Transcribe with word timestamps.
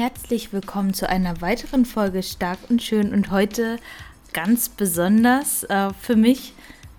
Herzlich 0.00 0.50
willkommen 0.54 0.94
zu 0.94 1.10
einer 1.10 1.42
weiteren 1.42 1.84
Folge 1.84 2.22
Stark 2.22 2.58
und 2.70 2.82
Schön 2.82 3.12
und 3.12 3.30
heute 3.30 3.76
ganz 4.32 4.70
besonders 4.70 5.64
äh, 5.64 5.90
für 5.92 6.16
mich, 6.16 6.54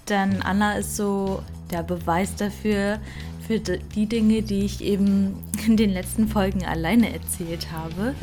denn 0.08 0.44
Anna 0.44 0.74
ist 0.74 0.98
so 0.98 1.42
der 1.72 1.82
Beweis 1.82 2.36
dafür, 2.36 3.00
für 3.48 3.58
die 3.58 4.06
Dinge, 4.06 4.44
die 4.44 4.66
ich 4.66 4.84
eben 4.84 5.44
in 5.66 5.78
den 5.78 5.90
letzten 5.90 6.28
Folgen 6.28 6.64
alleine 6.64 7.12
erzählt 7.12 7.72
habe. 7.72 8.14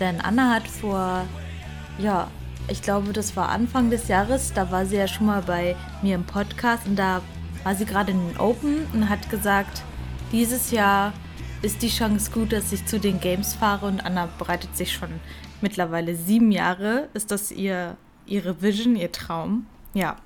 Denn 0.00 0.20
Anna 0.20 0.52
hat 0.52 0.68
vor, 0.68 1.24
ja, 1.98 2.30
ich 2.68 2.82
glaube, 2.82 3.14
das 3.14 3.36
war 3.36 3.48
Anfang 3.48 3.88
des 3.88 4.06
Jahres, 4.08 4.52
da 4.52 4.70
war 4.70 4.84
sie 4.84 4.96
ja 4.96 5.08
schon 5.08 5.28
mal 5.28 5.40
bei 5.40 5.76
mir 6.02 6.14
im 6.14 6.24
Podcast 6.24 6.86
und 6.86 6.96
da 6.96 7.22
war 7.64 7.74
sie 7.74 7.86
gerade 7.86 8.12
in 8.12 8.28
den 8.28 8.36
Open 8.36 8.86
und 8.92 9.08
hat 9.08 9.30
gesagt, 9.30 9.82
dieses 10.30 10.72
Jahr 10.72 11.14
ist 11.62 11.82
die 11.82 11.88
Chance 11.88 12.30
gut, 12.30 12.52
dass 12.52 12.72
ich 12.72 12.86
zu 12.86 13.00
den 13.00 13.20
Games 13.20 13.54
fahre 13.54 13.86
und 13.86 14.00
Anna 14.00 14.28
bereitet 14.38 14.76
sich 14.76 14.92
schon 14.92 15.20
mittlerweile 15.60 16.14
sieben 16.14 16.52
Jahre. 16.52 17.08
Ist 17.14 17.30
das 17.30 17.50
ihr, 17.50 17.96
ihre 18.26 18.62
Vision, 18.62 18.96
ihr 18.96 19.10
Traum? 19.10 19.66
Ja. 19.94 20.16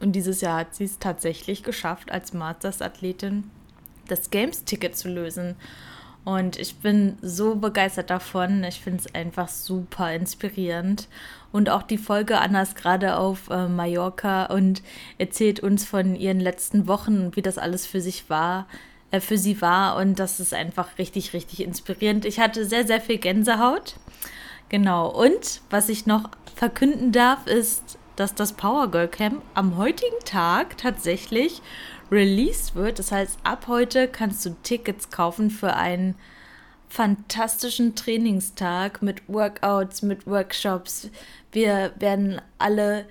Und 0.00 0.12
dieses 0.12 0.40
Jahr 0.40 0.60
hat 0.60 0.74
sie 0.74 0.84
es 0.84 0.98
tatsächlich 0.98 1.62
geschafft, 1.62 2.12
als 2.12 2.32
Masters-Athletin 2.32 3.50
das 4.06 4.30
Games-Ticket 4.30 4.96
zu 4.96 5.08
lösen. 5.08 5.56
Und 6.24 6.58
ich 6.58 6.76
bin 6.76 7.16
so 7.22 7.56
begeistert 7.56 8.10
davon. 8.10 8.62
Ich 8.62 8.80
finde 8.80 9.02
es 9.04 9.14
einfach 9.14 9.48
super 9.48 10.12
inspirierend. 10.12 11.08
Und 11.50 11.70
auch 11.70 11.82
die 11.82 11.98
Folge 11.98 12.38
Anna 12.38 12.62
ist 12.62 12.76
gerade 12.76 13.16
auf 13.16 13.48
äh, 13.48 13.66
Mallorca 13.66 14.46
und 14.46 14.82
erzählt 15.16 15.60
uns 15.60 15.84
von 15.84 16.14
ihren 16.14 16.40
letzten 16.40 16.86
Wochen, 16.86 17.34
wie 17.34 17.42
das 17.42 17.58
alles 17.58 17.86
für 17.86 18.02
sich 18.02 18.28
war 18.28 18.66
äh, 19.10 19.20
für 19.20 19.38
sie 19.38 19.60
war. 19.60 19.96
Und 19.96 20.18
das 20.18 20.40
ist 20.40 20.54
einfach 20.54 20.98
richtig, 20.98 21.32
richtig 21.32 21.62
inspirierend. 21.62 22.24
Ich 22.24 22.40
hatte 22.40 22.64
sehr, 22.64 22.86
sehr 22.86 23.00
viel 23.00 23.18
Gänsehaut. 23.18 23.96
Genau. 24.68 25.08
Und 25.10 25.60
was 25.70 25.88
ich 25.88 26.06
noch 26.06 26.30
verkünden 26.54 27.12
darf, 27.12 27.46
ist, 27.46 27.98
dass 28.16 28.34
das 28.34 28.52
Power 28.52 28.90
Girl 28.90 29.08
Camp 29.08 29.42
am 29.54 29.76
heutigen 29.76 30.18
Tag 30.24 30.76
tatsächlich 30.76 31.62
released 32.10 32.74
wird. 32.74 32.98
Das 32.98 33.12
heißt, 33.12 33.38
ab 33.44 33.66
heute 33.68 34.08
kannst 34.08 34.44
du 34.44 34.56
Tickets 34.62 35.10
kaufen 35.10 35.50
für 35.50 35.74
einen 35.74 36.14
fantastischen 36.88 37.94
Trainingstag 37.94 39.02
mit 39.02 39.22
Workouts, 39.28 40.02
mit 40.02 40.26
Workshops. 40.26 41.10
Wir 41.52 41.92
werden 41.98 42.40
alle 42.58 43.06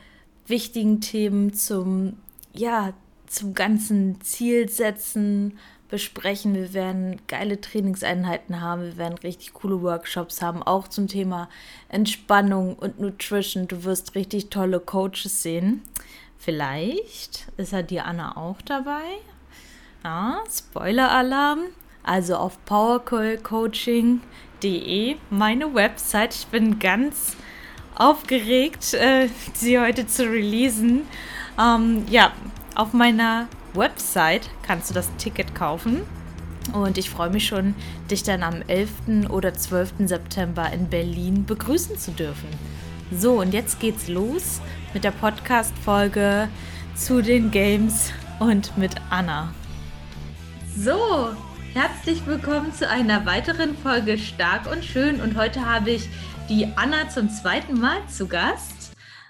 wichtigen 0.48 1.00
Themen 1.02 1.54
zum, 1.54 2.18
ja, 2.54 2.94
zum 3.28 3.54
ganzen 3.54 4.20
Ziel 4.22 4.70
setzen, 4.70 5.58
besprechen. 5.90 6.54
Wir 6.54 6.74
werden 6.74 7.22
geile 7.28 7.62
Trainingseinheiten 7.62 8.62
haben. 8.62 8.84
Wir 8.84 8.98
werden 8.98 9.18
richtig 9.20 9.54
coole 9.54 9.82
Workshops 9.82 10.42
haben, 10.42 10.64
auch 10.64 10.88
zum 10.88 11.08
Thema 11.08 11.50
Entspannung 11.90 12.76
und 12.76 13.00
Nutrition. 13.00 13.68
Du 13.68 13.84
wirst 13.84 14.16
richtig 14.16 14.50
tolle 14.50 14.80
Coaches 14.80 15.44
sehen. 15.44 15.82
Vielleicht 16.38 17.48
ist 17.58 17.74
ja 17.74 17.82
die 17.82 18.00
Anna 18.00 18.38
auch 18.38 18.62
dabei. 18.62 19.02
Ja, 20.04 20.44
Spoiler-Alarm. 20.50 21.64
Also 22.04 22.38
auf 22.38 22.64
powercoaching.de, 22.66 25.18
meine 25.30 25.74
Website. 25.74 26.36
Ich 26.36 26.48
bin 26.48 26.80
ganz 26.80 27.36
aufgeregt, 27.96 28.94
äh, 28.94 29.28
sie 29.54 29.80
heute 29.80 30.08
zu 30.08 30.24
releasen. 30.24 31.02
Ähm, 31.60 32.06
ja, 32.10 32.32
auf 32.76 32.94
meiner 32.94 33.50
Website 33.74 34.50
kannst 34.64 34.90
du 34.90 34.94
das 34.94 35.10
Ticket 35.18 35.56
kaufen. 35.56 36.02
Und 36.74 36.98
ich 36.98 37.10
freue 37.10 37.30
mich 37.30 37.48
schon, 37.48 37.76
dich 38.12 38.24
dann 38.24 38.44
am 38.44 38.62
11. 38.68 39.30
oder 39.30 39.54
12. 39.54 39.94
September 40.06 40.72
in 40.72 40.90
Berlin 40.90 41.46
begrüßen 41.46 41.98
zu 41.98 42.12
dürfen. 42.12 42.50
So, 43.12 43.40
und 43.40 43.54
jetzt 43.54 43.80
geht's 43.80 44.10
los 44.10 44.60
mit 44.94 45.04
der 45.04 45.12
Podcast-Folge 45.12 46.50
zu 46.96 47.22
den 47.22 47.52
Games 47.52 48.12
und 48.40 48.78
mit 48.78 48.96
Anna. 49.10 49.54
So, 50.78 51.30
herzlich 51.74 52.26
willkommen 52.28 52.74
zu 52.74 52.90
einer 52.90 53.26
weiteren 53.26 53.78
Folge 53.78 54.18
Stark 54.18 54.70
und 54.70 54.84
Schön. 54.84 55.22
Und 55.22 55.38
heute 55.38 55.66
habe 55.66 55.92
ich 55.92 56.10
die 56.50 56.68
Anna 56.76 57.10
zum 57.10 57.30
zweiten 57.30 57.80
Mal 57.80 58.00
zu 58.08 58.28
Gast. 58.28 58.77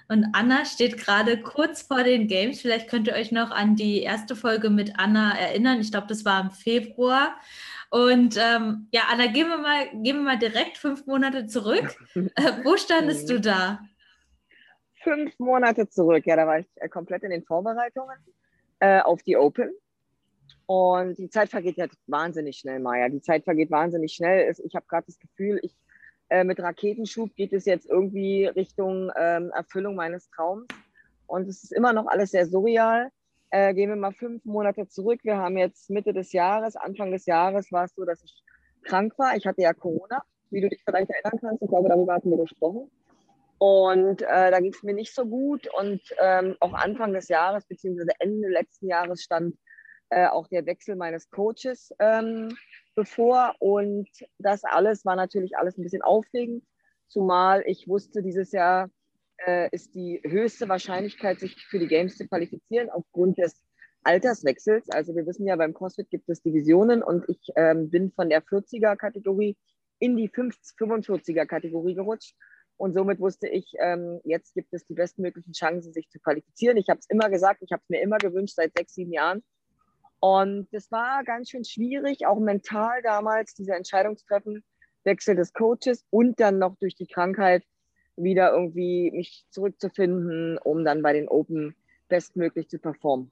Und 0.08 0.26
Anna 0.32 0.64
steht 0.64 0.96
gerade 0.96 1.40
kurz 1.40 1.82
vor 1.82 2.02
den 2.02 2.28
Games. 2.28 2.62
Vielleicht 2.62 2.88
könnt 2.88 3.06
ihr 3.08 3.14
euch 3.14 3.30
noch 3.30 3.50
an 3.50 3.76
die 3.76 4.00
erste 4.00 4.34
Folge 4.34 4.70
mit 4.70 4.98
Anna 4.98 5.38
erinnern. 5.38 5.80
Ich 5.80 5.90
glaube, 5.90 6.06
das 6.06 6.24
war 6.24 6.40
im 6.40 6.50
Februar. 6.50 7.36
Und 7.90 8.36
ähm, 8.38 8.88
ja, 8.90 9.02
Anna, 9.10 9.26
gehen 9.26 9.48
wir, 9.48 9.58
mal, 9.58 9.88
gehen 9.90 10.16
wir 10.16 10.22
mal 10.22 10.38
direkt 10.38 10.78
fünf 10.78 11.06
Monate 11.06 11.46
zurück. 11.46 11.96
Äh, 12.14 12.64
wo 12.64 12.76
standest 12.76 13.28
du 13.28 13.40
da? 13.40 13.80
Fünf 15.02 15.38
Monate 15.38 15.88
zurück. 15.88 16.26
Ja, 16.26 16.36
da 16.36 16.46
war 16.46 16.58
ich 16.58 16.66
äh, 16.76 16.88
komplett 16.88 17.22
in 17.22 17.30
den 17.30 17.44
Vorbereitungen 17.44 18.16
äh, 18.80 19.00
auf 19.00 19.22
die 19.22 19.36
Open. 19.36 19.70
Und 20.66 21.18
die 21.18 21.30
Zeit 21.30 21.50
vergeht 21.50 21.76
ja 21.76 21.86
wahnsinnig 22.06 22.58
schnell, 22.58 22.80
Maja. 22.80 23.08
Die 23.08 23.20
Zeit 23.20 23.44
vergeht 23.44 23.70
wahnsinnig 23.70 24.12
schnell. 24.12 24.54
Ich 24.64 24.74
habe 24.74 24.86
gerade 24.86 25.06
das 25.06 25.18
Gefühl, 25.18 25.60
ich 25.62 25.74
äh, 26.30 26.44
mit 26.44 26.60
Raketenschub 26.60 27.34
geht 27.34 27.52
es 27.52 27.64
jetzt 27.64 27.88
irgendwie 27.88 28.46
Richtung 28.46 29.10
ähm, 29.16 29.50
Erfüllung 29.54 29.94
meines 29.94 30.28
Traums. 30.30 30.66
Und 31.26 31.48
es 31.48 31.62
ist 31.62 31.72
immer 31.72 31.92
noch 31.92 32.06
alles 32.06 32.30
sehr 32.30 32.46
surreal. 32.46 33.10
Äh, 33.50 33.74
gehen 33.74 33.88
wir 33.88 33.96
mal 33.96 34.12
fünf 34.12 34.44
Monate 34.44 34.88
zurück. 34.88 35.20
Wir 35.22 35.36
haben 35.36 35.56
jetzt 35.56 35.88
Mitte 35.90 36.12
des 36.12 36.32
Jahres, 36.32 36.76
Anfang 36.76 37.12
des 37.12 37.26
Jahres 37.26 37.72
war 37.72 37.84
es 37.84 37.94
so, 37.94 38.04
dass 38.04 38.22
ich 38.22 38.42
krank 38.82 39.18
war. 39.18 39.36
Ich 39.36 39.46
hatte 39.46 39.62
ja 39.62 39.72
Corona, 39.72 40.22
wie 40.50 40.60
du 40.60 40.68
dich 40.68 40.82
vielleicht 40.84 41.10
erinnern 41.10 41.38
kannst. 41.40 41.62
Ich 41.62 41.68
glaube, 41.68 41.88
darüber 41.88 42.14
hatten 42.14 42.30
wir 42.30 42.38
gesprochen. 42.38 42.90
Und 43.58 44.22
äh, 44.22 44.50
da 44.50 44.60
ging 44.60 44.72
es 44.72 44.82
mir 44.82 44.94
nicht 44.94 45.14
so 45.14 45.24
gut. 45.24 45.68
Und 45.78 46.00
ähm, 46.20 46.56
auch 46.60 46.74
Anfang 46.74 47.12
des 47.12 47.28
Jahres, 47.28 47.66
beziehungsweise 47.66 48.12
Ende 48.18 48.48
letzten 48.48 48.86
Jahres, 48.88 49.22
stand 49.22 49.56
äh, 50.10 50.26
auch 50.26 50.46
der 50.48 50.64
Wechsel 50.66 50.96
meines 50.96 51.30
Coaches 51.30 51.92
ähm, 51.98 52.56
bevor. 52.98 53.54
Und 53.60 54.08
das 54.38 54.64
alles 54.64 55.04
war 55.04 55.14
natürlich 55.14 55.56
alles 55.56 55.78
ein 55.78 55.84
bisschen 55.84 56.02
aufregend, 56.02 56.64
zumal 57.06 57.62
ich 57.64 57.86
wusste, 57.86 58.22
dieses 58.22 58.50
Jahr 58.50 58.90
äh, 59.46 59.68
ist 59.70 59.94
die 59.94 60.20
höchste 60.24 60.68
Wahrscheinlichkeit, 60.68 61.38
sich 61.38 61.54
für 61.70 61.78
die 61.78 61.86
Games 61.86 62.16
zu 62.16 62.26
qualifizieren, 62.26 62.90
aufgrund 62.90 63.38
des 63.38 63.62
Alterswechsels. 64.02 64.90
Also 64.90 65.14
wir 65.14 65.26
wissen 65.26 65.46
ja, 65.46 65.54
beim 65.54 65.74
CrossFit 65.74 66.10
gibt 66.10 66.28
es 66.28 66.42
Divisionen 66.42 67.04
und 67.04 67.24
ich 67.28 67.40
ähm, 67.54 67.88
bin 67.88 68.10
von 68.10 68.30
der 68.30 68.42
40er-Kategorie 68.42 69.56
in 70.00 70.16
die 70.16 70.28
45er-Kategorie 70.28 71.94
gerutscht. 71.94 72.34
Und 72.76 72.94
somit 72.94 73.20
wusste 73.20 73.48
ich, 73.48 73.74
ähm, 73.78 74.20
jetzt 74.24 74.54
gibt 74.54 74.72
es 74.72 74.86
die 74.86 74.94
bestmöglichen 74.94 75.52
Chancen, 75.52 75.92
sich 75.92 76.08
zu 76.10 76.18
qualifizieren. 76.18 76.76
Ich 76.76 76.88
habe 76.88 76.98
es 76.98 77.06
immer 77.08 77.30
gesagt, 77.30 77.62
ich 77.62 77.70
habe 77.70 77.82
es 77.82 77.88
mir 77.88 78.00
immer 78.02 78.18
gewünscht, 78.18 78.54
seit 78.56 78.76
sechs, 78.76 78.94
sieben 78.94 79.12
Jahren. 79.12 79.44
Und 80.20 80.68
das 80.72 80.90
war 80.90 81.22
ganz 81.24 81.50
schön 81.50 81.64
schwierig, 81.64 82.26
auch 82.26 82.40
mental 82.40 83.02
damals, 83.02 83.54
diese 83.54 83.74
Entscheidung 83.74 84.16
zu 84.16 84.26
treffen, 84.26 84.64
Wechsel 85.04 85.36
des 85.36 85.52
Coaches 85.52 86.04
und 86.10 86.40
dann 86.40 86.58
noch 86.58 86.76
durch 86.76 86.96
die 86.96 87.06
Krankheit 87.06 87.64
wieder 88.16 88.52
irgendwie 88.52 89.10
mich 89.12 89.44
zurückzufinden, 89.50 90.58
um 90.58 90.84
dann 90.84 91.02
bei 91.02 91.12
den 91.12 91.28
Open 91.28 91.76
bestmöglich 92.08 92.68
zu 92.68 92.78
performen. 92.78 93.30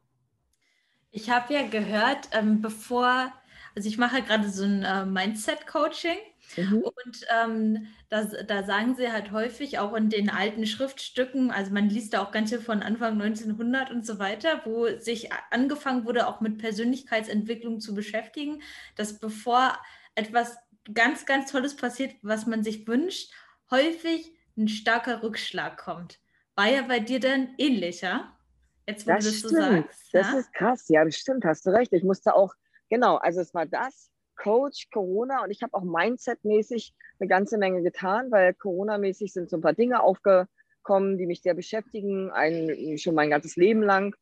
Ich 1.10 1.30
habe 1.30 1.54
ja 1.54 1.66
gehört, 1.66 2.28
ähm, 2.32 2.60
bevor, 2.60 3.32
also 3.74 3.88
ich 3.88 3.98
mache 3.98 4.22
gerade 4.22 4.48
so 4.48 4.64
ein 4.64 4.82
äh, 4.82 5.04
Mindset-Coaching 5.06 6.18
Mhm. 6.56 6.78
Und 6.78 7.26
ähm, 7.34 7.86
da, 8.08 8.24
da 8.24 8.64
sagen 8.64 8.94
sie 8.94 9.12
halt 9.12 9.32
häufig 9.32 9.78
auch 9.78 9.94
in 9.94 10.08
den 10.08 10.30
alten 10.30 10.66
Schriftstücken, 10.66 11.50
also 11.50 11.72
man 11.72 11.88
liest 11.88 12.14
da 12.14 12.22
auch 12.22 12.30
ganz 12.30 12.50
viel 12.50 12.60
von 12.60 12.82
Anfang 12.82 13.20
1900 13.20 13.90
und 13.90 14.06
so 14.06 14.18
weiter, 14.18 14.62
wo 14.64 14.88
sich 14.98 15.30
angefangen 15.50 16.04
wurde, 16.04 16.26
auch 16.26 16.40
mit 16.40 16.58
Persönlichkeitsentwicklung 16.58 17.80
zu 17.80 17.94
beschäftigen, 17.94 18.62
dass 18.94 19.18
bevor 19.18 19.78
etwas 20.14 20.56
ganz, 20.92 21.26
ganz 21.26 21.50
Tolles 21.50 21.76
passiert, 21.76 22.14
was 22.22 22.46
man 22.46 22.62
sich 22.62 22.86
wünscht, 22.86 23.32
häufig 23.70 24.32
ein 24.56 24.68
starker 24.68 25.22
Rückschlag 25.22 25.76
kommt. 25.76 26.20
War 26.54 26.68
ja 26.68 26.82
bei 26.82 27.00
dir 27.00 27.20
dann 27.20 27.54
ähnlicher? 27.58 28.32
Jetzt, 28.86 29.06
wo 29.06 29.10
das 29.10 29.24
du 29.24 29.30
das 29.30 29.38
stimmt. 29.38 29.52
so 29.52 29.60
sagst. 29.60 30.14
Das 30.14 30.32
ja? 30.32 30.38
ist 30.38 30.52
krass, 30.54 30.88
ja, 30.88 31.04
das 31.04 31.16
stimmt, 31.16 31.44
hast 31.44 31.66
du 31.66 31.70
recht. 31.70 31.92
Ich 31.92 32.04
musste 32.04 32.34
auch, 32.34 32.54
genau, 32.88 33.16
also 33.16 33.40
es 33.40 33.52
war 33.52 33.66
das, 33.66 34.10
Coach, 34.36 34.88
Corona 34.90 35.42
und 35.42 35.50
ich 35.50 35.62
habe 35.62 35.74
auch 35.74 35.82
Mindset-mäßig 35.82 36.94
eine 37.18 37.28
ganze 37.28 37.58
Menge 37.58 37.82
getan, 37.82 38.30
weil 38.30 38.54
Corona-mäßig 38.54 39.32
sind 39.32 39.50
so 39.50 39.56
ein 39.56 39.62
paar 39.62 39.72
Dinge 39.72 40.02
aufgekommen, 40.02 41.18
die 41.18 41.26
mich 41.26 41.42
sehr 41.42 41.54
beschäftigen, 41.54 42.30
ein, 42.30 42.98
schon 42.98 43.14
mein 43.14 43.30
ganzes 43.30 43.56
Leben 43.56 43.82
lang. 43.82 44.14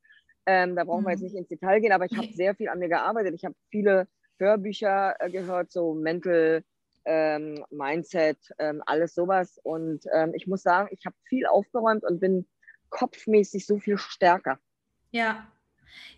Ähm, 0.46 0.76
da 0.76 0.84
brauchen 0.84 1.04
wir 1.04 1.10
jetzt 1.10 1.20
mhm. 1.20 1.26
nicht 1.26 1.36
ins 1.36 1.48
Detail 1.48 1.80
gehen, 1.80 1.92
aber 1.92 2.04
ich 2.04 2.16
habe 2.16 2.28
sehr 2.34 2.54
viel 2.54 2.68
an 2.68 2.78
mir 2.78 2.88
gearbeitet. 2.88 3.34
Ich 3.34 3.44
habe 3.44 3.54
viele 3.70 4.06
Hörbücher 4.38 5.16
äh, 5.18 5.30
gehört, 5.30 5.72
so 5.72 5.94
Mental 5.94 6.62
ähm, 7.04 7.64
Mindset, 7.70 8.38
ähm, 8.58 8.82
alles 8.86 9.14
sowas. 9.14 9.58
Und 9.62 10.04
ähm, 10.12 10.32
ich 10.34 10.46
muss 10.46 10.62
sagen, 10.62 10.88
ich 10.90 11.04
habe 11.06 11.16
viel 11.24 11.46
aufgeräumt 11.46 12.04
und 12.04 12.20
bin 12.20 12.46
kopfmäßig 12.90 13.66
so 13.66 13.78
viel 13.78 13.98
stärker. 13.98 14.58
Ja, 15.10 15.46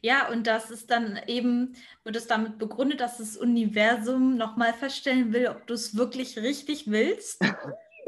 Ja, 0.01 0.29
und 0.29 0.47
das 0.47 0.71
ist 0.71 0.91
dann 0.91 1.19
eben, 1.27 1.75
wird 2.05 2.17
es 2.17 2.27
damit 2.27 2.59
begründet, 2.59 3.01
dass 3.01 3.19
das 3.19 3.37
Universum 3.37 4.37
nochmal 4.37 4.73
feststellen 4.73 5.33
will, 5.33 5.49
ob 5.49 5.67
du 5.67 5.75
es 5.75 5.97
wirklich 5.97 6.39
richtig 6.39 6.91
willst. 6.91 7.41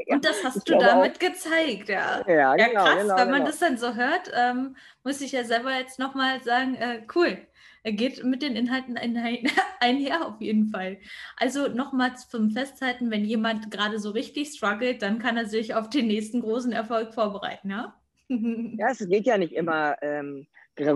Ja, 0.07 0.15
und 0.15 0.23
das 0.23 0.43
hast 0.45 0.67
du 0.69 0.77
damit 0.77 1.15
auch. 1.15 1.19
gezeigt, 1.19 1.89
ja. 1.89 2.23
Ja, 2.25 2.55
ja 2.55 2.67
genau, 2.67 2.85
krass, 2.85 3.01
genau, 3.01 3.17
wenn 3.17 3.29
man 3.31 3.39
genau. 3.39 3.47
das 3.47 3.59
dann 3.59 3.77
so 3.77 3.95
hört, 3.95 4.31
ähm, 4.33 4.77
muss 5.03 5.19
ich 5.19 5.33
ja 5.33 5.43
selber 5.43 5.75
jetzt 5.77 5.99
nochmal 5.99 6.41
sagen, 6.41 6.75
äh, 6.75 7.01
cool. 7.13 7.37
Er 7.83 7.93
geht 7.93 8.23
mit 8.23 8.41
den 8.41 8.55
Inhalten 8.55 8.97
einher 9.79 10.25
auf 10.25 10.41
jeden 10.41 10.67
Fall. 10.69 10.99
Also 11.37 11.67
nochmals 11.67 12.29
zum 12.29 12.51
Festhalten, 12.51 13.11
wenn 13.11 13.25
jemand 13.25 13.71
gerade 13.71 13.99
so 13.99 14.11
richtig 14.11 14.49
struggelt, 14.49 15.01
dann 15.01 15.19
kann 15.19 15.37
er 15.37 15.45
sich 15.45 15.75
auf 15.75 15.89
den 15.89 16.07
nächsten 16.07 16.41
großen 16.41 16.71
Erfolg 16.71 17.13
vorbereiten, 17.13 17.69
ja? 17.69 17.95
ja, 18.29 18.89
es 18.91 18.99
geht 18.99 19.25
ja 19.25 19.37
nicht 19.37 19.53
immer 19.53 19.95
ähm, 20.01 20.47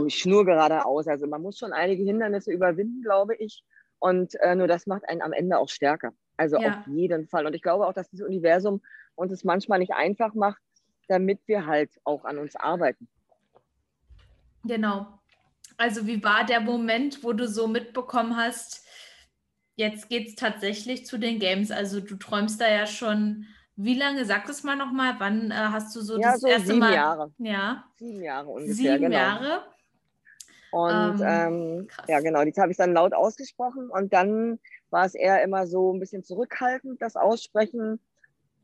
schnurgeradeaus. 0.10 1.08
Also 1.08 1.28
man 1.28 1.42
muss 1.42 1.58
schon 1.58 1.74
einige 1.74 2.04
Hindernisse 2.04 2.52
überwinden, 2.52 3.02
glaube 3.02 3.36
ich. 3.36 3.64
Und 4.00 4.36
äh, 4.42 4.56
nur 4.56 4.68
das 4.68 4.86
macht 4.86 5.08
einen 5.08 5.22
am 5.22 5.34
Ende 5.34 5.58
auch 5.58 5.70
stärker. 5.70 6.14
Also 6.38 6.60
ja. 6.60 6.80
auf 6.80 6.88
jeden 6.88 7.28
Fall. 7.28 7.46
Und 7.46 7.54
ich 7.54 7.62
glaube 7.62 7.88
auch, 7.88 7.94
dass 7.94 8.10
das 8.10 8.22
Universum 8.22 8.82
uns 9.16 9.32
es 9.32 9.44
manchmal 9.44 9.80
nicht 9.80 9.94
einfach 9.94 10.34
macht, 10.34 10.62
damit 11.08 11.40
wir 11.46 11.66
halt 11.66 11.92
auch 12.04 12.26
an 12.26 12.38
uns 12.38 12.56
arbeiten. 12.56 13.08
Genau. 14.64 15.20
Also 15.78 16.08
wie 16.08 16.24
war 16.24 16.46
der 16.46 16.62
Moment, 16.62 17.24
wo 17.24 17.34
du 17.34 17.48
so 17.48 17.68
mitbekommen 17.68 18.38
hast, 18.38 18.86
jetzt 19.76 20.10
geht 20.10 20.28
es 20.28 20.36
tatsächlich 20.36 21.06
zu 21.06 21.18
den 21.18 21.40
Games? 21.40 21.72
Also 21.72 22.00
du 22.00 22.16
träumst 22.16 22.62
da 22.62 22.70
ja 22.70 22.86
schon, 22.86 23.46
wie 23.76 23.98
lange, 23.98 24.26
sag 24.26 24.48
es 24.50 24.64
mal 24.64 24.76
nochmal, 24.76 25.16
wann 25.18 25.52
äh, 25.52 25.56
hast 25.56 25.96
du 25.96 26.02
so 26.02 26.20
ja, 26.20 26.34
das 26.34 26.42
so 26.42 26.48
erste 26.48 26.68
sieben 26.68 26.80
Mal? 26.80 26.94
Jahre. 26.94 27.34
Ja. 27.38 27.86
Sieben 27.96 28.22
Jahre 28.22 28.48
ungefähr, 28.50 28.76
Sieben 28.76 29.02
genau. 29.02 29.16
Jahre. 29.16 29.73
Und 30.74 31.22
Ähm, 31.22 31.28
ähm, 31.28 31.88
ja, 32.08 32.20
genau, 32.20 32.44
die 32.44 32.52
habe 32.54 32.72
ich 32.72 32.78
dann 32.78 32.94
laut 32.94 33.14
ausgesprochen 33.14 33.92
und 33.92 34.12
dann 34.12 34.60
war 34.90 35.06
es 35.06 35.14
eher 35.14 35.44
immer 35.44 35.68
so 35.68 35.94
ein 35.94 36.00
bisschen 36.00 36.24
zurückhaltend, 36.24 37.00
das 37.00 37.16
Aussprechen. 37.16 38.00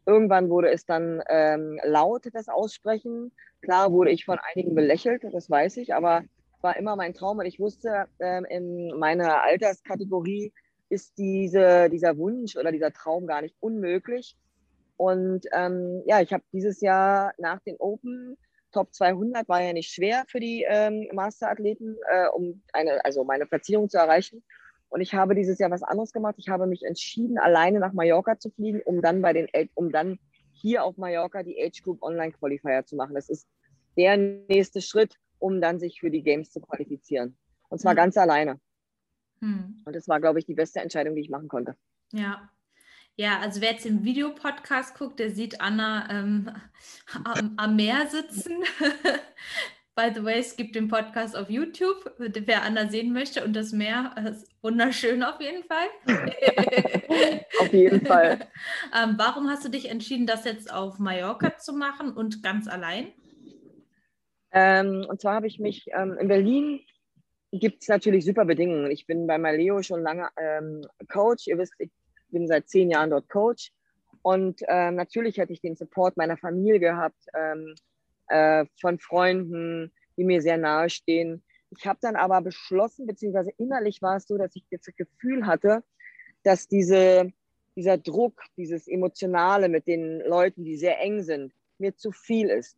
Irgendwann 0.08 0.50
wurde 0.50 0.72
es 0.72 0.88
dann 0.88 1.22
ähm, 1.30 1.80
laut, 1.84 2.24
das 2.34 2.48
Aussprechen. 2.48 3.32
Klar 3.62 3.92
wurde 3.92 4.10
ich 4.10 4.26
von 4.26 4.40
einigen 4.40 4.74
belächelt, 4.74 5.24
das 5.32 5.52
weiß 5.52 5.78
ich, 5.78 5.94
aber 5.94 6.24
war 6.62 6.78
immer 6.78 6.96
mein 6.96 7.14
Traum 7.14 7.38
und 7.38 7.46
ich 7.46 7.60
wusste, 7.60 8.08
ähm, 8.20 8.44
in 8.46 8.98
meiner 8.98 9.44
Alterskategorie 9.44 10.52
ist 10.90 11.16
diese, 11.20 11.92
dieser 11.92 12.18
Wunsch 12.18 12.56
oder 12.56 12.72
dieser 12.72 12.92
Traum 12.92 13.28
gar 13.28 13.44
nicht 13.44 13.56
unmöglich. 13.60 14.36
Und 14.98 15.46
ähm, 15.52 16.02
ja, 16.08 16.22
ich 16.22 16.34
habe 16.34 16.44
dieses 16.54 16.82
Jahr 16.82 17.34
nach 17.38 17.60
den 17.60 17.76
Open 17.78 18.36
Top 18.72 18.94
200 18.94 19.48
war 19.50 19.62
ja 19.62 19.74
nicht 19.74 19.92
schwer 19.92 20.24
für 20.28 20.40
die 20.40 20.66
ähm, 20.68 21.08
Masterathleten, 21.14 21.98
äh, 22.12 22.28
um 22.30 22.62
eine, 22.74 23.04
also 23.04 23.24
meine 23.24 23.46
Platzierung 23.46 23.90
zu 23.90 23.98
erreichen. 23.98 24.44
Und 24.90 25.02
ich 25.02 25.14
habe 25.14 25.36
dieses 25.36 25.60
Jahr 25.60 25.72
was 25.72 25.84
anderes 25.84 26.12
gemacht. 26.12 26.36
Ich 26.38 26.50
habe 26.50 26.66
mich 26.66 26.84
entschieden, 26.84 27.38
alleine 27.38 27.80
nach 27.80 27.94
Mallorca 27.94 28.40
zu 28.40 28.50
fliegen, 28.50 28.82
um 28.84 29.02
dann 29.02 29.22
bei 29.22 29.34
den, 29.34 29.48
um 29.76 29.92
dann 29.92 30.20
hier 30.52 30.84
auf 30.84 30.98
Mallorca 30.98 31.44
die 31.44 31.62
Age 31.62 31.84
Group 31.84 32.02
Online 32.02 32.32
Qualifier 32.32 32.86
zu 32.86 32.96
machen. 32.96 33.16
Das 33.16 33.30
ist 33.30 33.48
der 33.98 34.18
nächste 34.18 34.82
Schritt, 34.82 35.16
um 35.38 35.62
dann 35.62 35.80
sich 35.80 36.00
für 36.00 36.10
die 36.10 36.24
Games 36.24 36.52
zu 36.52 36.60
qualifizieren. 36.60 37.38
Und 37.70 37.80
zwar 37.80 37.92
Ja. 37.92 37.98
ganz 37.98 38.18
alleine. 38.18 38.60
Hm. 39.42 39.84
Und 39.86 39.96
das 39.96 40.08
war, 40.08 40.20
glaube 40.20 40.40
ich, 40.40 40.46
die 40.46 40.54
beste 40.56 40.80
Entscheidung, 40.80 41.16
die 41.16 41.22
ich 41.22 41.30
machen 41.30 41.48
konnte. 41.48 41.76
Ja. 42.12 42.50
Ja, 43.20 43.42
also 43.42 43.60
wer 43.60 43.72
jetzt 43.72 43.84
den 43.84 44.06
Videopodcast 44.06 44.98
guckt, 44.98 45.20
der 45.20 45.32
sieht 45.32 45.60
Anna 45.60 46.08
ähm, 46.10 46.50
am, 47.26 47.54
am 47.58 47.76
Meer 47.76 48.08
sitzen. 48.08 48.64
By 49.94 50.12
the 50.16 50.24
way, 50.24 50.40
es 50.40 50.56
gibt 50.56 50.74
den 50.74 50.88
Podcast 50.88 51.36
auf 51.36 51.50
YouTube, 51.50 52.14
wer 52.18 52.64
Anna 52.64 52.88
sehen 52.88 53.12
möchte. 53.12 53.44
Und 53.44 53.58
das 53.58 53.74
Meer 53.74 54.16
ist 54.26 54.48
wunderschön 54.62 55.22
auf 55.22 55.42
jeden 55.42 55.66
Fall. 55.66 55.88
Auf 57.60 57.74
jeden 57.74 58.06
Fall. 58.06 58.40
ähm, 58.98 59.16
warum 59.18 59.50
hast 59.50 59.66
du 59.66 59.70
dich 59.70 59.90
entschieden, 59.90 60.26
das 60.26 60.46
jetzt 60.46 60.72
auf 60.72 60.98
Mallorca 60.98 61.58
zu 61.58 61.74
machen 61.74 62.14
und 62.14 62.42
ganz 62.42 62.70
allein? 62.70 63.12
Ähm, 64.54 65.06
und 65.10 65.20
zwar 65.20 65.36
habe 65.36 65.48
ich 65.48 65.60
mich 65.60 65.88
ähm, 65.94 66.18
in 66.18 66.30
Berlin 66.30 66.80
gibt 67.52 67.82
es 67.82 67.90
natürlich 67.90 68.26
super 68.26 68.46
Bedingungen. 68.46 68.92
Ich 68.92 69.08
bin 69.08 69.28
bei 69.28 69.38
Maleo 69.38 69.82
schon 69.82 70.04
lange 70.04 70.30
ähm, 70.38 70.86
Coach. 71.12 71.48
Ihr 71.48 71.58
wisst, 71.58 71.74
ich 71.80 71.90
bin 72.32 72.48
seit 72.48 72.70
zehn 72.70 72.90
Jahren 72.90 73.10
dort 73.10 73.30
Coach. 73.30 73.72
Und 74.22 74.62
ähm, 74.68 74.96
natürlich 74.96 75.38
hätte 75.38 75.54
ich 75.54 75.62
den 75.62 75.76
Support 75.76 76.18
meiner 76.18 76.38
Familie 76.38 76.80
gehabt, 76.80 77.26
ähm, 77.34 77.76
äh, 78.28 78.66
von 78.80 79.00
Freunden, 79.00 79.92
die 80.18 80.24
mir 80.24 80.42
sehr 80.42 80.58
nahe 80.58 80.90
stehen. 80.90 81.44
Ich 81.72 81.86
habe 81.86 82.00
dann 82.02 82.16
aber 82.16 82.42
beschlossen, 82.42 83.06
beziehungsweise 83.06 83.52
innerlich 83.58 84.02
war 84.02 84.18
es 84.18 84.28
so, 84.28 84.38
dass 84.38 84.56
ich 84.56 84.66
das 84.70 84.86
Gefühl 84.96 85.46
hatte, 85.46 85.84
dass 86.44 86.68
diese, 86.68 87.32
dieser 87.76 87.98
Druck, 87.98 88.42
dieses 88.58 88.88
Emotionale 88.88 89.70
mit 89.70 89.88
den 89.88 90.20
Leuten, 90.20 90.64
die 90.66 90.78
sehr 90.78 91.00
eng 91.00 91.22
sind, 91.22 91.54
mir 91.78 91.96
zu 91.96 92.12
viel 92.12 92.50
ist. 92.50 92.78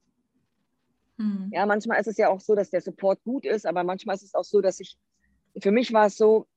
Hm. 1.18 1.50
Ja, 1.54 1.66
manchmal 1.66 2.00
ist 2.00 2.08
es 2.08 2.18
ja 2.18 2.30
auch 2.30 2.42
so, 2.42 2.56
dass 2.56 2.70
der 2.70 2.82
Support 2.82 3.24
gut 3.24 3.46
ist, 3.46 3.66
aber 3.66 3.84
manchmal 3.84 4.16
ist 4.16 4.24
es 4.24 4.34
auch 4.34 4.44
so, 4.44 4.62
dass 4.62 4.80
ich, 4.80 4.98
für 5.60 5.72
mich 5.72 5.94
war 5.94 6.08
es 6.08 6.18
so, 6.18 6.48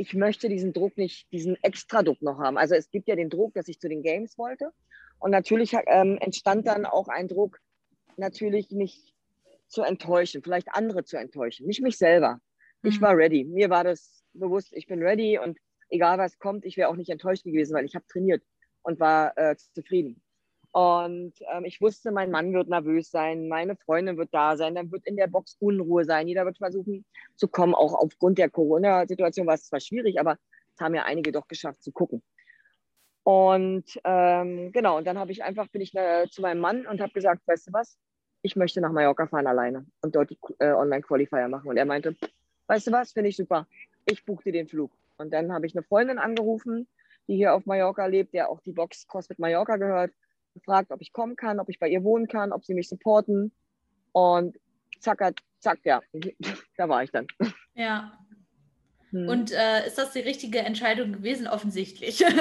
ich 0.00 0.14
möchte 0.14 0.48
diesen 0.48 0.72
Druck 0.72 0.96
nicht, 0.96 1.30
diesen 1.30 1.56
Extra-Druck 1.62 2.22
noch 2.22 2.38
haben. 2.38 2.56
Also 2.56 2.74
es 2.74 2.90
gibt 2.90 3.06
ja 3.06 3.16
den 3.16 3.28
Druck, 3.28 3.52
dass 3.52 3.68
ich 3.68 3.78
zu 3.78 3.86
den 3.86 4.02
Games 4.02 4.38
wollte. 4.38 4.72
Und 5.18 5.30
natürlich 5.30 5.76
ähm, 5.88 6.16
entstand 6.22 6.66
dann 6.66 6.86
auch 6.86 7.08
ein 7.08 7.28
Druck, 7.28 7.58
natürlich 8.16 8.70
mich 8.70 9.14
zu 9.68 9.82
enttäuschen, 9.82 10.42
vielleicht 10.42 10.68
andere 10.72 11.04
zu 11.04 11.18
enttäuschen, 11.18 11.66
nicht 11.66 11.82
mich 11.82 11.98
selber. 11.98 12.40
Ich 12.82 12.98
Mhm. 12.98 13.02
war 13.02 13.16
ready. 13.18 13.44
Mir 13.44 13.68
war 13.68 13.84
das 13.84 14.24
bewusst, 14.32 14.72
ich 14.72 14.86
bin 14.86 15.02
ready 15.02 15.38
und 15.38 15.58
egal 15.90 16.16
was 16.16 16.38
kommt, 16.38 16.64
ich 16.64 16.78
wäre 16.78 16.88
auch 16.88 16.96
nicht 16.96 17.10
enttäuscht 17.10 17.44
gewesen, 17.44 17.74
weil 17.74 17.84
ich 17.84 17.94
habe 17.94 18.06
trainiert 18.06 18.42
und 18.82 19.00
war 19.00 19.36
äh, 19.36 19.54
zufrieden. 19.74 20.22
Und 20.72 21.32
ähm, 21.52 21.64
ich 21.64 21.80
wusste, 21.80 22.12
mein 22.12 22.30
Mann 22.30 22.52
wird 22.52 22.68
nervös 22.68 23.10
sein, 23.10 23.48
meine 23.48 23.74
Freundin 23.74 24.16
wird 24.16 24.32
da 24.32 24.56
sein, 24.56 24.76
dann 24.76 24.92
wird 24.92 25.04
in 25.04 25.16
der 25.16 25.26
Box 25.26 25.56
Unruhe 25.58 26.04
sein, 26.04 26.28
jeder 26.28 26.44
wird 26.44 26.58
versuchen 26.58 27.04
zu 27.34 27.48
kommen. 27.48 27.74
Auch 27.74 27.94
aufgrund 27.94 28.38
der 28.38 28.50
Corona-Situation 28.50 29.46
war 29.46 29.54
es 29.54 29.66
zwar 29.66 29.80
schwierig, 29.80 30.20
aber 30.20 30.38
es 30.74 30.80
haben 30.80 30.94
ja 30.94 31.04
einige 31.04 31.32
doch 31.32 31.48
geschafft 31.48 31.82
zu 31.82 31.90
gucken. 31.90 32.22
Und 33.24 34.00
ähm, 34.04 34.70
genau, 34.72 34.96
und 34.96 35.06
dann 35.06 35.18
habe 35.18 35.32
ich 35.32 35.42
einfach, 35.42 35.68
bin 35.68 35.82
ich 35.82 35.94
äh, 35.94 36.28
zu 36.30 36.40
meinem 36.40 36.60
Mann 36.60 36.86
und 36.86 37.00
habe 37.00 37.12
gesagt, 37.12 37.42
weißt 37.46 37.68
du 37.68 37.72
was, 37.72 37.98
ich 38.42 38.56
möchte 38.56 38.80
nach 38.80 38.92
Mallorca 38.92 39.26
fahren 39.26 39.46
alleine 39.46 39.86
und 40.02 40.14
dort 40.14 40.30
die 40.30 40.38
äh, 40.60 40.72
Online-Qualifier 40.72 41.48
machen. 41.48 41.68
Und 41.68 41.76
er 41.76 41.84
meinte, 41.84 42.16
weißt 42.68 42.86
du 42.86 42.92
was, 42.92 43.12
finde 43.12 43.28
ich 43.28 43.36
super, 43.36 43.66
ich 44.06 44.24
buche 44.24 44.44
dir 44.44 44.52
den 44.52 44.68
Flug. 44.68 44.92
Und 45.18 45.32
dann 45.32 45.52
habe 45.52 45.66
ich 45.66 45.74
eine 45.74 45.82
Freundin 45.82 46.18
angerufen, 46.18 46.86
die 47.28 47.36
hier 47.36 47.54
auf 47.54 47.66
Mallorca 47.66 48.06
lebt, 48.06 48.32
der 48.32 48.48
auch 48.48 48.60
die 48.60 48.72
Box 48.72 49.06
CrossFit 49.06 49.38
Mallorca 49.38 49.76
gehört, 49.76 50.12
gefragt, 50.52 50.90
ob 50.90 51.00
ich 51.00 51.12
kommen 51.12 51.36
kann, 51.36 51.60
ob 51.60 51.68
ich 51.68 51.78
bei 51.78 51.88
ihr 51.88 52.02
wohnen 52.02 52.28
kann, 52.28 52.52
ob 52.52 52.64
sie 52.64 52.74
mich 52.74 52.88
supporten. 52.88 53.52
Und 54.12 54.58
zack, 55.00 55.34
zack, 55.60 55.78
ja, 55.84 56.00
da 56.76 56.88
war 56.88 57.02
ich 57.02 57.10
dann. 57.10 57.26
Ja. 57.74 58.18
Hm. 59.10 59.28
Und 59.28 59.52
äh, 59.52 59.86
ist 59.86 59.98
das 59.98 60.12
die 60.12 60.20
richtige 60.20 60.60
Entscheidung 60.60 61.12
gewesen? 61.12 61.46
Offensichtlich. 61.46 62.24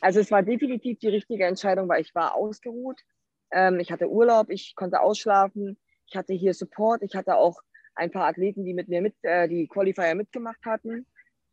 Also 0.00 0.20
es 0.20 0.30
war 0.30 0.42
definitiv 0.42 0.98
die 0.98 1.08
richtige 1.08 1.46
Entscheidung, 1.46 1.88
weil 1.88 2.02
ich 2.02 2.14
war 2.14 2.34
ausgeruht. 2.34 3.00
Ähm, 3.50 3.80
ich 3.80 3.90
hatte 3.90 4.10
Urlaub, 4.10 4.50
ich 4.50 4.74
konnte 4.74 5.00
ausschlafen. 5.00 5.78
Ich 6.06 6.16
hatte 6.16 6.32
hier 6.32 6.54
Support. 6.54 7.02
Ich 7.02 7.14
hatte 7.14 7.36
auch 7.36 7.60
ein 7.94 8.10
paar 8.10 8.26
Athleten, 8.26 8.64
die 8.64 8.74
mit 8.74 8.88
mir 8.88 9.00
mit, 9.00 9.14
äh, 9.22 9.48
die 9.48 9.66
Qualifier 9.66 10.14
mitgemacht 10.14 10.64
hatten. 10.64 11.06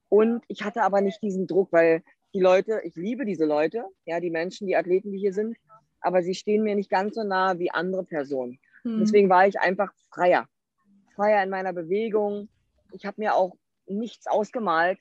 Und 0.09 0.43
ich 0.47 0.63
hatte 0.63 0.83
aber 0.83 1.01
nicht 1.01 1.21
diesen 1.21 1.47
Druck, 1.47 1.71
weil 1.71 2.03
die 2.33 2.39
Leute, 2.39 2.81
ich 2.83 2.95
liebe 2.95 3.25
diese 3.25 3.45
Leute, 3.45 3.85
ja, 4.05 4.19
die 4.19 4.31
Menschen, 4.31 4.67
die 4.67 4.75
Athleten, 4.75 5.11
die 5.11 5.19
hier 5.19 5.33
sind, 5.33 5.57
aber 6.01 6.21
sie 6.23 6.35
stehen 6.35 6.63
mir 6.63 6.75
nicht 6.75 6.89
ganz 6.89 7.15
so 7.15 7.23
nah 7.23 7.57
wie 7.59 7.71
andere 7.71 8.03
Personen. 8.03 8.59
Hm. 8.83 8.99
Deswegen 8.99 9.29
war 9.29 9.47
ich 9.47 9.59
einfach 9.59 9.91
freier. 10.09 10.47
Freier 11.15 11.43
in 11.43 11.49
meiner 11.49 11.73
Bewegung. 11.73 12.49
Ich 12.91 13.05
habe 13.05 13.21
mir 13.21 13.35
auch 13.35 13.55
nichts 13.85 14.27
ausgemalt 14.27 14.99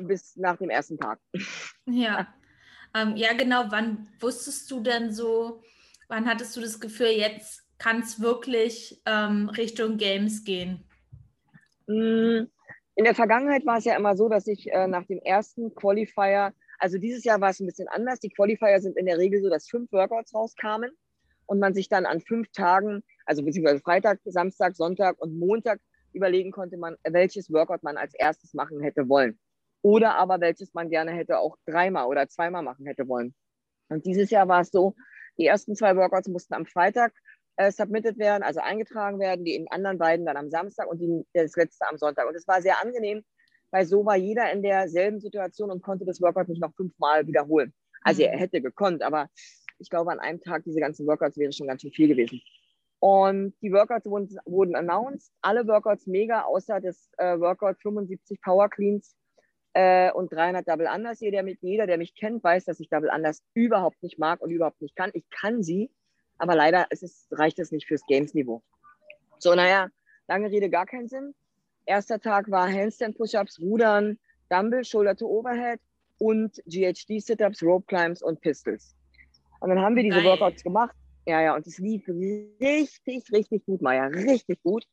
bis 0.00 0.36
nach 0.36 0.56
dem 0.56 0.70
ersten 0.70 0.98
Tag. 0.98 1.18
Ja. 1.86 2.32
Ähm, 2.94 3.16
ja, 3.16 3.32
genau. 3.32 3.64
Wann 3.70 4.08
wusstest 4.20 4.70
du 4.70 4.80
denn 4.80 5.12
so, 5.12 5.62
wann 6.08 6.26
hattest 6.26 6.56
du 6.56 6.60
das 6.60 6.80
Gefühl, 6.80 7.08
jetzt 7.08 7.62
kann 7.78 8.00
es 8.00 8.20
wirklich 8.20 9.00
ähm, 9.06 9.48
Richtung 9.48 9.96
Games 9.96 10.44
gehen? 10.44 10.84
In 12.96 13.04
der 13.04 13.14
Vergangenheit 13.14 13.66
war 13.66 13.78
es 13.78 13.84
ja 13.84 13.96
immer 13.96 14.16
so, 14.16 14.28
dass 14.28 14.46
ich 14.46 14.70
äh, 14.70 14.86
nach 14.86 15.04
dem 15.06 15.18
ersten 15.18 15.74
Qualifier, 15.74 16.52
also 16.78 16.98
dieses 16.98 17.24
Jahr 17.24 17.40
war 17.40 17.50
es 17.50 17.60
ein 17.60 17.66
bisschen 17.66 17.88
anders. 17.88 18.20
Die 18.20 18.28
Qualifier 18.28 18.80
sind 18.80 18.96
in 18.96 19.06
der 19.06 19.18
Regel 19.18 19.42
so, 19.42 19.50
dass 19.50 19.68
fünf 19.68 19.90
Workouts 19.90 20.32
rauskamen 20.32 20.92
und 21.46 21.58
man 21.58 21.74
sich 21.74 21.88
dann 21.88 22.06
an 22.06 22.20
fünf 22.20 22.50
Tagen, 22.52 23.02
also 23.26 23.44
beziehungsweise 23.44 23.80
Freitag, 23.80 24.20
Samstag, 24.24 24.76
Sonntag 24.76 25.20
und 25.20 25.36
Montag 25.36 25.80
überlegen 26.12 26.52
konnte, 26.52 26.76
man, 26.76 26.96
welches 27.02 27.52
Workout 27.52 27.82
man 27.82 27.96
als 27.96 28.14
erstes 28.14 28.54
machen 28.54 28.80
hätte 28.80 29.08
wollen. 29.08 29.40
Oder 29.82 30.14
aber 30.14 30.40
welches 30.40 30.72
man 30.72 30.88
gerne 30.88 31.12
hätte 31.12 31.38
auch 31.38 31.56
dreimal 31.66 32.06
oder 32.06 32.28
zweimal 32.28 32.62
machen 32.62 32.86
hätte 32.86 33.08
wollen. 33.08 33.34
Und 33.88 34.06
dieses 34.06 34.30
Jahr 34.30 34.48
war 34.48 34.60
es 34.60 34.70
so, 34.70 34.94
die 35.36 35.46
ersten 35.46 35.74
zwei 35.74 35.96
Workouts 35.96 36.28
mussten 36.28 36.54
am 36.54 36.64
Freitag 36.64 37.12
äh, 37.56 37.70
submitted 37.70 38.18
werden, 38.18 38.42
also 38.42 38.60
eingetragen 38.60 39.18
werden, 39.18 39.44
die 39.44 39.54
in 39.54 39.68
anderen 39.70 39.98
beiden 39.98 40.26
dann 40.26 40.36
am 40.36 40.50
Samstag 40.50 40.88
und 40.88 41.00
die, 41.00 41.24
das 41.32 41.56
letzte 41.56 41.86
am 41.88 41.98
Sonntag. 41.98 42.28
Und 42.28 42.34
es 42.34 42.48
war 42.48 42.60
sehr 42.62 42.80
angenehm, 42.82 43.24
weil 43.70 43.86
so 43.86 44.04
war 44.04 44.16
jeder 44.16 44.50
in 44.52 44.62
derselben 44.62 45.20
Situation 45.20 45.70
und 45.70 45.82
konnte 45.82 46.04
das 46.04 46.20
Workout 46.20 46.48
nicht 46.48 46.60
noch 46.60 46.74
fünfmal 46.74 47.26
wiederholen. 47.26 47.72
Also 48.02 48.22
mhm. 48.22 48.28
er 48.28 48.38
hätte 48.38 48.60
gekonnt, 48.60 49.02
aber 49.02 49.28
ich 49.78 49.90
glaube, 49.90 50.12
an 50.12 50.20
einem 50.20 50.40
Tag 50.40 50.64
diese 50.64 50.80
ganzen 50.80 51.06
Workouts 51.06 51.36
wäre 51.36 51.52
schon 51.52 51.66
ganz 51.66 51.82
schön 51.82 51.92
viel 51.92 52.08
gewesen. 52.08 52.40
Und 53.00 53.54
die 53.60 53.72
Workouts 53.72 54.06
wurden, 54.06 54.34
wurden 54.46 54.76
announced, 54.76 55.30
alle 55.42 55.66
Workouts 55.66 56.06
mega, 56.06 56.42
außer 56.42 56.80
das 56.80 57.10
äh, 57.18 57.38
Workout 57.38 57.78
75 57.82 58.40
Power 58.40 58.70
Cleans 58.70 59.14
äh, 59.74 60.10
und 60.12 60.32
300 60.32 60.66
Double 60.66 60.88
Unders. 60.92 61.20
Jeder, 61.20 61.42
der, 61.42 61.54
jeder, 61.60 61.86
der 61.86 61.98
mich 61.98 62.14
kennt, 62.14 62.42
weiß, 62.42 62.64
dass 62.64 62.80
ich 62.80 62.88
Double 62.88 63.10
Unders 63.14 63.42
überhaupt 63.52 64.02
nicht 64.02 64.18
mag 64.18 64.40
und 64.40 64.50
überhaupt 64.50 64.80
nicht 64.80 64.96
kann. 64.96 65.10
Ich 65.12 65.28
kann 65.28 65.62
sie, 65.62 65.90
aber 66.38 66.54
leider 66.54 66.86
es 66.90 67.28
reicht 67.30 67.58
es 67.58 67.70
nicht 67.72 67.86
fürs 67.86 68.04
Games-Niveau. 68.06 68.62
So, 69.38 69.54
naja, 69.54 69.88
lange 70.28 70.50
Rede, 70.50 70.70
gar 70.70 70.86
keinen 70.86 71.08
Sinn. 71.08 71.34
Erster 71.86 72.18
Tag 72.18 72.50
war 72.50 72.70
Handstand 72.70 73.16
Push-Ups, 73.16 73.60
Rudern, 73.60 74.18
Dumbbell, 74.48 74.84
Shoulder 74.84 75.16
to 75.16 75.26
Overhead 75.26 75.80
und 76.18 76.62
GHD 76.66 77.20
Sit-Ups, 77.20 77.62
Rope 77.62 77.86
Climbs 77.86 78.22
und 78.22 78.40
Pistols. 78.40 78.94
Und 79.60 79.68
dann 79.70 79.80
haben 79.80 79.96
wir 79.96 80.02
diese 80.02 80.16
Geil. 80.16 80.26
Workouts 80.26 80.62
gemacht. 80.62 80.94
Ja, 81.26 81.40
ja, 81.40 81.54
und 81.54 81.66
es 81.66 81.78
lief 81.78 82.06
richtig, 82.08 83.32
richtig 83.32 83.64
gut, 83.64 83.80
Maya, 83.80 84.06
richtig 84.06 84.62
gut. 84.62 84.86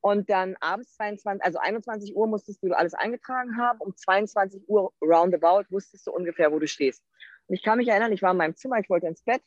Und 0.00 0.28
dann 0.28 0.56
abends 0.58 0.94
22, 0.96 1.44
also 1.44 1.58
21 1.58 2.16
Uhr 2.16 2.26
musstest 2.26 2.62
du 2.62 2.72
alles 2.72 2.94
eingetragen 2.94 3.56
haben. 3.56 3.78
Um 3.80 3.96
22 3.96 4.68
Uhr 4.68 4.92
roundabout 5.00 5.64
wusstest 5.70 6.08
du 6.08 6.12
ungefähr, 6.12 6.50
wo 6.50 6.58
du 6.58 6.66
stehst. 6.66 7.04
Und 7.46 7.54
ich 7.54 7.62
kann 7.62 7.78
mich 7.78 7.86
erinnern, 7.86 8.12
ich 8.12 8.22
war 8.22 8.32
in 8.32 8.38
meinem 8.38 8.56
Zimmer, 8.56 8.80
ich 8.80 8.90
wollte 8.90 9.06
ins 9.06 9.22
Bett. 9.22 9.42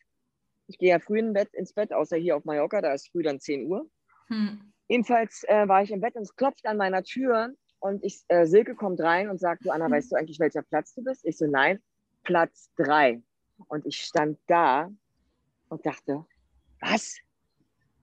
Ich 0.68 0.78
gehe 0.78 0.90
ja 0.90 1.00
früh 1.00 1.20
in 1.20 1.34
Bett, 1.34 1.54
ins 1.54 1.74
Bett, 1.74 1.94
außer 1.94 2.18
hier 2.18 2.36
auf 2.36 2.46
Mallorca, 2.46 2.82
da 2.82 2.94
ist 2.94 3.10
früh 3.12 3.24
dann 3.24 3.40
10 3.40 3.68
Uhr. 3.68 3.90
Hm. 4.28 4.74
Jedenfalls 4.88 5.44
äh, 5.48 5.68
war 5.68 5.84
ich 5.84 5.92
im 5.92 6.02
Bett 6.02 6.16
und 6.16 6.24
es 6.24 6.36
klopft 6.36 6.66
an 6.66 6.78
meiner 6.78 7.04
Tür 7.04 7.54
und 7.80 8.04
ich, 8.04 8.24
äh, 8.28 8.46
Silke 8.46 8.76
kommt 8.76 9.00
rein 9.02 9.30
und 9.30 9.40
sagt, 9.40 9.66
du 9.66 9.72
Anna, 9.72 9.86
hm. 9.86 9.94
weißt 9.94 10.12
du 10.12 10.16
eigentlich, 10.16 10.40
welcher 10.40 10.64
Platz 10.64 10.94
du 10.96 11.04
bist? 11.04 11.26
Ich 11.26 11.38
so, 11.38 11.46
nein, 11.46 11.80
Platz 12.24 12.72
3. 12.78 13.22
Und 13.68 13.86
ich 13.86 13.98
stand 13.98 14.38
da 14.48 14.92
und 15.70 15.86
dachte, 15.86 16.26
was? 16.82 17.18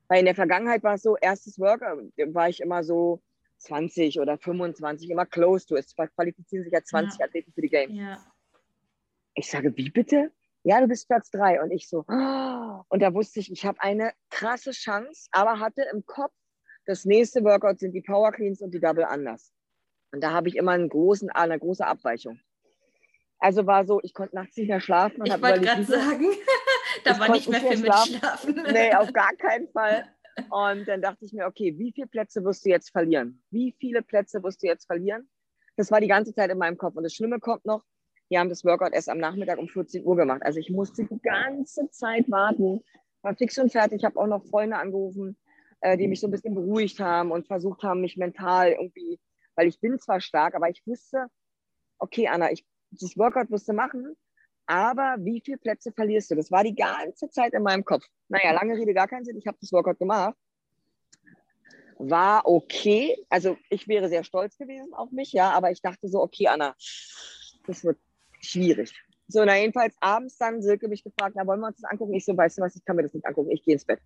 Weil 0.08 0.20
in 0.20 0.24
der 0.26 0.34
Vergangenheit 0.34 0.82
war 0.82 0.94
es 0.94 1.02
so, 1.02 1.16
erstes 1.16 1.58
Worker 1.58 1.96
war 2.32 2.48
ich 2.48 2.60
immer 2.60 2.82
so 2.84 3.22
20 3.58 4.20
oder 4.20 4.38
25, 4.38 5.10
immer 5.10 5.26
close 5.26 5.66
to. 5.66 5.76
Es 5.76 5.94
qualifizieren 5.94 6.64
sich 6.64 6.72
ja 6.72 6.82
20 6.82 7.18
ja. 7.18 7.26
Athleten 7.26 7.52
für 7.52 7.62
die 7.62 7.68
Games. 7.68 7.96
Ja. 7.96 8.18
Ich 9.34 9.48
sage, 9.48 9.76
wie 9.76 9.90
bitte? 9.90 10.32
Ja, 10.64 10.80
du 10.80 10.86
bist 10.86 11.08
Platz 11.08 11.30
3. 11.30 11.62
Und 11.62 11.70
ich 11.70 11.88
so, 11.88 12.04
oh. 12.08 12.82
und 12.88 13.00
da 13.00 13.12
wusste 13.14 13.40
ich, 13.40 13.50
ich 13.50 13.66
habe 13.66 13.80
eine 13.80 14.12
krasse 14.30 14.70
Chance, 14.70 15.28
aber 15.32 15.58
hatte 15.58 15.82
im 15.92 16.04
Kopf, 16.06 16.32
das 16.86 17.04
nächste 17.04 17.44
Workout 17.44 17.78
sind 17.78 17.92
die 17.92 18.00
Power 18.00 18.32
Cleans 18.32 18.60
und 18.60 18.72
die 18.72 18.80
Double 18.80 19.06
Unders. 19.12 19.52
Und 20.12 20.22
da 20.22 20.32
habe 20.32 20.48
ich 20.48 20.56
immer 20.56 20.72
einen 20.72 20.88
großen, 20.88 21.30
eine 21.30 21.58
große 21.58 21.86
Abweichung. 21.86 22.40
Also 23.38 23.66
war 23.66 23.84
so, 23.84 24.00
ich 24.02 24.14
konnte 24.14 24.36
nachts 24.36 24.56
nicht 24.56 24.68
mehr 24.68 24.80
schlafen. 24.80 25.24
ich 25.24 25.42
wollte 25.42 25.60
gerade 25.60 25.84
sagen, 25.84 26.26
da 27.04 27.18
war 27.18 27.30
nicht 27.30 27.48
mehr 27.48 27.60
viel 27.60 27.78
mit 27.78 27.92
Schlafen. 27.92 28.62
Nee, 28.72 28.94
auf 28.94 29.12
gar 29.12 29.32
keinen 29.34 29.68
Fall. 29.68 30.06
Und 30.50 30.86
dann 30.86 31.02
dachte 31.02 31.24
ich 31.24 31.32
mir, 31.32 31.46
okay, 31.46 31.76
wie 31.76 31.92
viele 31.92 32.06
Plätze 32.06 32.44
wirst 32.44 32.64
du 32.64 32.70
jetzt 32.70 32.90
verlieren? 32.90 33.42
Wie 33.50 33.74
viele 33.78 34.02
Plätze 34.02 34.42
wirst 34.42 34.62
du 34.62 34.66
jetzt 34.66 34.86
verlieren? 34.86 35.28
Das 35.76 35.90
war 35.90 36.00
die 36.00 36.08
ganze 36.08 36.32
Zeit 36.34 36.50
in 36.50 36.58
meinem 36.58 36.76
Kopf. 36.76 36.94
Und 36.96 37.02
das 37.02 37.14
Schlimme 37.14 37.40
kommt 37.40 37.64
noch, 37.64 37.84
wir 38.32 38.40
haben 38.40 38.48
das 38.48 38.64
Workout 38.64 38.94
erst 38.94 39.10
am 39.10 39.18
Nachmittag 39.18 39.58
um 39.58 39.68
14 39.68 40.06
Uhr 40.06 40.16
gemacht. 40.16 40.40
Also 40.42 40.58
ich 40.58 40.70
musste 40.70 41.04
die 41.04 41.20
ganze 41.20 41.90
Zeit 41.90 42.30
warten. 42.30 42.80
War 43.20 43.36
fix 43.36 43.58
und 43.58 43.70
fertig. 43.70 43.98
Ich 43.98 44.04
habe 44.06 44.18
auch 44.18 44.26
noch 44.26 44.46
Freunde 44.46 44.78
angerufen, 44.78 45.36
äh, 45.82 45.98
die 45.98 46.08
mich 46.08 46.20
so 46.20 46.28
ein 46.28 46.30
bisschen 46.30 46.54
beruhigt 46.54 46.98
haben 46.98 47.30
und 47.30 47.46
versucht 47.46 47.82
haben, 47.82 48.00
mich 48.00 48.16
mental 48.16 48.70
irgendwie, 48.70 49.20
weil 49.54 49.68
ich 49.68 49.78
bin 49.80 49.98
zwar 49.98 50.22
stark, 50.22 50.54
aber 50.54 50.70
ich 50.70 50.82
wusste, 50.86 51.26
okay, 51.98 52.26
Anna, 52.26 52.50
ich, 52.50 52.64
das 52.90 53.18
Workout 53.18 53.48
du 53.50 53.72
machen, 53.74 54.16
aber 54.64 55.16
wie 55.18 55.42
viele 55.44 55.58
Plätze 55.58 55.92
verlierst 55.92 56.30
du? 56.30 56.34
Das 56.34 56.50
war 56.50 56.64
die 56.64 56.74
ganze 56.74 57.28
Zeit 57.28 57.52
in 57.52 57.62
meinem 57.62 57.84
Kopf. 57.84 58.06
Naja, 58.28 58.52
lange 58.52 58.78
Rede, 58.78 58.94
gar 58.94 59.08
keinen 59.08 59.26
Sinn. 59.26 59.36
Ich 59.36 59.46
habe 59.46 59.58
das 59.60 59.72
Workout 59.72 59.98
gemacht. 59.98 60.38
War 61.98 62.46
okay. 62.46 63.14
Also 63.28 63.58
ich 63.68 63.86
wäre 63.88 64.08
sehr 64.08 64.24
stolz 64.24 64.56
gewesen 64.56 64.94
auf 64.94 65.10
mich, 65.10 65.32
ja, 65.32 65.50
aber 65.50 65.70
ich 65.70 65.82
dachte 65.82 66.08
so, 66.08 66.22
okay, 66.22 66.48
Anna, 66.48 66.74
das 67.66 67.84
wird 67.84 67.98
schwierig. 68.42 68.92
So, 69.28 69.44
na 69.44 69.56
jedenfalls 69.56 69.96
abends 70.00 70.36
dann 70.36 70.62
Silke 70.62 70.88
mich 70.88 71.04
gefragt, 71.04 71.36
na 71.36 71.46
wollen 71.46 71.60
wir 71.60 71.68
uns 71.68 71.80
das 71.80 71.90
angucken? 71.90 72.14
Ich 72.14 72.24
so, 72.24 72.36
weißt 72.36 72.58
du 72.58 72.62
was, 72.62 72.76
ich 72.76 72.84
kann 72.84 72.96
mir 72.96 73.02
das 73.02 73.14
nicht 73.14 73.26
angucken, 73.26 73.50
ich 73.50 73.64
gehe 73.64 73.74
ins 73.74 73.84
Bett. 73.84 74.00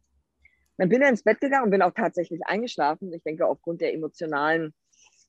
Dann 0.79 0.89
bin 0.89 1.03
ich 1.03 1.09
ins 1.09 1.23
Bett 1.23 1.41
gegangen 1.41 1.65
und 1.65 1.71
bin 1.71 1.83
auch 1.83 1.95
tatsächlich 1.95 2.41
eingeschlafen. 2.45 3.13
Ich 3.13 3.23
denke 3.23 3.47
aufgrund 3.47 3.81
der 3.81 3.95
emotionalen, 3.95 4.75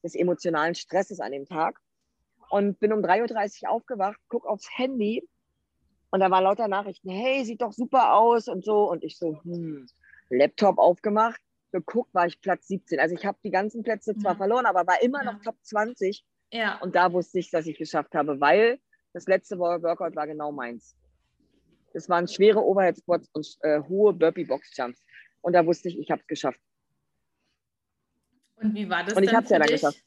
des 0.03 0.13
emotionalen 0.13 0.75
Stresses 0.75 1.19
an 1.19 1.31
dem 1.31 1.45
Tag 1.45 1.79
und 2.49 2.79
bin 2.79 2.93
um 2.93 2.99
3.30 2.99 3.63
Uhr 3.63 3.69
aufgewacht, 3.71 4.19
gucke 4.27 4.47
aufs 4.47 4.67
Handy 4.77 5.27
und 6.09 6.19
da 6.19 6.31
waren 6.31 6.43
lauter 6.43 6.67
Nachrichten, 6.67 7.09
hey, 7.09 7.43
sieht 7.43 7.61
doch 7.61 7.73
super 7.73 8.13
aus 8.13 8.47
und 8.47 8.63
so. 8.63 8.89
Und 8.89 9.03
ich 9.03 9.17
so, 9.17 9.39
hm, 9.43 9.87
Laptop 10.29 10.77
aufgemacht, 10.77 11.41
geguckt, 11.71 12.13
war 12.13 12.27
ich 12.27 12.39
Platz 12.41 12.67
17. 12.67 12.99
Also 12.99 13.15
ich 13.15 13.25
habe 13.25 13.37
die 13.43 13.51
ganzen 13.51 13.83
Plätze 13.83 14.15
zwar 14.17 14.33
ja. 14.33 14.37
verloren, 14.37 14.65
aber 14.65 14.87
war 14.87 15.01
immer 15.01 15.23
ja. 15.23 15.33
noch 15.33 15.41
Top 15.41 15.55
20. 15.61 16.23
Ja. 16.51 16.79
Und 16.79 16.95
da 16.95 17.11
wusste 17.11 17.39
ich, 17.39 17.51
dass 17.51 17.67
ich 17.67 17.77
geschafft 17.77 18.15
habe, 18.15 18.39
weil 18.39 18.79
das 19.17 19.25
letzte 19.25 19.57
Workout 19.57 20.15
war 20.15 20.27
genau 20.27 20.51
meins. 20.51 20.95
Das 21.93 22.07
waren 22.07 22.27
schwere 22.27 22.63
Overhead 22.63 22.97
Squats 22.97 23.27
und 23.33 23.57
äh, 23.61 23.81
hohe 23.81 24.13
Burpee 24.13 24.43
Box 24.43 24.75
Jumps. 24.77 25.03
Und 25.41 25.53
da 25.53 25.65
wusste 25.65 25.89
ich, 25.89 25.97
ich 25.97 26.11
habe 26.11 26.21
es 26.21 26.27
geschafft. 26.27 26.61
Und 28.57 28.75
wie 28.75 28.87
war 28.87 29.03
das? 29.03 29.15
Und 29.15 29.23
ich 29.23 29.33
habe 29.33 29.43
es 29.43 29.49
ja 29.49 29.57
dann 29.57 29.67
geschafft. 29.67 30.03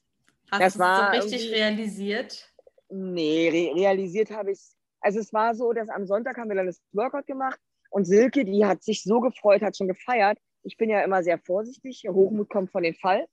Hast 0.52 0.60
das 0.60 0.74
du 0.74 1.18
es 1.18 1.24
so 1.24 1.30
richtig 1.30 1.52
realisiert? 1.52 2.52
Nee, 2.88 3.48
re 3.48 3.80
realisiert 3.80 4.30
habe 4.30 4.52
ich 4.52 4.58
es. 4.58 4.76
Also 5.00 5.18
es 5.18 5.32
war 5.32 5.54
so, 5.54 5.72
dass 5.72 5.88
am 5.88 6.06
Sonntag 6.06 6.36
haben 6.36 6.48
wir 6.48 6.56
dann 6.56 6.66
das 6.66 6.80
Workout 6.92 7.26
gemacht 7.26 7.58
und 7.90 8.04
Silke, 8.04 8.44
die 8.44 8.64
hat 8.64 8.84
sich 8.84 9.02
so 9.02 9.20
gefreut, 9.20 9.62
hat 9.62 9.76
schon 9.76 9.88
gefeiert. 9.88 10.38
Ich 10.62 10.76
bin 10.76 10.90
ja 10.90 11.02
immer 11.02 11.22
sehr 11.24 11.38
vorsichtig. 11.38 12.04
Hochmut 12.08 12.48
kommt 12.48 12.70
von 12.70 12.82
den 12.84 12.94
Fall. 12.94 13.26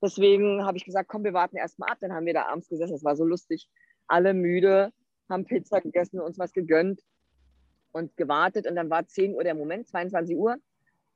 Deswegen 0.00 0.64
habe 0.64 0.76
ich 0.76 0.84
gesagt, 0.84 1.08
komm, 1.08 1.24
wir 1.24 1.32
warten 1.32 1.56
erstmal 1.56 1.90
ab. 1.90 1.98
Dann 2.00 2.12
haben 2.12 2.26
wir 2.26 2.34
da 2.34 2.46
abends 2.46 2.68
gesessen. 2.68 2.94
Es 2.94 3.02
war 3.02 3.16
so 3.16 3.24
lustig. 3.24 3.68
Alle 4.06 4.34
müde, 4.34 4.92
haben 5.28 5.44
Pizza 5.44 5.80
gegessen, 5.80 6.20
uns 6.20 6.38
was 6.38 6.52
gegönnt 6.52 7.02
und 7.92 8.16
gewartet. 8.16 8.66
Und 8.66 8.76
dann 8.76 8.90
war 8.90 9.06
10 9.06 9.34
Uhr 9.34 9.44
der 9.44 9.54
Moment, 9.54 9.88
22 9.88 10.36
Uhr. 10.36 10.56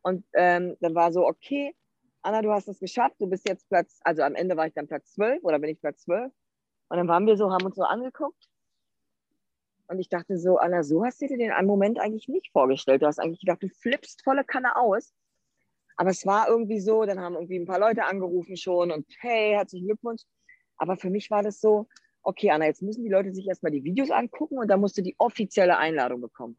Und 0.03 0.25
ähm, 0.35 0.77
dann 0.81 0.95
war 0.95 1.13
so, 1.13 1.27
okay, 1.27 1.75
Anna, 2.23 2.43
du 2.43 2.53
hast 2.53 2.69
es 2.69 2.81
geschafft, 2.81 3.17
du 3.19 3.27
bist 3.29 3.49
jetzt 3.49 3.69
Platz, 3.69 4.01
also 4.03 4.23
am 4.23 4.35
Ende 4.35 4.57
war 4.57 4.67
ich 4.67 4.75
dann 4.75 4.87
Platz 4.87 5.13
12 5.15 5.43
oder 5.43 5.59
bin 5.59 5.71
ich 5.71 5.81
Platz 5.81 6.03
12. 6.03 6.33
Und 6.89 6.97
dann 6.97 7.09
waren 7.09 7.27
wir 7.27 7.37
so, 7.37 7.51
haben 7.51 7.65
uns 7.65 7.77
so 7.77 7.83
angeguckt. 7.83 8.49
Und 9.87 9.99
ich 9.99 10.09
dachte 10.09 10.39
so, 10.39 10.59
Anna, 10.59 10.83
so 10.83 11.05
hast 11.05 11.21
du 11.21 11.27
dir 11.27 11.39
den 11.39 11.51
einen 11.51 11.67
Moment 11.67 11.99
eigentlich 11.99 12.29
nicht 12.29 12.53
vorgestellt. 12.53 13.03
Du 13.03 13.07
hast 13.07 13.19
eigentlich 13.19 13.41
gedacht, 13.41 13.63
du 13.63 13.69
flippst 13.69 14.23
volle 14.23 14.45
Kanne 14.45 14.77
aus. 14.77 15.13
Aber 15.97 16.11
es 16.11 16.25
war 16.25 16.49
irgendwie 16.49 16.81
so, 16.81 17.05
dann 17.05 17.21
haben 17.21 17.35
irgendwie 17.35 17.59
ein 17.59 17.67
paar 17.67 17.81
Leute 17.81 18.05
angerufen 18.05 18.57
schon 18.57 18.91
und 18.91 19.07
hey, 19.21 19.53
herzlichen 19.53 19.87
Glückwunsch. 19.87 20.23
Aber 20.77 20.97
für 20.97 21.11
mich 21.11 21.31
war 21.31 21.43
das 21.43 21.61
so, 21.61 21.89
okay, 22.23 22.51
Anna, 22.51 22.67
jetzt 22.67 22.83
müssen 22.83 23.03
die 23.03 23.11
Leute 23.11 23.33
sich 23.33 23.47
erstmal 23.47 23.73
die 23.73 23.85
Videos 23.85 24.11
angucken 24.11 24.59
und 24.59 24.69
dann 24.69 24.81
musst 24.81 24.99
du 24.99 25.03
die 25.03 25.15
offizielle 25.19 25.77
Einladung 25.79 26.21
bekommen. 26.21 26.57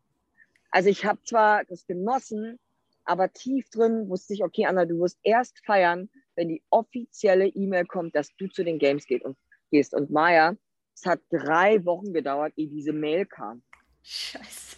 Also 0.71 0.89
ich 0.89 1.05
habe 1.05 1.21
zwar 1.23 1.65
das 1.65 1.85
genossen, 1.85 2.59
aber 3.03 3.31
tief 3.33 3.69
drin 3.69 4.09
wusste 4.09 4.33
ich, 4.33 4.43
okay, 4.43 4.65
Anna, 4.65 4.85
du 4.85 4.99
wirst 4.99 5.19
erst 5.23 5.65
feiern, 5.65 6.09
wenn 6.35 6.49
die 6.49 6.63
offizielle 6.69 7.47
E-Mail 7.47 7.85
kommt, 7.85 8.15
dass 8.15 8.29
du 8.37 8.47
zu 8.47 8.63
den 8.63 8.79
Games 8.79 9.05
geht 9.05 9.23
und, 9.23 9.37
gehst. 9.69 9.93
Und 9.93 10.11
Maya, 10.11 10.55
es 10.95 11.05
hat 11.05 11.19
drei 11.29 11.83
Wochen 11.85 12.13
gedauert, 12.13 12.53
ehe 12.55 12.67
diese 12.67 12.93
Mail 12.93 13.25
kam. 13.25 13.63
Scheiße. 14.03 14.77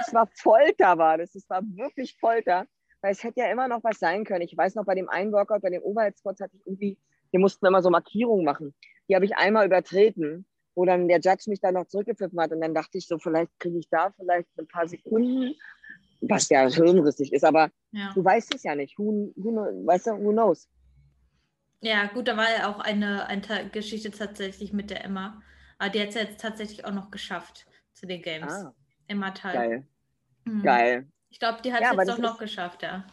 Es 0.00 0.14
war 0.14 0.26
Folter, 0.26 0.98
war 0.98 1.18
das. 1.18 1.34
Es 1.34 1.48
war 1.50 1.62
wirklich 1.62 2.16
Folter, 2.18 2.66
weil 3.00 3.12
es 3.12 3.22
hätte 3.22 3.40
ja 3.40 3.50
immer 3.50 3.68
noch 3.68 3.84
was 3.84 3.98
sein 3.98 4.24
können. 4.24 4.42
Ich 4.42 4.56
weiß 4.56 4.74
noch, 4.74 4.84
bei 4.84 4.94
dem 4.94 5.08
einen 5.08 5.32
Workout, 5.32 5.62
bei 5.62 5.70
dem 5.70 5.82
Overhead-Squats 5.82 6.40
hatte 6.40 6.56
ich 6.56 6.66
irgendwie, 6.66 6.98
wir 7.36 7.40
mussten 7.40 7.66
immer 7.66 7.82
so 7.82 7.90
Markierungen 7.90 8.44
machen. 8.44 8.74
Die 9.08 9.14
habe 9.14 9.26
ich 9.26 9.36
einmal 9.36 9.66
übertreten, 9.66 10.46
wo 10.74 10.84
dann 10.84 11.06
der 11.06 11.20
Judge 11.20 11.44
mich 11.48 11.60
da 11.60 11.70
noch 11.70 11.86
zurückgepfiffen 11.86 12.40
hat. 12.40 12.52
Und 12.52 12.60
dann 12.62 12.74
dachte 12.74 12.98
ich 12.98 13.06
so, 13.06 13.18
vielleicht 13.18 13.50
kriege 13.58 13.78
ich 13.78 13.88
da 13.88 14.10
vielleicht 14.16 14.48
ein 14.58 14.66
paar 14.66 14.88
Sekunden 14.88 15.54
was 16.20 16.48
ja 16.48 16.66
hirnrissig 16.68 17.32
ist, 17.32 17.44
aber 17.44 17.70
ja. 17.92 18.10
du 18.14 18.24
weißt 18.24 18.54
es 18.54 18.62
ja 18.62 18.74
nicht. 18.74 18.98
Who, 18.98 19.32
who, 19.36 19.52
weißt 19.86 20.06
du, 20.06 20.10
who 20.12 20.32
knows? 20.32 20.68
Ja, 21.80 22.06
gut, 22.06 22.26
da 22.26 22.36
war 22.36 22.50
ja 22.50 22.70
auch 22.70 22.80
eine, 22.80 23.26
eine 23.26 23.68
Geschichte 23.70 24.10
tatsächlich 24.10 24.72
mit 24.72 24.90
der 24.90 25.04
Emma. 25.04 25.42
Aber 25.78 25.90
die 25.90 26.00
hat 26.00 26.08
es 26.08 26.14
ja 26.14 26.22
jetzt 26.22 26.40
tatsächlich 26.40 26.84
auch 26.84 26.92
noch 26.92 27.10
geschafft 27.10 27.66
zu 27.92 28.06
den 28.06 28.22
Games. 28.22 28.52
Ah, 28.52 28.74
Emma 29.08 29.30
Teil. 29.32 29.52
Geil. 29.52 29.86
Mhm. 30.44 30.62
Geil. 30.62 31.06
Ich 31.28 31.38
glaube, 31.38 31.60
die 31.62 31.72
hat 31.72 31.82
es 31.82 31.90
ja, 31.90 31.94
jetzt 31.94 32.08
doch 32.08 32.18
noch 32.18 32.38
geschafft, 32.38 32.82
ja. 32.82 33.04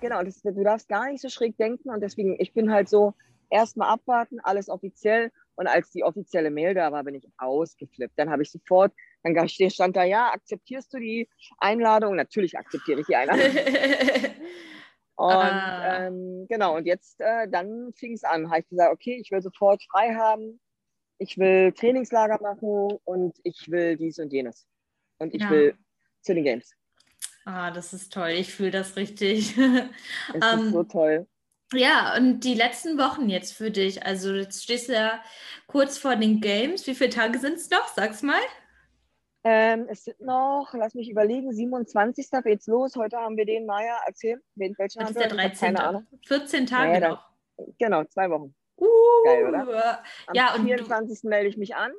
Genau, 0.00 0.22
das, 0.22 0.42
du 0.42 0.62
darfst 0.62 0.88
gar 0.88 1.10
nicht 1.10 1.22
so 1.22 1.28
schräg 1.28 1.56
denken 1.56 1.90
und 1.90 2.00
deswegen, 2.00 2.38
ich 2.38 2.52
bin 2.52 2.70
halt 2.70 2.88
so, 2.88 3.14
erstmal 3.54 3.88
abwarten, 3.88 4.40
alles 4.40 4.68
offiziell 4.68 5.30
und 5.54 5.68
als 5.68 5.90
die 5.90 6.02
offizielle 6.02 6.50
Mail 6.50 6.74
da 6.74 6.90
war, 6.92 7.04
bin 7.04 7.14
ich 7.14 7.28
ausgeflippt. 7.38 8.18
Dann 8.18 8.30
habe 8.30 8.42
ich 8.42 8.50
sofort 8.50 8.92
Dann 9.22 9.48
stand 9.48 9.96
da, 9.96 10.02
ja, 10.02 10.32
akzeptierst 10.32 10.92
du 10.92 10.98
die 10.98 11.28
Einladung? 11.58 12.16
Natürlich 12.16 12.58
akzeptiere 12.58 13.00
ich 13.00 13.06
die 13.06 13.16
Einladung. 13.16 13.44
und 15.14 15.32
ah. 15.32 16.06
ähm, 16.06 16.46
genau, 16.48 16.76
und 16.76 16.86
jetzt, 16.86 17.20
äh, 17.20 17.48
dann 17.48 17.92
fing 17.94 18.14
es 18.14 18.24
an. 18.24 18.50
Habe 18.50 18.60
ich 18.60 18.68
gesagt, 18.68 18.92
okay, 18.92 19.18
ich 19.20 19.30
will 19.30 19.40
sofort 19.40 19.82
frei 19.90 20.14
haben. 20.14 20.60
Ich 21.18 21.38
will 21.38 21.72
Trainingslager 21.72 22.40
machen 22.42 22.98
und 23.04 23.38
ich 23.44 23.70
will 23.70 23.96
dies 23.96 24.18
und 24.18 24.32
jenes. 24.32 24.66
Und 25.18 25.32
ich 25.32 25.42
ja. 25.42 25.50
will 25.50 25.78
zu 26.22 26.34
den 26.34 26.42
Games. 26.42 26.74
Ah, 27.44 27.70
das 27.70 27.92
ist 27.92 28.12
toll. 28.12 28.30
Ich 28.30 28.52
fühle 28.52 28.72
das 28.72 28.96
richtig. 28.96 29.56
Es 29.56 30.34
ist 30.34 30.72
so 30.72 30.80
ähm, 30.80 30.88
toll. 30.88 31.26
Ja, 31.72 32.16
und 32.16 32.40
die 32.40 32.54
letzten 32.54 32.98
Wochen 32.98 33.28
jetzt 33.28 33.52
für 33.52 33.70
dich. 33.70 34.04
Also 34.04 34.34
jetzt 34.34 34.62
stehst 34.62 34.88
du 34.88 34.92
ja 34.92 35.20
kurz 35.66 35.98
vor 35.98 36.16
den 36.16 36.40
Games. 36.40 36.86
Wie 36.86 36.94
viele 36.94 37.10
Tage 37.10 37.38
sind 37.38 37.54
es 37.54 37.70
noch? 37.70 37.88
Sag's 37.88 38.22
mal. 38.22 38.40
Ähm, 39.46 39.86
es 39.90 40.04
sind 40.04 40.20
noch, 40.20 40.72
lass 40.72 40.94
mich 40.94 41.10
überlegen, 41.10 41.52
27. 41.52 42.28
geht's 42.44 42.66
los. 42.66 42.96
Heute 42.96 43.18
haben 43.18 43.36
wir 43.36 43.44
den, 43.44 43.66
Maya, 43.66 43.98
erzähl, 44.06 44.40
wen, 44.54 44.74
welchen 44.78 45.00
Das 45.00 45.10
ist 45.10 45.20
der 45.20 45.28
13. 45.28 45.74
Keine 45.74 45.84
Ahnung. 45.84 46.06
14 46.26 46.66
Tage 46.66 46.92
naja, 46.92 47.08
noch. 47.10 47.28
genau, 47.78 48.04
zwei 48.04 48.30
Wochen. 48.30 48.54
Uh, 48.78 48.86
Geil, 49.24 49.46
oder? 49.46 50.02
Am 50.26 50.34
ja, 50.34 50.54
24. 50.54 51.24
melde 51.24 51.48
ich 51.50 51.58
mich 51.58 51.76
an 51.76 51.92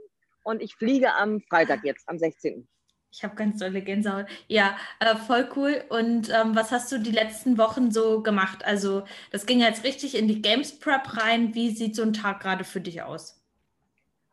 und 0.44 0.60
ich 0.62 0.76
fliege 0.76 1.14
am 1.14 1.40
Freitag 1.42 1.84
jetzt, 1.84 2.10
am 2.10 2.18
16. 2.18 2.68
Ich 3.16 3.24
habe 3.24 3.36
ganz 3.36 3.60
tolle 3.60 3.82
Gänsehaut. 3.82 4.26
Ja, 4.50 4.76
äh, 5.00 5.16
voll 5.16 5.48
cool. 5.56 5.86
Und 5.88 6.30
ähm, 6.30 6.54
was 6.54 6.74
hast 6.74 6.92
du 6.92 7.00
die 7.00 7.12
letzten 7.12 7.58
Wochen 7.58 7.90
so 7.90 8.22
gemacht? 8.22 8.66
Also, 8.66 9.06
das 9.32 9.46
ging 9.46 9.62
jetzt 9.62 9.86
richtig 9.86 10.18
in 10.18 10.28
die 10.28 10.42
Games 10.42 10.78
Prep 10.78 11.16
rein. 11.16 11.56
Wie 11.56 11.70
sieht 11.70 11.96
so 11.96 12.02
ein 12.02 12.12
Tag 12.12 12.42
gerade 12.42 12.66
für 12.66 12.82
dich 12.82 13.04
aus? 13.04 13.42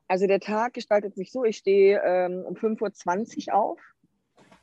Also, 0.09 0.27
der 0.27 0.41
Tag 0.41 0.75
gestaltet 0.75 1.15
sich 1.15 1.31
so: 1.31 1.45
Ich 1.45 1.59
stehe 1.59 2.03
ähm, 2.05 2.45
um 2.45 2.57
5.20 2.57 3.49
Uhr 3.49 3.55
auf. 3.55 3.81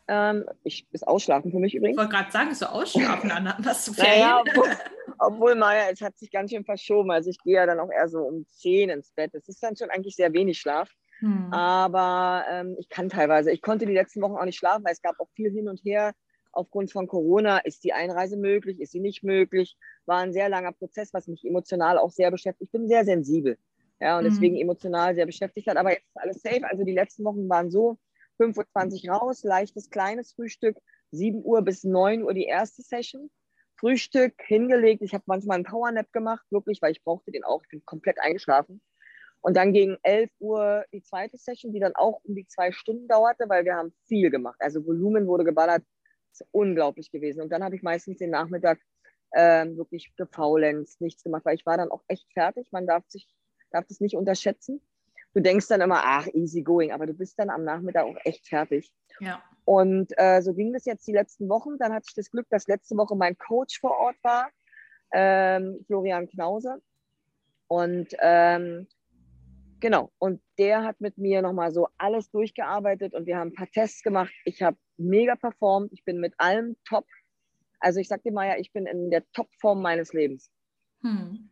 Ähm, 0.09 0.43
ich 0.65 0.85
ist 0.91 1.07
Ausschlafen 1.07 1.51
für 1.51 1.59
mich 1.59 1.73
übrigens. 1.73 1.95
Ich 1.95 1.99
wollte 1.99 2.15
gerade 2.17 2.31
sagen, 2.31 2.53
so 2.53 2.65
Ausschlafen 2.65 3.31
an, 3.31 3.53
was 3.59 3.85
du 3.85 3.93
naja, 3.93 4.41
obwohl, 4.41 4.69
obwohl, 5.17 5.55
Maya, 5.55 5.91
es 5.91 6.01
hat 6.01 6.17
sich 6.17 6.29
ganz 6.29 6.51
schön 6.51 6.65
verschoben. 6.65 7.09
Also, 7.09 7.29
ich 7.29 7.39
gehe 7.39 7.55
ja 7.55 7.65
dann 7.65 7.79
auch 7.79 7.89
eher 7.89 8.09
so 8.09 8.19
um 8.19 8.45
10 8.49 8.89
ins 8.89 9.11
Bett. 9.11 9.33
Das 9.33 9.47
ist 9.47 9.63
dann 9.63 9.77
schon 9.77 9.89
eigentlich 9.89 10.17
sehr 10.17 10.33
wenig 10.33 10.59
Schlaf. 10.59 10.89
Hm. 11.19 11.51
Aber 11.51 12.45
ähm, 12.49 12.75
ich 12.79 12.89
kann 12.89 13.09
teilweise. 13.09 13.51
Ich 13.51 13.61
konnte 13.61 13.85
die 13.85 13.93
letzten 13.93 14.21
Wochen 14.21 14.35
auch 14.35 14.45
nicht 14.45 14.57
schlafen, 14.57 14.83
weil 14.85 14.93
es 14.93 15.01
gab 15.01 15.19
auch 15.19 15.29
viel 15.35 15.51
hin 15.51 15.67
und 15.67 15.83
her. 15.83 16.13
Aufgrund 16.51 16.91
von 16.91 17.07
Corona 17.07 17.59
ist 17.59 17.83
die 17.83 17.93
Einreise 17.93 18.35
möglich, 18.35 18.79
ist 18.79 18.91
sie 18.91 18.99
nicht 18.99 19.23
möglich. 19.23 19.77
War 20.05 20.19
ein 20.19 20.33
sehr 20.33 20.49
langer 20.49 20.71
Prozess, 20.71 21.13
was 21.13 21.27
mich 21.27 21.45
emotional 21.45 21.97
auch 21.97 22.11
sehr 22.11 22.31
beschäftigt. 22.31 22.69
Ich 22.69 22.71
bin 22.71 22.87
sehr 22.87 23.05
sensibel. 23.05 23.57
Ja, 23.99 24.17
und 24.17 24.23
hm. 24.23 24.31
deswegen 24.31 24.55
emotional 24.55 25.13
sehr 25.13 25.25
beschäftigt 25.25 25.67
hat. 25.67 25.77
Aber 25.77 25.91
jetzt 25.91 26.07
ist 26.07 26.17
alles 26.17 26.41
safe. 26.41 26.65
Also 26.67 26.83
die 26.83 26.93
letzten 26.93 27.23
Wochen 27.25 27.49
waren 27.49 27.69
so: 27.69 27.97
5.20 28.39 29.09
Uhr 29.09 29.15
raus, 29.15 29.43
leichtes 29.43 29.89
kleines 29.89 30.33
Frühstück, 30.33 30.77
7 31.11 31.43
Uhr 31.43 31.61
bis 31.61 31.83
9 31.83 32.23
Uhr 32.23 32.33
die 32.33 32.45
erste 32.45 32.81
Session. 32.81 33.29
Frühstück 33.79 34.33
hingelegt. 34.45 35.01
Ich 35.01 35.13
habe 35.13 35.23
manchmal 35.27 35.55
einen 35.55 35.63
Powernap 35.65 36.11
gemacht, 36.11 36.45
wirklich, 36.49 36.81
weil 36.81 36.91
ich 36.91 37.03
brauchte 37.03 37.31
den 37.31 37.43
auch. 37.45 37.61
Ich 37.63 37.69
bin 37.69 37.85
komplett 37.85 38.19
eingeschlafen. 38.19 38.81
Und 39.41 39.55
dann 39.55 39.71
gegen 39.71 39.97
11 40.03 40.29
Uhr 40.39 40.85
die 40.91 41.01
zweite 41.01 41.37
Session, 41.37 41.71
die 41.71 41.79
dann 41.79 41.95
auch 41.95 42.21
um 42.23 42.35
die 42.35 42.47
zwei 42.47 42.71
Stunden 42.71 43.07
dauerte, 43.07 43.47
weil 43.47 43.63
wir 43.65 43.75
haben 43.75 43.93
viel 44.05 44.29
gemacht. 44.29 44.57
Also 44.59 44.85
Volumen 44.85 45.27
wurde 45.27 45.45
geballert, 45.45 45.83
das 46.31 46.41
ist 46.41 46.47
unglaublich 46.51 47.11
gewesen. 47.11 47.41
Und 47.41 47.49
dann 47.49 47.63
habe 47.63 47.75
ich 47.75 47.81
meistens 47.81 48.17
den 48.17 48.31
Nachmittag 48.31 48.79
ähm, 49.33 49.77
wirklich 49.77 50.13
gefaulenzt, 50.17 50.99
nichts 51.01 51.23
gemacht, 51.23 51.45
weil 51.45 51.55
ich 51.55 51.65
war 51.65 51.77
dann 51.77 51.91
auch 51.91 52.03
echt 52.07 52.31
fertig. 52.33 52.67
Man 52.71 52.85
darf 52.87 53.03
sich, 53.07 53.27
darf 53.71 53.85
das 53.87 53.99
nicht 54.01 54.15
unterschätzen. 54.15 54.81
Du 55.33 55.41
denkst 55.41 55.67
dann 55.67 55.81
immer, 55.81 56.01
ach, 56.03 56.27
easy 56.33 56.63
going, 56.63 56.91
aber 56.91 57.05
du 57.05 57.13
bist 57.13 57.37
dann 57.37 57.49
am 57.49 57.63
Nachmittag 57.63 58.05
auch 58.05 58.17
echt 58.23 58.47
fertig. 58.47 58.91
Ja. 59.19 59.43
Und 59.63 60.11
äh, 60.17 60.41
so 60.41 60.53
ging 60.55 60.73
das 60.73 60.85
jetzt 60.85 61.07
die 61.07 61.13
letzten 61.13 61.47
Wochen. 61.47 61.77
Dann 61.77 61.93
hatte 61.93 62.07
ich 62.09 62.15
das 62.15 62.31
Glück, 62.31 62.47
dass 62.49 62.67
letzte 62.67 62.97
Woche 62.97 63.15
mein 63.15 63.37
Coach 63.37 63.79
vor 63.79 63.91
Ort 63.91 64.15
war, 64.23 64.49
ähm, 65.13 65.83
Florian 65.85 66.27
Knause. 66.27 66.81
Und 67.67 68.15
ähm, 68.19 68.87
Genau. 69.79 70.11
Und 70.19 70.41
der 70.57 70.83
hat 70.83 70.99
mit 70.99 71.17
mir 71.17 71.41
nochmal 71.41 71.71
so 71.71 71.87
alles 71.97 72.29
durchgearbeitet 72.31 73.13
und 73.13 73.25
wir 73.25 73.37
haben 73.37 73.49
ein 73.49 73.53
paar 73.53 73.69
Tests 73.69 74.03
gemacht. 74.03 74.33
Ich 74.45 74.61
habe 74.61 74.77
mega 74.97 75.35
performt. 75.35 75.91
Ich 75.93 76.03
bin 76.03 76.19
mit 76.19 76.33
allem 76.37 76.75
top. 76.87 77.05
Also 77.79 77.99
ich 77.99 78.07
sag 78.07 78.23
dir 78.23 78.33
mal 78.33 78.47
ja, 78.47 78.57
ich 78.57 78.73
bin 78.73 78.85
in 78.85 79.09
der 79.09 79.23
Topform 79.31 79.81
meines 79.81 80.11
Lebens. 80.13 80.51
Hm. 81.01 81.49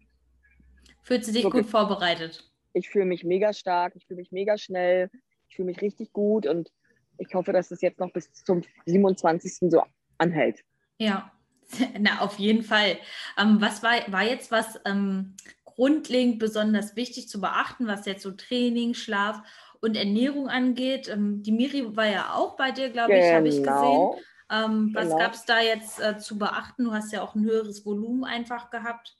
Fühlst 1.03 1.29
du 1.29 1.33
dich 1.33 1.43
Wirklich. 1.43 1.63
gut 1.63 1.71
vorbereitet? 1.71 2.51
Ich 2.73 2.89
fühle 2.89 3.05
mich 3.05 3.23
mega 3.23 3.53
stark, 3.53 3.95
ich 3.95 4.05
fühle 4.05 4.17
mich 4.17 4.31
mega 4.31 4.57
schnell, 4.57 5.09
ich 5.47 5.55
fühle 5.55 5.67
mich 5.67 5.81
richtig 5.81 6.11
gut 6.11 6.45
und 6.45 6.69
ich 7.17 7.33
hoffe, 7.33 7.53
dass 7.53 7.71
es 7.71 7.81
jetzt 7.81 7.99
noch 7.99 8.11
bis 8.11 8.31
zum 8.33 8.63
27. 8.85 9.71
so 9.71 9.81
anhält. 10.17 10.63
Ja, 10.97 11.31
na, 11.99 12.19
auf 12.21 12.37
jeden 12.39 12.63
Fall. 12.63 12.97
Ähm, 13.37 13.59
was 13.59 13.83
war, 13.83 13.93
war 14.11 14.23
jetzt 14.23 14.51
was, 14.51 14.79
ähm, 14.85 15.35
grundlegend 15.77 16.39
besonders 16.39 16.95
wichtig 16.95 17.29
zu 17.29 17.39
beachten, 17.39 17.87
was 17.87 18.05
jetzt 18.07 18.23
so 18.23 18.31
Training, 18.31 18.95
Schlaf 18.95 19.41
und 19.79 19.95
Ernährung 19.95 20.49
angeht. 20.49 21.07
Ähm, 21.07 21.43
die 21.43 21.51
Miri 21.51 21.95
war 21.95 22.07
ja 22.07 22.33
auch 22.33 22.57
bei 22.57 22.71
dir, 22.71 22.89
glaube 22.89 23.13
ich, 23.13 23.21
genau. 23.21 23.35
habe 23.35 23.47
ich 23.47 23.63
gesehen. 23.63 24.23
Ähm, 24.49 24.91
was 24.93 25.05
genau. 25.05 25.17
gab 25.17 25.33
es 25.33 25.45
da 25.45 25.61
jetzt 25.61 26.01
äh, 26.01 26.17
zu 26.17 26.39
beachten? 26.39 26.85
Du 26.85 26.93
hast 26.93 27.13
ja 27.13 27.21
auch 27.21 27.35
ein 27.35 27.45
höheres 27.45 27.85
Volumen 27.85 28.23
einfach 28.23 28.71
gehabt. 28.71 29.15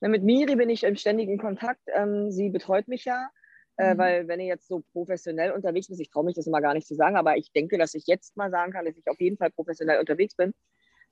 Na, 0.00 0.08
mit 0.08 0.24
Miri 0.24 0.56
bin 0.56 0.68
ich 0.68 0.82
im 0.82 0.96
ständigen 0.96 1.38
Kontakt. 1.38 1.82
Ähm, 1.94 2.32
sie 2.32 2.50
betreut 2.50 2.88
mich 2.88 3.04
ja, 3.04 3.28
äh, 3.76 3.94
mhm. 3.94 3.98
weil 3.98 4.28
wenn 4.28 4.40
ihr 4.40 4.46
jetzt 4.46 4.66
so 4.66 4.82
professionell 4.92 5.52
unterwegs 5.52 5.86
bist, 5.86 6.00
ich 6.00 6.10
traue 6.10 6.24
mich 6.24 6.34
das 6.34 6.48
immer 6.48 6.60
gar 6.60 6.74
nicht 6.74 6.88
zu 6.88 6.96
sagen, 6.96 7.16
aber 7.16 7.36
ich 7.36 7.52
denke, 7.52 7.78
dass 7.78 7.94
ich 7.94 8.08
jetzt 8.08 8.36
mal 8.36 8.50
sagen 8.50 8.72
kann, 8.72 8.84
dass 8.84 8.96
ich 8.96 9.06
auf 9.06 9.20
jeden 9.20 9.36
Fall 9.36 9.50
professionell 9.50 10.00
unterwegs 10.00 10.34
bin. 10.34 10.54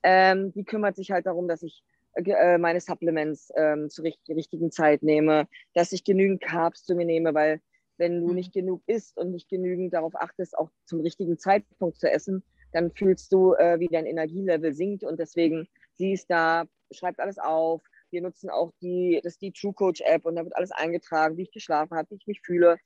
Ähm, 0.03 0.53
die 0.55 0.65
kümmert 0.65 0.97
sich 0.97 1.13
halt 1.13 1.27
darum, 1.27 1.47
dass 1.47 1.63
ich 1.63 1.85
äh, 2.15 2.59
meine 2.59 2.81
Supplements 2.81 3.51
ähm, 3.57 3.89
zur 3.91 4.05
richtigen 4.05 4.71
Zeit 4.71 5.03
nehme, 5.03 5.47
dass 5.75 5.93
ich 5.93 6.05
genügend 6.05 6.43
Carbs 6.43 6.85
zu 6.85 6.95
mir 6.95 7.07
nehme, 7.07 7.35
weil 7.35 7.61
wenn 7.99 8.21
du 8.21 8.29
mhm. 8.29 8.35
nicht 8.35 8.53
genug 8.53 8.83
isst 8.87 9.17
und 9.17 9.31
nicht 9.31 9.49
genügend 9.49 9.95
darauf 9.95 10.15
achtest, 10.17 10.57
auch 10.57 10.71
zum 10.87 11.01
richtigen 11.01 11.39
Zeitpunkt 11.39 11.99
zu 11.99 12.11
essen, 12.11 12.43
dann 12.73 12.91
fühlst 12.93 13.33
du, 13.33 13.55
äh, 13.55 13.79
wie 13.79 13.89
dein 13.89 14.07
Energielevel 14.07 14.73
sinkt 14.73 15.05
und 15.05 15.19
deswegen 15.21 15.69
sie 15.97 16.13
ist 16.13 16.31
da, 16.31 16.65
schreibt 16.93 17.21
alles 17.21 17.39
auf. 17.39 17.83
Wir 18.11 18.23
nutzen 18.23 18.51
auch 18.51 18.73
die, 18.81 19.21
das 19.23 19.39
die 19.39 19.53
True 19.53 19.73
Coach 19.73 20.01
App 20.01 20.25
und 20.25 20.37
da 20.37 20.45
wird 20.45 20.57
alles 20.57 20.73
eingetragen, 20.73 21.37
wie 21.37 21.43
ich 21.43 21.53
geschlafen 21.53 21.97
habe, 21.97 22.11
wie 22.11 22.17
ich 22.17 22.27
mich 22.27 22.41
fühle. 22.41 22.79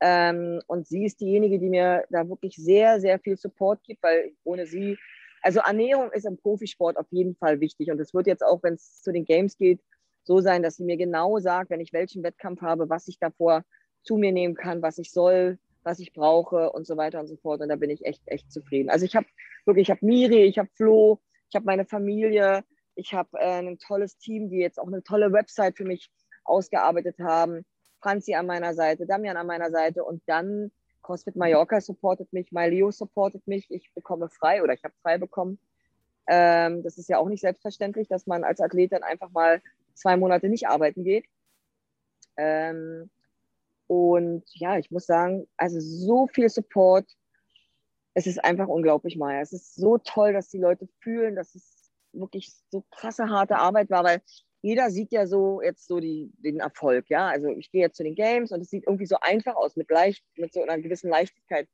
Ähm, 0.00 0.60
und 0.68 0.86
sie 0.86 1.04
ist 1.04 1.20
diejenige, 1.20 1.58
die 1.58 1.68
mir 1.68 2.04
da 2.10 2.28
wirklich 2.28 2.54
sehr, 2.54 3.00
sehr 3.00 3.18
viel 3.18 3.36
Support 3.36 3.82
gibt, 3.82 4.02
weil 4.02 4.32
ohne 4.44 4.66
sie 4.66 4.96
also 5.42 5.60
Ernährung 5.60 6.10
ist 6.12 6.26
im 6.26 6.36
Profisport 6.36 6.96
auf 6.96 7.06
jeden 7.10 7.36
Fall 7.36 7.60
wichtig. 7.60 7.90
Und 7.90 8.00
es 8.00 8.14
wird 8.14 8.26
jetzt 8.26 8.44
auch, 8.44 8.62
wenn 8.62 8.74
es 8.74 9.02
zu 9.02 9.12
den 9.12 9.24
Games 9.24 9.56
geht, 9.56 9.80
so 10.24 10.40
sein, 10.40 10.62
dass 10.62 10.76
sie 10.76 10.84
mir 10.84 10.96
genau 10.96 11.38
sagt, 11.38 11.70
wenn 11.70 11.80
ich 11.80 11.92
welchen 11.92 12.22
Wettkampf 12.22 12.60
habe, 12.60 12.88
was 12.88 13.08
ich 13.08 13.18
davor 13.18 13.64
zu 14.02 14.16
mir 14.16 14.32
nehmen 14.32 14.54
kann, 14.54 14.82
was 14.82 14.98
ich 14.98 15.10
soll, 15.10 15.58
was 15.82 16.00
ich 16.00 16.12
brauche 16.12 16.70
und 16.70 16.86
so 16.86 16.96
weiter 16.96 17.20
und 17.20 17.28
so 17.28 17.36
fort. 17.36 17.60
Und 17.60 17.68
da 17.68 17.76
bin 17.76 17.90
ich 17.90 18.04
echt, 18.04 18.22
echt 18.26 18.52
zufrieden. 18.52 18.90
Also 18.90 19.04
ich 19.06 19.16
habe 19.16 19.26
wirklich, 19.64 19.88
ich 19.88 19.90
habe 19.90 20.04
Miri, 20.04 20.42
ich 20.42 20.58
habe 20.58 20.68
Flo, 20.74 21.20
ich 21.48 21.56
habe 21.56 21.64
meine 21.64 21.86
Familie, 21.86 22.62
ich 22.94 23.14
habe 23.14 23.38
äh, 23.38 23.58
ein 23.58 23.78
tolles 23.78 24.18
Team, 24.18 24.50
die 24.50 24.58
jetzt 24.58 24.78
auch 24.78 24.86
eine 24.86 25.02
tolle 25.02 25.32
Website 25.32 25.76
für 25.76 25.84
mich 25.84 26.10
ausgearbeitet 26.44 27.18
haben. 27.20 27.64
Franzi 28.00 28.34
an 28.34 28.46
meiner 28.46 28.74
Seite, 28.74 29.06
Damian 29.06 29.36
an 29.36 29.46
meiner 29.46 29.70
Seite 29.70 30.04
und 30.04 30.22
dann 30.26 30.70
CrossFit 31.08 31.36
Mallorca 31.36 31.80
supportet 31.80 32.30
mich, 32.34 32.52
MyLeo 32.52 32.90
supportet 32.90 33.46
mich, 33.46 33.70
ich 33.70 33.90
bekomme 33.94 34.28
frei 34.28 34.62
oder 34.62 34.74
ich 34.74 34.84
habe 34.84 34.92
frei 35.00 35.16
bekommen. 35.16 35.58
Ähm, 36.26 36.82
das 36.82 36.98
ist 36.98 37.08
ja 37.08 37.16
auch 37.16 37.30
nicht 37.30 37.40
selbstverständlich, 37.40 38.08
dass 38.08 38.26
man 38.26 38.44
als 38.44 38.60
Athlet 38.60 38.92
dann 38.92 39.02
einfach 39.02 39.30
mal 39.30 39.62
zwei 39.94 40.18
Monate 40.18 40.50
nicht 40.50 40.68
arbeiten 40.68 41.04
geht. 41.04 41.24
Ähm, 42.36 43.10
und 43.86 44.44
ja, 44.52 44.76
ich 44.76 44.90
muss 44.90 45.06
sagen, 45.06 45.48
also 45.56 45.80
so 45.80 46.26
viel 46.26 46.50
Support, 46.50 47.10
es 48.12 48.26
ist 48.26 48.44
einfach 48.44 48.68
unglaublich, 48.68 49.16
Maya. 49.16 49.40
Es 49.40 49.54
ist 49.54 49.76
so 49.76 49.96
toll, 49.96 50.34
dass 50.34 50.50
die 50.50 50.58
Leute 50.58 50.88
fühlen, 51.00 51.36
dass 51.36 51.54
es 51.54 51.90
wirklich 52.12 52.52
so 52.68 52.84
krasse, 52.90 53.30
harte 53.30 53.56
Arbeit 53.56 53.88
war, 53.88 54.04
weil 54.04 54.20
jeder 54.62 54.90
sieht 54.90 55.12
ja 55.12 55.26
so 55.26 55.62
jetzt 55.62 55.86
so 55.86 56.00
die, 56.00 56.30
den 56.38 56.60
Erfolg, 56.60 57.08
ja. 57.08 57.28
Also 57.28 57.48
ich 57.48 57.70
gehe 57.70 57.82
jetzt 57.82 57.96
zu 57.96 58.02
den 58.02 58.14
Games 58.14 58.52
und 58.52 58.60
es 58.60 58.70
sieht 58.70 58.86
irgendwie 58.86 59.06
so 59.06 59.16
einfach 59.20 59.54
aus, 59.56 59.76
mit 59.76 59.90
leicht, 59.90 60.24
mit 60.36 60.52
so 60.52 60.62
einer 60.62 60.78
gewissen 60.78 61.10
Leichtigkeit. 61.10 61.68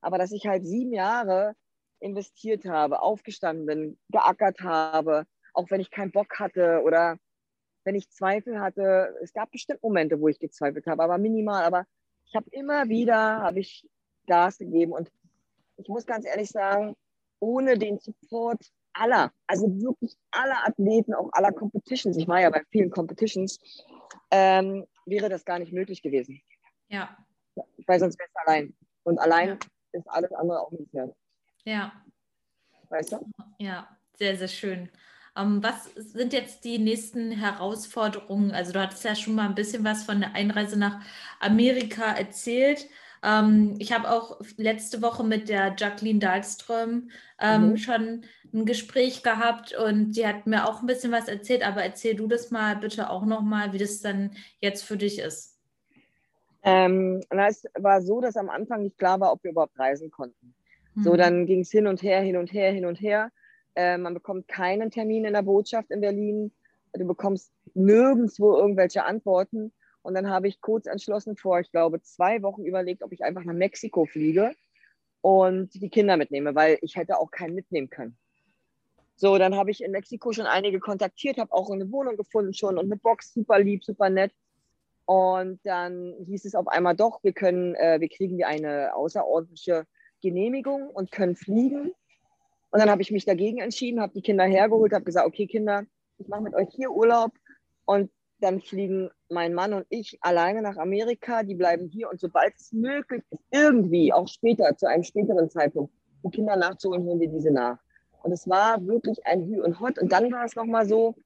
Aber 0.00 0.18
dass 0.18 0.32
ich 0.32 0.46
halt 0.46 0.64
sieben 0.64 0.92
Jahre 0.92 1.54
investiert 2.00 2.64
habe, 2.64 3.00
aufgestanden 3.00 3.66
bin, 3.66 3.98
geackert 4.10 4.60
habe, 4.60 5.26
auch 5.54 5.70
wenn 5.70 5.80
ich 5.80 5.90
keinen 5.90 6.10
Bock 6.10 6.38
hatte 6.38 6.82
oder 6.84 7.18
wenn 7.84 7.94
ich 7.94 8.10
Zweifel 8.10 8.60
hatte. 8.60 9.14
Es 9.22 9.32
gab 9.32 9.50
bestimmt 9.50 9.82
Momente, 9.82 10.20
wo 10.20 10.28
ich 10.28 10.38
gezweifelt 10.38 10.86
habe, 10.86 11.02
aber 11.02 11.18
minimal. 11.18 11.64
Aber 11.64 11.84
ich 12.26 12.34
habe 12.34 12.48
immer 12.50 12.88
wieder, 12.88 13.40
habe 13.40 13.60
ich 13.60 13.88
Gas 14.26 14.58
gegeben 14.58 14.92
und 14.92 15.10
ich 15.76 15.88
muss 15.88 16.06
ganz 16.06 16.26
ehrlich 16.26 16.48
sagen, 16.50 16.94
ohne 17.40 17.76
den 17.76 17.98
Support 17.98 18.60
aller, 18.94 19.32
also 19.46 19.66
wirklich 19.80 20.16
aller 20.30 20.66
Athleten, 20.66 21.14
auch 21.14 21.30
aller 21.32 21.52
Competitions, 21.52 22.16
ich 22.16 22.28
war 22.28 22.40
ja 22.40 22.50
bei 22.50 22.62
vielen 22.70 22.90
Competitions, 22.90 23.58
ähm, 24.30 24.86
wäre 25.06 25.28
das 25.28 25.44
gar 25.44 25.58
nicht 25.58 25.72
möglich 25.72 26.02
gewesen. 26.02 26.40
Ja. 26.88 27.16
Weil 27.86 28.00
sonst 28.00 28.18
wäre 28.18 28.28
es 28.28 28.46
allein. 28.46 28.74
Und 29.04 29.18
allein 29.18 29.48
ja. 29.48 29.58
ist 29.92 30.08
alles 30.08 30.32
andere 30.32 30.60
auch 30.60 30.70
nicht 30.70 30.92
mehr. 30.92 31.14
Ja. 31.64 31.92
Weißt 32.88 33.12
du? 33.12 33.30
Ja, 33.58 33.88
sehr, 34.14 34.36
sehr 34.36 34.48
schön. 34.48 34.90
Ähm, 35.36 35.62
was 35.62 35.86
sind 35.94 36.32
jetzt 36.32 36.64
die 36.64 36.78
nächsten 36.78 37.32
Herausforderungen? 37.32 38.52
Also 38.52 38.72
du 38.72 38.80
hattest 38.80 39.04
ja 39.04 39.14
schon 39.14 39.34
mal 39.34 39.48
ein 39.48 39.54
bisschen 39.54 39.84
was 39.84 40.04
von 40.04 40.20
der 40.20 40.34
Einreise 40.34 40.78
nach 40.78 41.00
Amerika 41.40 42.12
erzählt. 42.12 42.86
Ähm, 43.22 43.76
ich 43.78 43.92
habe 43.92 44.10
auch 44.10 44.40
letzte 44.56 45.00
Woche 45.00 45.24
mit 45.24 45.48
der 45.48 45.74
Jacqueline 45.78 46.18
Dahlström 46.18 47.10
ähm, 47.40 47.70
mhm. 47.70 47.76
schon 47.76 48.24
ein 48.52 48.66
Gespräch 48.66 49.22
gehabt 49.22 49.74
und 49.74 50.12
die 50.12 50.26
hat 50.26 50.46
mir 50.46 50.68
auch 50.68 50.80
ein 50.80 50.86
bisschen 50.86 51.12
was 51.12 51.28
erzählt, 51.28 51.66
aber 51.66 51.82
erzähl 51.82 52.14
du 52.14 52.26
das 52.26 52.50
mal 52.50 52.76
bitte 52.76 53.10
auch 53.10 53.24
nochmal, 53.24 53.72
wie 53.72 53.78
das 53.78 54.00
dann 54.00 54.32
jetzt 54.60 54.82
für 54.82 54.96
dich 54.96 55.18
ist. 55.18 55.58
Ähm, 56.64 57.22
na, 57.30 57.48
es 57.48 57.64
war 57.78 58.02
so, 58.02 58.20
dass 58.20 58.36
am 58.36 58.50
Anfang 58.50 58.82
nicht 58.82 58.98
klar 58.98 59.18
war, 59.20 59.32
ob 59.32 59.42
wir 59.42 59.50
überhaupt 59.50 59.78
reisen 59.78 60.10
konnten. 60.10 60.54
Mhm. 60.94 61.02
So, 61.02 61.16
dann 61.16 61.46
ging 61.46 61.60
es 61.60 61.70
hin 61.70 61.86
und 61.86 62.02
her, 62.02 62.20
hin 62.20 62.36
und 62.36 62.52
her, 62.52 62.72
hin 62.72 62.86
und 62.86 63.00
her. 63.00 63.30
Äh, 63.74 63.98
man 63.98 64.14
bekommt 64.14 64.48
keinen 64.48 64.90
Termin 64.90 65.24
in 65.24 65.32
der 65.32 65.42
Botschaft 65.42 65.90
in 65.90 66.00
Berlin. 66.00 66.52
Du 66.92 67.06
bekommst 67.06 67.52
nirgendwo 67.74 68.56
irgendwelche 68.56 69.04
Antworten. 69.04 69.72
Und 70.02 70.14
dann 70.14 70.28
habe 70.28 70.48
ich 70.48 70.60
kurz 70.60 70.86
entschlossen 70.86 71.36
vor, 71.36 71.60
ich 71.60 71.70
glaube, 71.70 72.02
zwei 72.02 72.42
Wochen 72.42 72.64
überlegt, 72.64 73.02
ob 73.02 73.12
ich 73.12 73.22
einfach 73.24 73.44
nach 73.44 73.54
Mexiko 73.54 74.04
fliege 74.04 74.52
und 75.20 75.72
die 75.74 75.88
Kinder 75.88 76.16
mitnehme, 76.16 76.54
weil 76.54 76.78
ich 76.82 76.96
hätte 76.96 77.18
auch 77.18 77.30
keinen 77.30 77.54
mitnehmen 77.54 77.88
können. 77.88 78.16
So, 79.16 79.38
dann 79.38 79.56
habe 79.56 79.70
ich 79.70 79.82
in 79.82 79.92
Mexiko 79.92 80.32
schon 80.32 80.46
einige 80.46 80.80
kontaktiert, 80.80 81.38
habe 81.38 81.52
auch 81.52 81.70
eine 81.70 81.90
Wohnung 81.92 82.16
gefunden 82.16 82.54
schon 82.54 82.76
und 82.76 82.86
eine 82.86 82.96
Box, 82.96 83.32
super 83.32 83.60
lieb, 83.60 83.84
super 83.84 84.10
nett. 84.10 84.32
Und 85.04 85.60
dann 85.64 86.14
hieß 86.26 86.44
es 86.44 86.54
auf 86.54 86.66
einmal 86.66 86.96
doch, 86.96 87.22
wir 87.22 87.32
können, 87.32 87.74
äh, 87.76 88.00
wir 88.00 88.08
kriegen 88.08 88.38
wir 88.38 88.48
eine 88.48 88.94
außerordentliche 88.94 89.86
Genehmigung 90.22 90.88
und 90.88 91.12
können 91.12 91.36
fliegen. 91.36 91.92
Und 92.70 92.80
dann 92.80 92.90
habe 92.90 93.02
ich 93.02 93.10
mich 93.10 93.24
dagegen 93.24 93.58
entschieden, 93.58 94.00
habe 94.00 94.14
die 94.14 94.22
Kinder 94.22 94.44
hergeholt, 94.44 94.92
habe 94.92 95.04
gesagt, 95.04 95.26
okay 95.26 95.46
Kinder, 95.46 95.84
ich 96.18 96.28
mache 96.28 96.42
mit 96.42 96.54
euch 96.54 96.68
hier 96.70 96.90
Urlaub 96.90 97.32
und 97.84 98.10
dann 98.42 98.60
fliegen 98.60 99.10
mein 99.28 99.54
Mann 99.54 99.72
und 99.72 99.86
ich 99.88 100.18
alleine 100.20 100.62
nach 100.62 100.76
Amerika. 100.76 101.42
Die 101.42 101.54
bleiben 101.54 101.88
hier 101.88 102.10
und 102.10 102.20
sobald 102.20 102.54
es 102.56 102.72
möglich 102.72 103.22
ist, 103.30 103.42
irgendwie, 103.50 104.12
auch 104.12 104.28
später, 104.28 104.76
zu 104.76 104.88
einem 104.88 105.04
späteren 105.04 105.48
Zeitpunkt, 105.48 105.92
die 106.24 106.30
Kinder 106.30 106.56
nachzuholen, 106.56 107.04
holen 107.04 107.20
wir 107.20 107.28
diese 107.28 107.50
nach. 107.50 107.78
Und 108.22 108.32
es 108.32 108.48
war 108.48 108.84
wirklich 108.86 109.24
ein 109.26 109.44
Hü 109.46 109.62
und 109.62 109.80
Hot. 109.80 109.98
Und 109.98 110.12
dann 110.12 110.30
war 110.32 110.44
es 110.44 110.56
nochmal 110.56 110.86
so, 110.86 111.16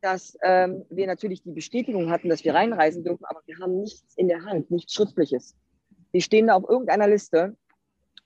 dass 0.00 0.36
ähm, 0.42 0.84
wir 0.90 1.06
natürlich 1.06 1.42
die 1.42 1.52
Bestätigung 1.52 2.10
hatten, 2.10 2.28
dass 2.28 2.44
wir 2.44 2.54
reinreisen 2.54 3.02
dürfen, 3.02 3.24
aber 3.24 3.40
wir 3.46 3.58
haben 3.58 3.80
nichts 3.80 4.14
in 4.16 4.28
der 4.28 4.44
Hand, 4.44 4.70
nichts 4.70 4.94
Schriftliches. 4.94 5.56
Wir 6.12 6.20
stehen 6.20 6.46
da 6.46 6.54
auf 6.54 6.68
irgendeiner 6.68 7.08
Liste 7.08 7.56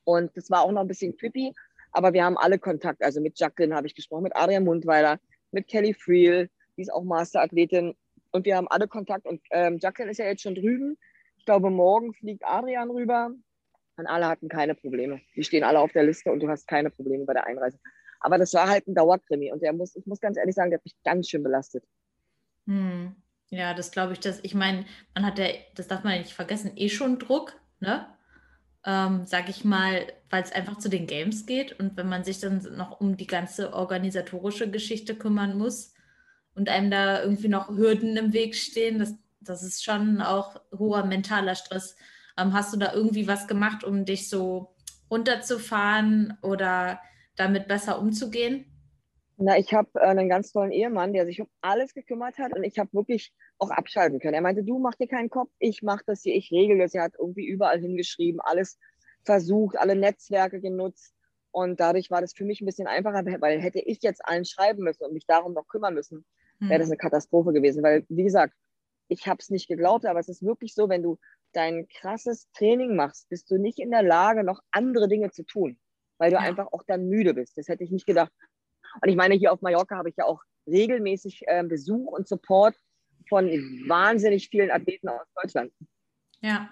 und 0.04 0.36
das 0.36 0.50
war 0.50 0.62
auch 0.62 0.72
noch 0.72 0.82
ein 0.82 0.88
bisschen 0.88 1.16
creepy, 1.16 1.54
aber 1.92 2.12
wir 2.12 2.24
haben 2.24 2.36
alle 2.36 2.58
Kontakt. 2.58 3.02
Also 3.02 3.20
mit 3.20 3.38
Jacqueline 3.38 3.74
habe 3.74 3.86
ich 3.86 3.94
gesprochen, 3.94 4.24
mit 4.24 4.36
Adrian 4.36 4.64
Mundweiler, 4.64 5.18
mit 5.52 5.68
Kelly 5.68 5.94
Friel, 5.94 6.50
die 6.76 6.82
ist 6.82 6.92
auch 6.92 7.02
Masterathletin 7.02 7.94
und 8.32 8.44
wir 8.44 8.56
haben 8.56 8.68
alle 8.68 8.88
Kontakt. 8.88 9.26
Und 9.26 9.40
ähm, 9.50 9.78
Jacqueline 9.80 10.10
ist 10.10 10.18
ja 10.18 10.26
jetzt 10.26 10.42
schon 10.42 10.54
drüben. 10.54 10.96
Ich 11.36 11.44
glaube, 11.44 11.70
morgen 11.70 12.12
fliegt 12.14 12.44
Adrian 12.44 12.90
rüber. 12.90 13.30
Und 13.96 14.06
alle 14.06 14.28
hatten 14.28 14.48
keine 14.48 14.74
Probleme. 14.74 15.20
Die 15.36 15.44
stehen 15.44 15.64
alle 15.64 15.78
auf 15.78 15.92
der 15.92 16.04
Liste 16.04 16.32
und 16.32 16.40
du 16.40 16.48
hast 16.48 16.66
keine 16.66 16.90
Probleme 16.90 17.24
bei 17.26 17.34
der 17.34 17.46
Einreise. 17.46 17.78
Aber 18.20 18.38
das 18.38 18.54
war 18.54 18.68
halt 18.68 18.86
ein 18.86 18.94
Dauerkrimi. 18.94 19.52
Und 19.52 19.62
der 19.62 19.72
muss, 19.72 19.94
ich 19.94 20.06
muss 20.06 20.20
ganz 20.20 20.36
ehrlich 20.38 20.54
sagen, 20.54 20.70
der 20.70 20.78
hat 20.78 20.84
mich 20.84 20.96
ganz 21.04 21.28
schön 21.28 21.42
belastet. 21.42 21.84
Hm. 22.66 23.14
Ja, 23.50 23.74
das 23.74 23.90
glaube 23.90 24.12
ich, 24.12 24.20
dass, 24.20 24.42
ich 24.44 24.54
meine, 24.54 24.86
man 25.14 25.26
hat 25.26 25.38
ja, 25.38 25.48
das 25.74 25.88
darf 25.88 26.04
man 26.04 26.18
nicht 26.18 26.32
vergessen, 26.32 26.72
eh 26.76 26.88
schon 26.88 27.18
Druck, 27.18 27.60
ne? 27.80 28.06
Ähm, 28.86 29.26
sag 29.26 29.48
ich 29.50 29.64
mal, 29.64 30.06
weil 30.30 30.42
es 30.42 30.52
einfach 30.52 30.78
zu 30.78 30.88
den 30.88 31.06
Games 31.06 31.44
geht 31.44 31.78
und 31.78 31.98
wenn 31.98 32.08
man 32.08 32.24
sich 32.24 32.38
dann 32.38 32.62
noch 32.76 33.00
um 33.00 33.16
die 33.16 33.26
ganze 33.26 33.74
organisatorische 33.74 34.70
Geschichte 34.70 35.14
kümmern 35.16 35.58
muss, 35.58 35.92
und 36.54 36.68
einem 36.68 36.90
da 36.90 37.22
irgendwie 37.22 37.48
noch 37.48 37.68
Hürden 37.68 38.16
im 38.16 38.32
Weg 38.32 38.54
stehen, 38.54 38.98
das, 38.98 39.14
das 39.40 39.62
ist 39.62 39.84
schon 39.84 40.20
auch 40.20 40.60
hoher 40.76 41.04
mentaler 41.04 41.54
Stress. 41.54 41.96
Ähm, 42.38 42.52
hast 42.52 42.72
du 42.72 42.78
da 42.78 42.92
irgendwie 42.92 43.26
was 43.28 43.48
gemacht, 43.48 43.84
um 43.84 44.04
dich 44.04 44.28
so 44.28 44.74
runterzufahren 45.10 46.38
oder 46.42 47.00
damit 47.36 47.68
besser 47.68 47.98
umzugehen? 47.98 48.66
Na, 49.36 49.56
ich 49.56 49.72
habe 49.72 49.88
äh, 49.94 50.06
einen 50.06 50.28
ganz 50.28 50.52
tollen 50.52 50.70
Ehemann, 50.70 51.14
der 51.14 51.24
sich 51.24 51.40
um 51.40 51.48
alles 51.62 51.94
gekümmert 51.94 52.38
hat 52.38 52.54
und 52.54 52.62
ich 52.62 52.78
habe 52.78 52.92
wirklich 52.92 53.32
auch 53.58 53.70
abschalten 53.70 54.20
können. 54.20 54.34
Er 54.34 54.42
meinte, 54.42 54.62
du 54.62 54.78
mach 54.78 54.94
dir 54.94 55.08
keinen 55.08 55.30
Kopf, 55.30 55.50
ich 55.58 55.82
mache 55.82 56.04
das 56.06 56.22
hier, 56.22 56.34
ich 56.34 56.50
regel 56.50 56.78
das. 56.78 56.94
Er 56.94 57.04
hat 57.04 57.14
irgendwie 57.18 57.46
überall 57.46 57.80
hingeschrieben, 57.80 58.40
alles 58.40 58.78
versucht, 59.24 59.78
alle 59.78 59.96
Netzwerke 59.96 60.60
genutzt 60.60 61.14
und 61.52 61.80
dadurch 61.80 62.10
war 62.10 62.20
das 62.20 62.32
für 62.32 62.44
mich 62.44 62.60
ein 62.60 62.66
bisschen 62.66 62.86
einfacher, 62.86 63.24
weil 63.40 63.60
hätte 63.60 63.80
ich 63.80 64.02
jetzt 64.02 64.24
allen 64.24 64.44
schreiben 64.44 64.84
müssen 64.84 65.04
und 65.04 65.12
mich 65.12 65.26
darum 65.26 65.52
noch 65.52 65.66
kümmern 65.68 65.94
müssen, 65.94 66.24
wäre 66.60 66.78
das 66.78 66.88
hm. 66.88 66.92
eine 66.92 66.98
Katastrophe 66.98 67.52
gewesen. 67.52 67.82
Weil, 67.82 68.04
wie 68.08 68.24
gesagt, 68.24 68.54
ich 69.08 69.26
habe 69.26 69.38
es 69.40 69.50
nicht 69.50 69.68
geglaubt, 69.68 70.06
aber 70.06 70.20
es 70.20 70.28
ist 70.28 70.42
wirklich 70.42 70.74
so, 70.74 70.88
wenn 70.88 71.02
du 71.02 71.18
dein 71.52 71.88
krasses 71.88 72.48
Training 72.52 72.94
machst, 72.94 73.28
bist 73.28 73.50
du 73.50 73.58
nicht 73.58 73.78
in 73.78 73.90
der 73.90 74.02
Lage, 74.02 74.44
noch 74.44 74.60
andere 74.70 75.08
Dinge 75.08 75.30
zu 75.30 75.44
tun, 75.44 75.78
weil 76.18 76.30
du 76.30 76.36
ja. 76.36 76.42
einfach 76.42 76.68
auch 76.72 76.84
dann 76.86 77.08
müde 77.08 77.34
bist. 77.34 77.58
Das 77.58 77.68
hätte 77.68 77.82
ich 77.82 77.90
nicht 77.90 78.06
gedacht. 78.06 78.32
Und 79.02 79.08
ich 79.08 79.16
meine, 79.16 79.34
hier 79.34 79.52
auf 79.52 79.62
Mallorca 79.62 79.96
habe 79.96 80.08
ich 80.10 80.16
ja 80.16 80.24
auch 80.24 80.42
regelmäßig 80.66 81.42
äh, 81.46 81.64
Besuch 81.64 82.12
und 82.12 82.28
Support 82.28 82.76
von 83.28 83.46
wahnsinnig 83.88 84.48
vielen 84.48 84.70
Athleten 84.70 85.08
aus 85.08 85.26
Deutschland. 85.34 85.72
Ja, 86.40 86.70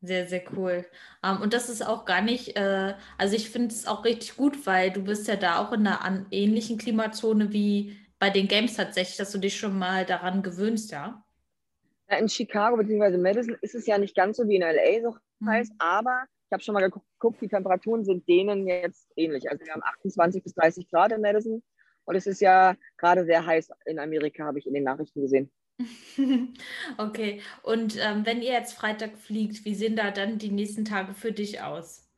sehr, 0.00 0.26
sehr 0.26 0.42
cool. 0.56 0.84
Um, 1.22 1.36
ähm, 1.36 1.42
und 1.42 1.54
das 1.54 1.68
ist 1.68 1.86
auch 1.86 2.04
gar 2.04 2.22
nicht, 2.22 2.56
äh, 2.56 2.94
also 3.18 3.36
ich 3.36 3.50
finde 3.50 3.68
es 3.68 3.86
auch 3.86 4.04
richtig 4.04 4.36
gut, 4.36 4.66
weil 4.66 4.90
du 4.90 5.02
bist 5.02 5.28
ja 5.28 5.36
da 5.36 5.58
auch 5.58 5.72
in 5.72 5.86
einer 5.86 6.26
ähnlichen 6.30 6.76
Klimazone 6.76 7.52
wie 7.52 7.96
bei 8.22 8.30
den 8.30 8.46
Games 8.46 8.74
tatsächlich, 8.74 9.16
dass 9.16 9.32
du 9.32 9.38
dich 9.38 9.56
schon 9.56 9.76
mal 9.76 10.06
daran 10.06 10.44
gewöhnst, 10.44 10.92
ja? 10.92 11.24
ja 12.08 12.18
in 12.18 12.28
Chicago 12.28 12.76
bzw. 12.76 13.18
Madison 13.18 13.56
ist 13.62 13.74
es 13.74 13.84
ja 13.84 13.98
nicht 13.98 14.14
ganz 14.14 14.36
so 14.36 14.46
wie 14.46 14.54
in 14.54 14.62
LA 14.62 15.02
so 15.02 15.16
mhm. 15.40 15.48
heiß, 15.48 15.70
aber 15.78 16.22
ich 16.46 16.52
habe 16.52 16.62
schon 16.62 16.74
mal 16.74 16.88
geguckt, 16.88 17.40
die 17.40 17.48
Temperaturen 17.48 18.04
sind 18.04 18.28
denen 18.28 18.68
jetzt 18.68 19.10
ähnlich. 19.16 19.50
Also 19.50 19.64
wir 19.64 19.72
haben 19.72 19.82
28 19.82 20.40
bis 20.40 20.54
30 20.54 20.88
Grad 20.88 21.10
in 21.10 21.20
Madison 21.20 21.64
und 22.04 22.14
es 22.14 22.28
ist 22.28 22.40
ja 22.40 22.76
gerade 22.96 23.24
sehr 23.24 23.44
heiß 23.44 23.70
in 23.86 23.98
Amerika, 23.98 24.44
habe 24.44 24.60
ich 24.60 24.68
in 24.68 24.74
den 24.74 24.84
Nachrichten 24.84 25.20
gesehen. 25.20 25.50
okay, 26.98 27.40
und 27.64 27.98
ähm, 28.00 28.24
wenn 28.24 28.40
ihr 28.40 28.52
jetzt 28.52 28.74
Freitag 28.74 29.18
fliegt, 29.18 29.64
wie 29.64 29.74
sehen 29.74 29.96
da 29.96 30.12
dann 30.12 30.38
die 30.38 30.52
nächsten 30.52 30.84
Tage 30.84 31.14
für 31.14 31.32
dich 31.32 31.60
aus? 31.60 32.08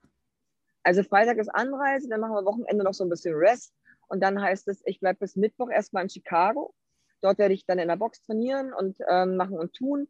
Also 0.82 1.02
Freitag 1.02 1.38
ist 1.38 1.48
Anreise, 1.48 2.10
dann 2.10 2.20
machen 2.20 2.34
wir 2.34 2.44
Wochenende 2.44 2.84
noch 2.84 2.92
so 2.92 3.04
ein 3.04 3.08
bisschen 3.08 3.34
Rest 3.34 3.72
und 4.14 4.20
dann 4.20 4.40
heißt 4.40 4.68
es, 4.68 4.80
ich 4.86 5.00
bleibe 5.00 5.18
bis 5.18 5.34
Mittwoch 5.34 5.68
erstmal 5.68 6.04
in 6.04 6.08
Chicago. 6.08 6.72
Dort 7.20 7.38
werde 7.38 7.52
ich 7.52 7.66
dann 7.66 7.80
in 7.80 7.88
der 7.88 7.96
Box 7.96 8.22
trainieren 8.22 8.72
und 8.72 8.96
ähm, 9.10 9.34
machen 9.34 9.58
und 9.58 9.72
tun. 9.72 10.06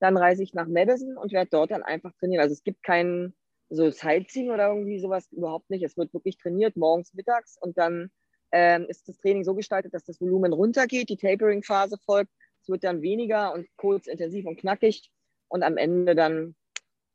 Dann 0.00 0.16
reise 0.16 0.42
ich 0.42 0.52
nach 0.52 0.66
Madison 0.66 1.16
und 1.16 1.30
werde 1.30 1.48
dort 1.48 1.70
dann 1.70 1.84
einfach 1.84 2.12
trainieren. 2.18 2.42
Also 2.42 2.54
es 2.54 2.64
gibt 2.64 2.82
kein 2.82 3.32
so 3.68 3.88
Sightseeing 3.88 4.50
oder 4.50 4.70
irgendwie 4.70 4.98
sowas 4.98 5.30
überhaupt 5.30 5.70
nicht. 5.70 5.84
Es 5.84 5.96
wird 5.96 6.12
wirklich 6.12 6.38
trainiert, 6.38 6.76
morgens, 6.76 7.14
mittags 7.14 7.56
und 7.60 7.78
dann 7.78 8.10
ähm, 8.50 8.86
ist 8.88 9.08
das 9.08 9.16
Training 9.18 9.44
so 9.44 9.54
gestaltet, 9.54 9.94
dass 9.94 10.02
das 10.02 10.20
Volumen 10.20 10.52
runtergeht, 10.52 11.08
die 11.08 11.16
Tapering-Phase 11.16 11.98
folgt. 12.04 12.32
Es 12.62 12.68
wird 12.68 12.82
dann 12.82 13.00
weniger 13.00 13.54
und 13.54 13.68
kurz, 13.76 14.08
intensiv 14.08 14.44
und 14.44 14.58
knackig 14.58 15.08
und 15.46 15.62
am 15.62 15.76
Ende 15.76 16.16
dann 16.16 16.56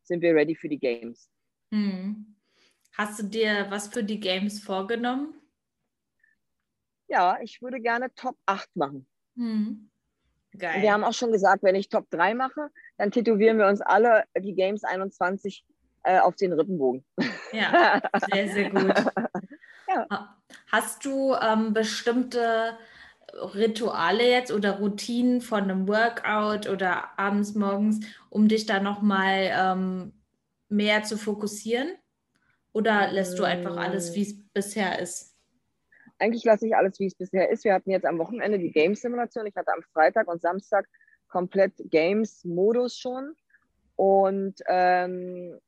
sind 0.04 0.21
wir 0.21 0.34
ready 0.34 0.56
für 0.56 0.69
die 0.69 0.80
Games. 0.80 1.30
Hm. 1.73 2.38
Hast 2.93 3.19
du 3.19 3.23
dir 3.23 3.65
was 3.69 3.89
für 3.89 4.06
die 4.06 4.21
Games 4.21 4.62
vorgenommen? 4.62 5.34
Ja, 7.07 7.37
ich 7.41 7.61
würde 7.61 7.79
gerne 7.79 8.13
Top 8.15 8.37
8 8.45 8.75
machen. 8.75 9.07
Hm. 9.35 9.89
Geil. 10.57 10.81
Wir 10.81 10.93
haben 10.93 11.03
auch 11.03 11.13
schon 11.13 11.31
gesagt, 11.31 11.63
wenn 11.63 11.75
ich 11.75 11.89
Top 11.89 12.09
3 12.09 12.33
mache, 12.33 12.69
dann 12.97 13.11
tätowieren 13.11 13.57
wir 13.57 13.67
uns 13.67 13.81
alle 13.81 14.23
die 14.37 14.53
Games 14.53 14.83
21 14.83 15.65
äh, 16.03 16.19
auf 16.19 16.35
den 16.35 16.53
Rippenbogen. 16.53 17.03
Ja, 17.51 18.01
sehr, 18.31 18.47
sehr 18.47 18.69
gut. 18.69 18.93
ja. 19.87 20.37
Hast 20.71 21.03
du 21.05 21.33
ähm, 21.35 21.73
bestimmte 21.73 22.77
Rituale 23.33 24.29
jetzt 24.29 24.51
oder 24.51 24.79
Routinen 24.79 25.41
von 25.41 25.63
einem 25.63 25.87
Workout 25.87 26.69
oder 26.69 27.17
abends, 27.19 27.55
morgens, 27.55 28.05
um 28.29 28.47
dich 28.47 28.65
da 28.65 28.79
nochmal 28.79 29.51
ähm, 29.51 30.13
mehr 30.69 31.03
zu 31.03 31.17
fokussieren? 31.17 31.89
Oder 32.71 33.11
lässt 33.11 33.39
du 33.39 33.43
einfach 33.43 33.77
alles, 33.77 34.15
wie 34.15 34.23
es 34.23 34.37
bisher 34.53 34.99
ist? 34.99 35.34
Eigentlich 36.19 36.43
lasse 36.43 36.67
ich 36.67 36.75
alles, 36.75 36.99
wie 36.99 37.08
es 37.08 37.15
bisher 37.15 37.49
ist. 37.49 37.63
Wir 37.63 37.73
hatten 37.73 37.91
jetzt 37.91 38.06
am 38.06 38.17
Wochenende 38.17 38.60
die 38.60 38.71
Games-Simulation. 38.71 39.45
Ich 39.47 39.56
hatte 39.56 39.73
am 39.73 39.84
Freitag 39.93 40.28
und 40.28 40.41
Samstag 40.41 40.88
komplett 41.28 41.73
Games-Modus 41.78 42.97
schon. 42.97 43.36
Und 43.95 44.56
ähm, 44.67 45.60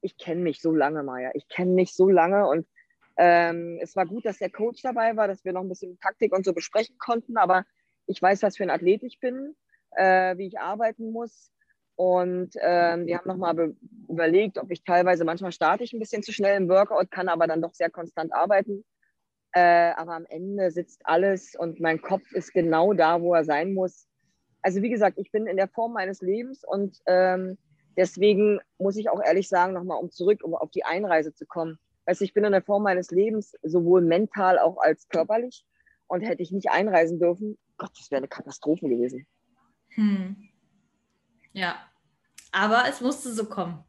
ich 0.00 0.16
kenne 0.16 0.40
mich 0.42 0.60
so 0.60 0.72
lange, 0.72 1.02
Maja. 1.02 1.30
Ich 1.34 1.48
kenne 1.48 1.72
mich 1.72 1.94
so 1.94 2.08
lange 2.08 2.46
und 2.48 2.66
ähm, 3.16 3.78
es 3.82 3.96
war 3.96 4.06
gut, 4.06 4.24
dass 4.24 4.38
der 4.38 4.50
Coach 4.50 4.82
dabei 4.82 5.16
war, 5.16 5.28
dass 5.28 5.44
wir 5.44 5.52
noch 5.52 5.60
ein 5.60 5.68
bisschen 5.68 5.98
Taktik 6.00 6.34
und 6.34 6.44
so 6.44 6.54
besprechen 6.54 6.96
konnten. 6.98 7.36
Aber 7.36 7.64
ich 8.06 8.20
weiß, 8.20 8.42
was 8.42 8.56
für 8.56 8.62
ein 8.62 8.70
Athlet 8.70 9.02
ich 9.02 9.20
bin, 9.20 9.54
äh, 9.92 10.36
wie 10.38 10.46
ich 10.46 10.58
arbeiten 10.58 11.12
muss. 11.12 11.52
Und 11.96 12.54
ähm, 12.60 13.06
wir 13.06 13.18
haben 13.18 13.28
nochmal 13.28 13.74
überlegt, 14.08 14.56
ob 14.56 14.70
ich 14.70 14.84
teilweise, 14.84 15.26
manchmal 15.26 15.52
starte 15.52 15.84
ich 15.84 15.92
ein 15.92 15.98
bisschen 15.98 16.22
zu 16.22 16.32
schnell 16.32 16.56
im 16.56 16.68
Workout, 16.70 17.10
kann 17.10 17.28
aber 17.28 17.46
dann 17.46 17.60
doch 17.60 17.74
sehr 17.74 17.90
konstant 17.90 18.32
arbeiten. 18.32 18.84
Äh, 19.52 19.92
aber 19.96 20.14
am 20.14 20.26
Ende 20.26 20.70
sitzt 20.70 21.00
alles 21.04 21.56
und 21.56 21.80
mein 21.80 22.00
Kopf 22.00 22.32
ist 22.32 22.52
genau 22.52 22.92
da, 22.92 23.20
wo 23.20 23.34
er 23.34 23.44
sein 23.44 23.74
muss. 23.74 24.06
Also 24.62 24.82
wie 24.82 24.90
gesagt, 24.90 25.18
ich 25.18 25.32
bin 25.32 25.46
in 25.46 25.56
der 25.56 25.68
Form 25.68 25.92
meines 25.92 26.20
Lebens 26.20 26.62
und 26.64 26.98
ähm, 27.06 27.58
deswegen 27.96 28.60
muss 28.78 28.96
ich 28.96 29.08
auch 29.10 29.22
ehrlich 29.22 29.48
sagen, 29.48 29.72
nochmal 29.72 29.98
um 29.98 30.10
zurück, 30.10 30.42
um 30.44 30.54
auf 30.54 30.70
die 30.70 30.84
Einreise 30.84 31.32
zu 31.34 31.46
kommen. 31.46 31.78
Also 32.04 32.24
ich 32.24 32.34
bin 32.34 32.44
in 32.44 32.52
der 32.52 32.62
Form 32.62 32.82
meines 32.82 33.10
Lebens, 33.10 33.56
sowohl 33.62 34.02
mental 34.02 34.58
auch 34.58 34.78
als 34.78 35.08
körperlich. 35.08 35.64
Und 36.06 36.22
hätte 36.22 36.42
ich 36.42 36.50
nicht 36.50 36.70
einreisen 36.70 37.20
dürfen, 37.20 37.56
Gott, 37.76 37.92
das 37.96 38.10
wäre 38.10 38.18
eine 38.18 38.26
Katastrophe 38.26 38.88
gewesen. 38.88 39.28
Hm. 39.90 40.48
Ja, 41.52 41.76
aber 42.50 42.84
es 42.88 43.00
musste 43.00 43.32
so 43.32 43.44
kommen. 43.44 43.84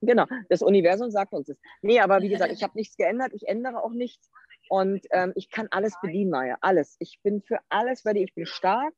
Genau, 0.00 0.26
das 0.48 0.62
Universum 0.62 1.10
sagt 1.10 1.32
uns 1.32 1.48
das. 1.48 1.58
Nee, 1.82 1.98
aber 1.98 2.22
wie 2.22 2.28
gesagt, 2.30 2.52
ich 2.52 2.62
habe 2.62 2.76
nichts 2.76 2.96
geändert, 2.96 3.32
ich 3.34 3.48
ändere 3.48 3.82
auch 3.82 3.90
nichts. 3.90 4.30
Und 4.68 5.06
ähm, 5.10 5.32
ich 5.36 5.50
kann 5.50 5.68
alles 5.70 5.94
bedienen, 6.02 6.30
Maya, 6.30 6.56
alles. 6.60 6.96
Ich 6.98 7.20
bin 7.22 7.42
für 7.42 7.58
alles 7.68 8.04
ready, 8.04 8.24
ich 8.24 8.34
bin 8.34 8.46
stark, 8.46 8.92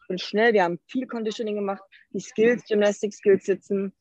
ich 0.00 0.08
bin 0.08 0.18
schnell. 0.18 0.52
Wir 0.52 0.64
haben 0.64 0.80
viel 0.86 1.06
Conditioning 1.06 1.54
gemacht, 1.54 1.82
die 2.10 2.20
Skills, 2.20 2.64
Gymnastic 2.66 3.14
Skills 3.14 3.44
sitzen. 3.44 3.92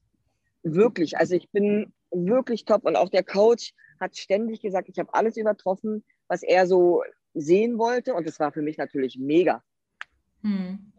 Wirklich, 0.63 1.17
also 1.17 1.36
ich 1.36 1.49
bin 1.51 1.93
wirklich 2.12 2.65
top. 2.65 2.86
Und 2.86 2.95
auch 2.95 3.10
der 3.10 3.23
Coach 3.23 3.73
hat 3.99 4.17
ständig 4.17 4.62
gesagt, 4.62 4.89
ich 4.89 4.99
habe 4.99 5.13
alles 5.13 5.38
übertroffen, 5.38 6.03
was 6.27 6.43
er 6.43 6.67
so 6.67 7.03
sehen 7.34 7.77
wollte. 7.77 8.13
Und 8.13 8.27
das 8.27 8.39
war 8.39 8.51
für 8.51 8.62
mich 8.62 8.77
natürlich 8.77 9.17
mega. 9.17 9.63
Hm. 10.41 10.91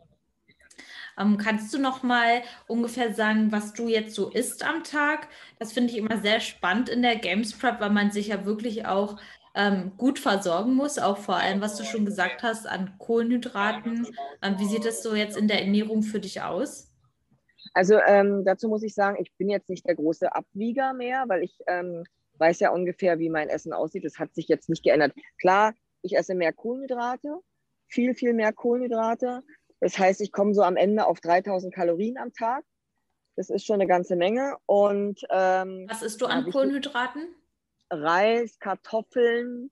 Ähm, 1.19 1.37
kannst 1.37 1.75
du 1.75 1.79
noch 1.79 2.03
mal 2.03 2.43
ungefähr 2.67 3.13
sagen, 3.13 3.53
was 3.53 3.75
du 3.75 3.89
jetzt 3.89 4.15
so 4.15 4.31
isst 4.31 4.65
am 4.65 4.83
Tag? 4.83 5.29
Das 5.59 5.73
finde 5.73 5.93
ich 5.93 5.99
immer 5.99 6.21
sehr 6.21 6.41
spannend 6.41 6.89
in 6.89 7.03
der 7.03 7.17
Games 7.17 7.53
Prep, 7.59 7.81
weil 7.81 7.91
man 7.91 8.11
sich 8.11 8.29
ja 8.29 8.47
wirklich 8.47 8.87
auch 8.87 9.21
ähm, 9.55 9.93
gut 9.97 10.19
versorgen 10.19 10.75
muss, 10.75 10.99
auch 10.99 11.19
vor 11.19 11.37
allem, 11.37 11.61
was 11.61 11.77
du 11.77 11.85
schon 11.85 12.07
gesagt 12.07 12.43
hast, 12.43 12.67
an 12.67 12.95
Kohlenhydraten. 12.99 14.07
Ähm, 14.43 14.59
wie 14.59 14.67
sieht 14.67 14.85
das 14.85 15.03
so 15.03 15.15
jetzt 15.15 15.37
in 15.37 15.49
der 15.49 15.61
Ernährung 15.61 16.03
für 16.03 16.21
dich 16.21 16.41
aus? 16.41 16.91
Also 17.75 17.99
ähm, 18.07 18.45
dazu 18.45 18.69
muss 18.69 18.83
ich 18.83 18.95
sagen, 18.95 19.19
ich 19.21 19.33
bin 19.37 19.49
jetzt 19.49 19.69
nicht 19.69 19.87
der 19.87 19.95
große 19.95 20.35
Abwieger 20.35 20.93
mehr, 20.95 21.25
weil 21.29 21.43
ich 21.43 21.57
ähm, 21.67 22.05
weiß 22.39 22.61
ja 22.61 22.71
ungefähr, 22.71 23.19
wie 23.19 23.31
mein 23.31 23.49
Essen 23.49 23.73
aussieht. 23.73 24.05
Das 24.05 24.19
hat 24.19 24.35
sich 24.35 24.49
jetzt 24.49 24.69
nicht 24.69 24.83
geändert. 24.83 25.13
Klar, 25.39 25.75
ich 26.03 26.17
esse 26.17 26.35
mehr 26.35 26.53
Kohlenhydrate, 26.53 27.39
viel, 27.87 28.15
viel 28.15 28.33
mehr 28.33 28.53
Kohlenhydrate. 28.53 29.43
Das 29.81 29.99
heißt, 29.99 30.21
ich 30.21 30.33
komme 30.33 30.55
so 30.55 30.63
am 30.63 30.77
Ende 30.77 31.07
auf 31.07 31.21
3000 31.21 31.75
Kalorien 31.75 32.19
am 32.19 32.33
Tag. 32.33 32.65
Das 33.37 33.49
ist 33.49 33.65
schon 33.65 33.75
eine 33.75 33.87
ganze 33.87 34.17
Menge. 34.17 34.57
Und 34.67 35.23
ähm, 35.31 35.87
was 35.89 36.03
isst 36.03 36.21
du 36.21 36.27
an 36.27 36.51
Kohlenhydraten? 36.51 37.35
Reis, 37.93 38.59
Kartoffeln 38.59 39.71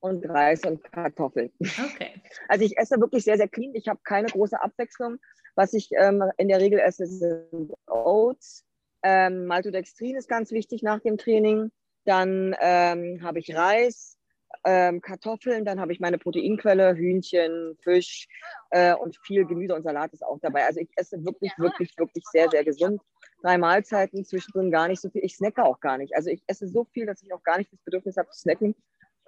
und 0.00 0.28
Reis 0.28 0.62
und 0.64 0.82
Kartoffeln. 0.92 1.52
Okay. 1.60 2.10
Also 2.48 2.64
ich 2.64 2.76
esse 2.76 3.00
wirklich 3.00 3.24
sehr, 3.24 3.38
sehr 3.38 3.48
clean. 3.48 3.74
Ich 3.74 3.88
habe 3.88 4.00
keine 4.04 4.28
große 4.28 4.60
Abwechslung. 4.60 5.18
Was 5.54 5.72
ich 5.72 5.90
ähm, 5.96 6.22
in 6.36 6.48
der 6.48 6.60
Regel 6.60 6.78
esse, 6.78 7.06
sind 7.06 7.72
Oats. 7.86 8.64
Ähm, 9.02 9.46
Maltodextrin 9.46 10.16
ist 10.16 10.28
ganz 10.28 10.50
wichtig 10.50 10.82
nach 10.82 11.00
dem 11.00 11.16
Training. 11.16 11.70
Dann 12.04 12.54
ähm, 12.60 13.20
habe 13.22 13.38
ich 13.38 13.54
Reis, 13.54 14.18
ähm, 14.64 15.00
Kartoffeln, 15.00 15.64
dann 15.64 15.80
habe 15.80 15.92
ich 15.92 16.00
meine 16.00 16.18
Proteinquelle, 16.18 16.94
Hühnchen, 16.94 17.76
Fisch 17.82 18.28
äh, 18.70 18.94
und 18.94 19.16
viel 19.24 19.46
Gemüse 19.46 19.74
und 19.74 19.82
Salat 19.82 20.12
ist 20.12 20.24
auch 20.24 20.38
dabei. 20.40 20.66
Also 20.66 20.80
ich 20.80 20.90
esse 20.96 21.24
wirklich, 21.24 21.52
wirklich, 21.58 21.96
wirklich 21.96 22.24
sehr, 22.30 22.48
sehr 22.50 22.64
gesund. 22.64 23.00
Drei 23.42 23.58
Mahlzeiten, 23.58 24.24
zwischendrin 24.24 24.70
gar 24.70 24.88
nicht 24.88 25.00
so 25.00 25.10
viel. 25.10 25.24
Ich 25.24 25.36
snacke 25.36 25.64
auch 25.64 25.80
gar 25.80 25.98
nicht. 25.98 26.16
Also 26.16 26.30
ich 26.30 26.42
esse 26.46 26.66
so 26.66 26.84
viel, 26.84 27.06
dass 27.06 27.22
ich 27.22 27.32
auch 27.32 27.42
gar 27.42 27.58
nicht 27.58 27.72
das 27.72 27.80
Bedürfnis 27.80 28.16
habe 28.16 28.30
zu 28.30 28.40
snacken. 28.40 28.74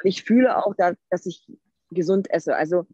Ich 0.02 0.24
fühle 0.24 0.64
auch, 0.64 0.74
da, 0.76 0.94
dass 1.10 1.26
ich 1.26 1.46
gesund 1.90 2.30
esse. 2.30 2.56
Also 2.56 2.86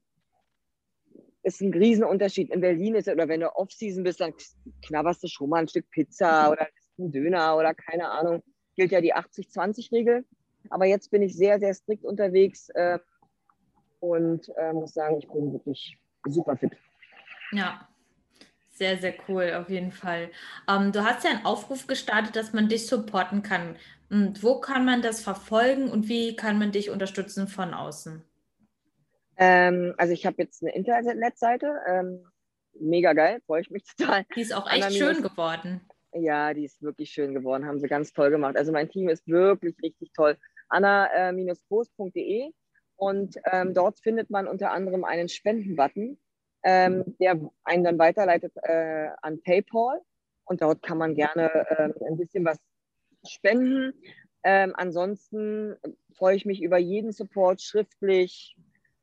ist 1.42 1.60
ein 1.60 1.72
Riesenunterschied. 1.72 2.50
In 2.50 2.60
Berlin 2.60 2.94
ist 2.94 3.08
oder 3.08 3.28
wenn 3.28 3.40
du 3.40 3.54
Off-Season 3.54 4.02
bist, 4.02 4.20
dann 4.20 4.32
knabberst 4.86 5.22
du 5.22 5.28
schon 5.28 5.50
mal 5.50 5.60
ein 5.60 5.68
Stück 5.68 5.90
Pizza 5.90 6.50
oder 6.50 6.68
ein 6.98 7.12
Döner 7.12 7.56
oder 7.56 7.74
keine 7.74 8.10
Ahnung. 8.10 8.42
Gilt 8.76 8.92
ja 8.92 9.00
die 9.00 9.14
80-20-Regel. 9.14 10.24
Aber 10.70 10.86
jetzt 10.86 11.10
bin 11.10 11.22
ich 11.22 11.36
sehr, 11.36 11.60
sehr 11.60 11.74
strikt 11.74 12.04
unterwegs 12.04 12.70
äh, 12.70 12.98
und 14.00 14.50
äh, 14.56 14.72
muss 14.72 14.94
sagen, 14.94 15.18
ich 15.18 15.28
bin 15.28 15.52
wirklich 15.52 15.98
super 16.26 16.56
fit. 16.56 16.72
Ja, 17.52 17.88
sehr, 18.74 18.98
sehr 18.98 19.14
cool, 19.28 19.54
auf 19.54 19.70
jeden 19.70 19.92
Fall. 19.92 20.30
Ähm, 20.68 20.92
du 20.92 21.04
hast 21.04 21.24
ja 21.24 21.30
einen 21.30 21.46
Aufruf 21.46 21.86
gestartet, 21.86 22.36
dass 22.36 22.52
man 22.52 22.68
dich 22.68 22.86
supporten 22.86 23.42
kann. 23.42 23.76
Und 24.10 24.42
wo 24.42 24.60
kann 24.60 24.84
man 24.84 25.00
das 25.00 25.22
verfolgen 25.22 25.90
und 25.90 26.08
wie 26.08 26.36
kann 26.36 26.58
man 26.58 26.72
dich 26.72 26.90
unterstützen 26.90 27.48
von 27.48 27.72
außen? 27.72 28.22
Ähm, 29.36 29.94
also 29.96 30.12
ich 30.12 30.26
habe 30.26 30.36
jetzt 30.38 30.62
eine 30.62 30.74
Internetseite, 30.74 31.80
ähm, 31.88 32.26
mega 32.78 33.12
geil, 33.12 33.40
freue 33.46 33.62
ich 33.62 33.70
mich 33.70 33.84
total. 33.96 34.24
Die 34.36 34.40
ist 34.42 34.52
auch 34.52 34.70
echt 34.70 34.84
Anna 34.84 34.94
schön 34.94 35.22
geworden. 35.22 35.80
Ja, 36.12 36.54
die 36.54 36.64
ist 36.64 36.82
wirklich 36.82 37.10
schön 37.10 37.34
geworden, 37.34 37.66
haben 37.66 37.80
sie 37.80 37.88
ganz 37.88 38.12
toll 38.12 38.30
gemacht. 38.30 38.56
Also 38.56 38.70
mein 38.70 38.88
Team 38.88 39.08
ist 39.08 39.26
wirklich 39.26 39.74
richtig 39.82 40.12
toll 40.12 40.36
anna-post.de 40.68 42.52
und 42.96 43.36
ähm, 43.50 43.74
dort 43.74 43.98
findet 44.00 44.30
man 44.30 44.46
unter 44.46 44.70
anderem 44.70 45.04
einen 45.04 45.28
Spenden-Button, 45.28 46.16
ähm, 46.64 47.04
der 47.20 47.38
einen 47.64 47.84
dann 47.84 47.98
weiterleitet 47.98 48.52
äh, 48.62 49.08
an 49.22 49.40
PayPal 49.42 50.00
und 50.44 50.62
dort 50.62 50.82
kann 50.82 50.98
man 50.98 51.14
gerne 51.14 51.50
äh, 51.52 52.06
ein 52.06 52.16
bisschen 52.16 52.44
was 52.44 52.58
spenden. 53.26 53.92
Ähm, 54.42 54.72
ansonsten 54.76 55.76
freue 56.14 56.36
ich 56.36 56.44
mich 56.44 56.62
über 56.62 56.78
jeden 56.78 57.12
Support 57.12 57.62
schriftlich, 57.62 58.56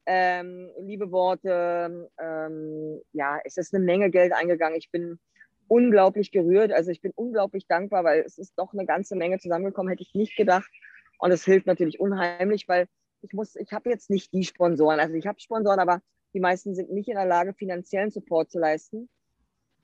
ähm, 0.06 0.70
liebe 0.80 1.12
Worte. 1.12 2.10
Ähm, 2.20 3.02
ja, 3.14 3.40
es 3.44 3.58
ist 3.58 3.74
eine 3.74 3.84
Menge 3.84 4.10
Geld 4.12 4.34
eingegangen. 4.34 4.78
Ich 4.78 4.92
bin 4.92 5.20
unglaublich 5.68 6.32
gerührt. 6.32 6.72
Also 6.72 6.92
ich 6.92 7.02
bin 7.02 7.12
unglaublich 7.16 7.68
dankbar, 7.68 8.04
weil 8.04 8.22
es 8.22 8.38
ist 8.38 8.54
doch 8.58 8.74
eine 8.74 8.86
ganze 8.86 9.16
Menge 9.16 9.40
zusammengekommen, 9.40 9.90
hätte 9.90 10.04
ich 10.04 10.14
nicht 10.14 10.36
gedacht. 10.36 10.70
Und 11.18 11.32
es 11.32 11.46
hilft 11.46 11.68
natürlich 11.68 12.00
unheimlich, 12.00 12.68
weil 12.68 12.88
ich 13.22 13.34
muss, 13.34 13.56
ich 13.56 13.72
habe 13.72 13.90
jetzt 13.90 14.10
nicht 14.10 14.34
die 14.34 14.44
Sponsoren. 14.44 15.00
Also 15.00 15.16
ich 15.16 15.28
habe 15.28 15.40
Sponsoren, 15.40 15.80
aber 15.80 16.02
die 16.34 16.40
meisten 16.40 16.76
sind 16.76 16.92
nicht 16.92 17.10
in 17.10 17.16
der 17.16 17.26
Lage, 17.26 17.54
finanziellen 17.54 18.12
Support 18.12 18.52
zu 18.52 18.60
leisten. 18.60 19.10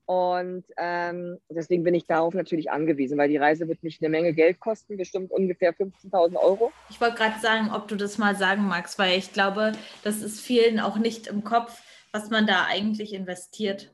Und 0.07 0.63
ähm, 0.77 1.38
deswegen 1.49 1.83
bin 1.83 1.93
ich 1.93 2.05
darauf 2.05 2.33
natürlich 2.33 2.71
angewiesen, 2.71 3.17
weil 3.17 3.27
die 3.27 3.36
Reise 3.36 3.67
wird 3.67 3.83
mich 3.83 4.01
eine 4.01 4.07
Menge 4.07 4.33
Geld 4.33 4.62
kosten, 4.62 4.95
bestimmt 4.95 5.31
ungefähr 5.31 5.73
15.000 5.73 6.38
Euro. 6.38 6.71
Ich 6.89 7.01
wollte 7.01 7.17
gerade 7.17 7.39
sagen, 7.41 7.71
ob 7.73 7.89
du 7.89 7.97
das 7.97 8.17
mal 8.17 8.33
sagen 8.38 8.67
magst, 8.67 8.97
weil 8.99 9.17
ich 9.17 9.33
glaube, 9.33 9.73
das 10.03 10.21
ist 10.21 10.39
vielen 10.39 10.79
auch 10.79 10.97
nicht 10.97 11.27
im 11.27 11.43
Kopf, 11.43 11.81
was 12.13 12.29
man 12.29 12.47
da 12.47 12.67
eigentlich 12.69 13.12
investiert. 13.13 13.93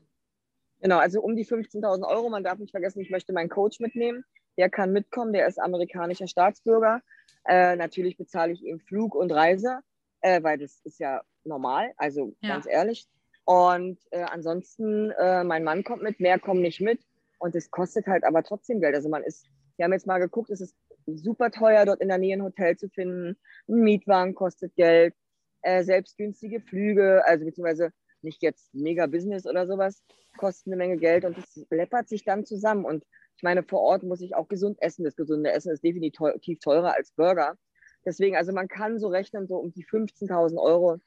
Genau, 0.80 0.98
also 0.98 1.20
um 1.20 1.34
die 1.34 1.46
15.000 1.46 2.06
Euro. 2.06 2.28
Man 2.30 2.44
darf 2.44 2.58
nicht 2.58 2.70
vergessen, 2.70 3.00
ich 3.00 3.10
möchte 3.10 3.32
meinen 3.32 3.48
Coach 3.48 3.80
mitnehmen. 3.80 4.24
Der 4.56 4.70
kann 4.70 4.92
mitkommen, 4.92 5.32
der 5.32 5.48
ist 5.48 5.58
amerikanischer 5.58 6.28
Staatsbürger. 6.28 7.00
Äh, 7.44 7.74
natürlich 7.74 8.16
bezahle 8.16 8.52
ich 8.52 8.62
ihm 8.62 8.78
Flug 8.78 9.16
und 9.16 9.32
Reise, 9.32 9.80
äh, 10.20 10.40
weil 10.44 10.58
das 10.58 10.80
ist 10.84 11.00
ja 11.00 11.22
normal, 11.44 11.92
also 11.96 12.34
ja. 12.40 12.50
ganz 12.50 12.66
ehrlich. 12.66 13.06
Und 13.44 13.98
äh, 14.10 14.22
ansonsten, 14.22 15.10
äh, 15.10 15.44
mein 15.44 15.64
Mann 15.64 15.84
kommt 15.84 16.02
mit, 16.02 16.20
mehr 16.20 16.38
kommen 16.38 16.62
nicht 16.62 16.80
mit. 16.80 17.00
Und 17.38 17.54
es 17.54 17.70
kostet 17.70 18.06
halt 18.06 18.24
aber 18.24 18.42
trotzdem 18.42 18.80
Geld. 18.80 18.94
Also 18.94 19.08
man 19.08 19.22
ist, 19.22 19.46
wir 19.76 19.84
haben 19.84 19.92
jetzt 19.92 20.06
mal 20.06 20.18
geguckt, 20.18 20.50
es 20.50 20.60
ist 20.60 20.74
super 21.06 21.50
teuer, 21.50 21.84
dort 21.84 22.00
in 22.00 22.08
der 22.08 22.18
Nähe 22.18 22.36
ein 22.36 22.42
Hotel 22.42 22.76
zu 22.76 22.88
finden. 22.88 23.36
Ein 23.68 23.80
Mietwagen 23.80 24.34
kostet 24.34 24.74
Geld, 24.76 25.14
äh, 25.62 25.84
selbst 25.84 26.16
günstige 26.16 26.60
Flüge, 26.60 27.22
also 27.26 27.44
beziehungsweise 27.44 27.92
nicht 28.22 28.42
jetzt 28.42 28.74
mega 28.74 29.06
Business 29.06 29.46
oder 29.46 29.66
sowas, 29.66 30.02
kosten 30.38 30.70
eine 30.70 30.76
Menge 30.76 30.96
Geld 30.96 31.26
und 31.26 31.36
es 31.36 31.66
läppert 31.70 32.08
sich 32.08 32.24
dann 32.24 32.46
zusammen. 32.46 32.86
Und 32.86 33.04
ich 33.36 33.42
meine, 33.42 33.62
vor 33.62 33.80
Ort 33.80 34.02
muss 34.02 34.22
ich 34.22 34.34
auch 34.34 34.48
gesund 34.48 34.78
essen. 34.80 35.04
Das 35.04 35.16
gesunde 35.16 35.52
Essen 35.52 35.70
ist 35.72 35.84
definitiv 35.84 36.58
teurer 36.60 36.94
als 36.94 37.12
Burger. 37.12 37.58
Deswegen, 38.06 38.36
also 38.36 38.52
man 38.52 38.68
kann 38.68 38.98
so 38.98 39.08
rechnen, 39.08 39.46
so 39.46 39.56
um 39.56 39.72
die 39.72 39.84
15.000 39.84 40.58
Euro 40.58 40.98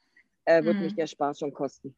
äh, 0.48 0.64
wird 0.64 0.76
mhm. 0.76 0.82
mich 0.84 0.94
der 0.94 1.06
Spaß 1.06 1.38
schon 1.40 1.52
kosten. 1.52 1.94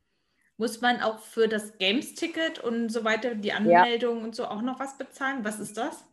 Muss 0.56 0.80
man 0.80 1.00
auch 1.00 1.20
für 1.20 1.48
das 1.48 1.78
Games-Ticket 1.78 2.58
und 2.58 2.90
so 2.90 3.04
weiter, 3.04 3.34
die 3.34 3.52
Anmeldung 3.52 4.18
ja. 4.18 4.24
und 4.24 4.34
so 4.34 4.44
auch 4.44 4.60
noch 4.60 4.80
was 4.80 4.98
bezahlen? 4.98 5.44
Was 5.44 5.60
ist 5.60 5.76
das? 5.76 6.04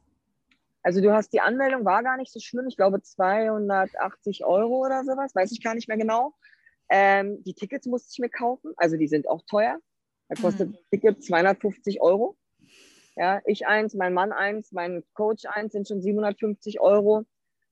Also 0.84 1.02
du 1.02 1.12
hast 1.12 1.34
die 1.34 1.42
Anmeldung, 1.42 1.84
war 1.84 2.04
gar 2.04 2.16
nicht 2.16 2.32
so 2.32 2.40
schlimm. 2.40 2.68
Ich 2.68 2.78
glaube 2.78 3.02
280 3.02 4.46
Euro 4.46 4.86
oder 4.86 5.04
sowas, 5.04 5.36
weiß 5.36 5.52
ich 5.52 5.62
gar 5.62 5.76
nicht 5.76 5.90
mehr 5.90 5.98
genau. 5.98 6.34
Ähm, 6.90 7.44
die 7.44 7.54
Tickets 7.54 7.88
musste 7.88 8.10
ich 8.14 8.20
mir 8.20 8.30
kaufen, 8.30 8.72
also 8.78 8.96
die 8.96 9.08
sind 9.08 9.28
auch 9.28 9.42
teuer. 9.50 9.80
Da 10.30 10.42
kostet 10.42 10.70
mhm. 10.70 10.78
Ticket 10.92 11.24
250 11.24 12.02
Euro. 12.02 12.38
Ja, 13.16 13.42
ich 13.46 13.66
eins, 13.66 13.96
mein 13.96 14.14
Mann 14.14 14.32
eins, 14.32 14.72
mein 14.72 15.04
Coach 15.14 15.46
eins 15.46 15.74
sind 15.74 15.88
schon 15.88 16.02
750 16.02 16.80
Euro 16.80 17.26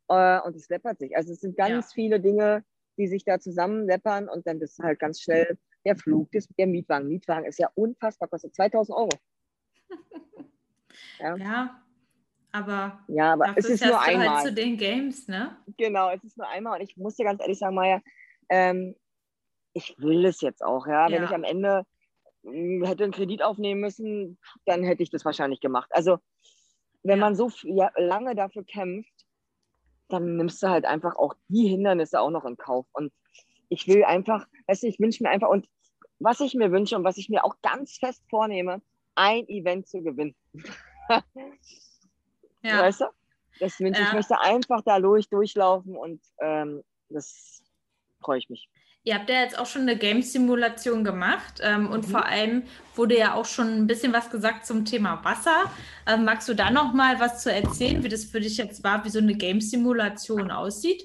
äh, 0.10 0.40
und 0.42 0.56
es 0.56 0.68
läppert 0.70 1.00
sich. 1.00 1.16
Also 1.16 1.32
es 1.32 1.40
sind 1.40 1.56
ganz 1.56 1.86
ja. 1.92 1.94
viele 1.94 2.20
Dinge, 2.20 2.66
die 2.98 3.08
sich 3.08 3.24
da 3.26 3.40
zusammenleppern 3.40 4.30
und 4.30 4.48
dann 4.48 4.60
ist 4.62 4.80
halt 4.80 5.00
ganz 5.00 5.22
schnell 5.22 5.58
der 5.86 5.96
Flug, 5.96 6.32
das, 6.32 6.48
der 6.58 6.68
Mietwagen. 6.68 7.08
Mietwagen 7.08 7.46
ist 7.46 7.60
ja 7.60 7.70
unfassbar, 7.76 8.28
kostet 8.28 8.56
2000 8.56 8.98
Euro. 8.98 9.10
Ja. 11.20 11.36
ja. 11.36 11.82
Aber, 12.52 13.04
ja, 13.10 13.34
aber 13.34 13.54
es 13.58 13.66
ist 13.66 13.86
nur 13.86 14.00
einmal. 14.00 14.30
Halt 14.30 14.48
zu 14.48 14.54
den 14.54 14.78
Games, 14.78 15.28
ne? 15.28 15.58
Genau, 15.78 16.10
es 16.12 16.24
ist 16.24 16.38
nur 16.38 16.48
einmal. 16.48 16.80
Und 16.80 16.90
ich 16.90 16.96
muss 16.96 17.16
dir 17.16 17.26
ganz 17.26 17.42
ehrlich 17.42 17.60
sagen, 17.60 17.76
Maja, 17.76 18.02
ähm, 18.48 18.96
ich 19.74 19.94
will 19.98 20.26
es 20.26 20.40
jetzt 20.40 20.64
auch, 20.64 20.88
ja. 20.88 21.10
ja. 21.10 21.16
Wenn 21.16 21.26
ich 21.26 21.32
am 21.32 21.44
Ende 21.44 21.86
hm, 22.44 22.84
hätte 22.86 23.04
einen 23.04 23.12
Kredit 23.12 23.44
aufnehmen 23.44 23.82
müssen, 23.82 24.40
dann 24.66 24.84
hätte 24.84 25.04
ich 25.04 25.10
das 25.10 25.26
wahrscheinlich 25.26 25.60
gemacht. 25.60 25.90
Also, 25.92 26.20
wenn 27.04 27.20
ja. 27.20 27.26
man 27.26 27.36
so 27.36 27.52
ja, 27.64 27.92
lange 27.98 28.36
dafür 28.36 28.64
kämpft, 28.64 29.14
dann 30.10 30.38
nimmst 30.38 30.62
du 30.62 30.70
halt 30.70 30.86
einfach 30.86 31.16
auch 31.16 31.34
die 31.48 31.68
Hindernisse 31.68 32.20
auch 32.20 32.30
noch 32.30 32.46
in 32.46 32.58
Kauf. 32.58 32.86
Und 32.94 33.12
ich 33.70 33.88
will 33.88 34.04
einfach, 34.04 34.46
weißt 34.68 34.84
du, 34.84 34.88
ich 34.88 35.00
wünsche 35.00 35.24
mir 35.24 35.30
einfach, 35.30 35.50
und 35.50 35.68
was 36.20 36.40
ich 36.40 36.54
mir 36.54 36.72
wünsche 36.72 36.96
und 36.96 37.04
was 37.04 37.18
ich 37.18 37.30
mir 37.30 37.44
auch 37.44 37.56
ganz 37.62 37.98
fest 37.98 38.24
vornehme, 38.30 38.82
ein 39.16 39.48
Event 39.48 39.88
zu 39.88 40.02
gewinnen. 40.02 40.36
ja. 42.62 42.82
Weißt 42.82 43.02
du? 43.02 43.06
Das 43.60 43.80
wünsche 43.80 44.02
ja. 44.02 44.08
ich. 44.08 44.14
möchte 44.14 44.40
einfach 44.40 44.82
da 44.82 45.00
durch, 45.00 45.30
durchlaufen 45.30 45.96
und 45.96 46.22
ähm, 46.42 46.84
das 47.10 47.64
freue 48.22 48.40
ich 48.40 48.50
mich. 48.50 48.70
Ihr 49.08 49.14
habt 49.14 49.30
ja 49.30 49.42
jetzt 49.42 49.58
auch 49.60 49.68
schon 49.68 49.84
eine 49.84 49.98
Game-Simulation 49.98 51.04
gemacht 51.04 51.62
ähm, 51.62 51.92
und 51.92 52.08
mhm. 52.08 52.12
vor 52.12 52.26
allem 52.26 52.64
wurde 52.96 53.16
ja 53.16 53.36
auch 53.36 53.46
schon 53.46 53.68
ein 53.68 53.88
bisschen 53.88 54.12
was 54.14 54.32
gesagt 54.32 54.66
zum 54.66 54.84
Thema 54.84 55.24
Wasser. 55.24 55.72
Ähm, 56.08 56.26
magst 56.26 56.50
du 56.50 56.56
da 56.56 56.72
noch 56.72 56.92
mal 56.92 57.20
was 57.20 57.44
zu 57.44 57.54
erzählen, 57.54 58.04
wie 58.04 58.10
das 58.10 58.26
für 58.26 58.40
dich 58.40 58.58
jetzt 58.58 58.84
war, 58.84 59.06
wie 59.06 59.10
so 59.10 59.20
eine 59.20 59.36
Game-Simulation 59.36 60.50
aussieht? 60.50 61.04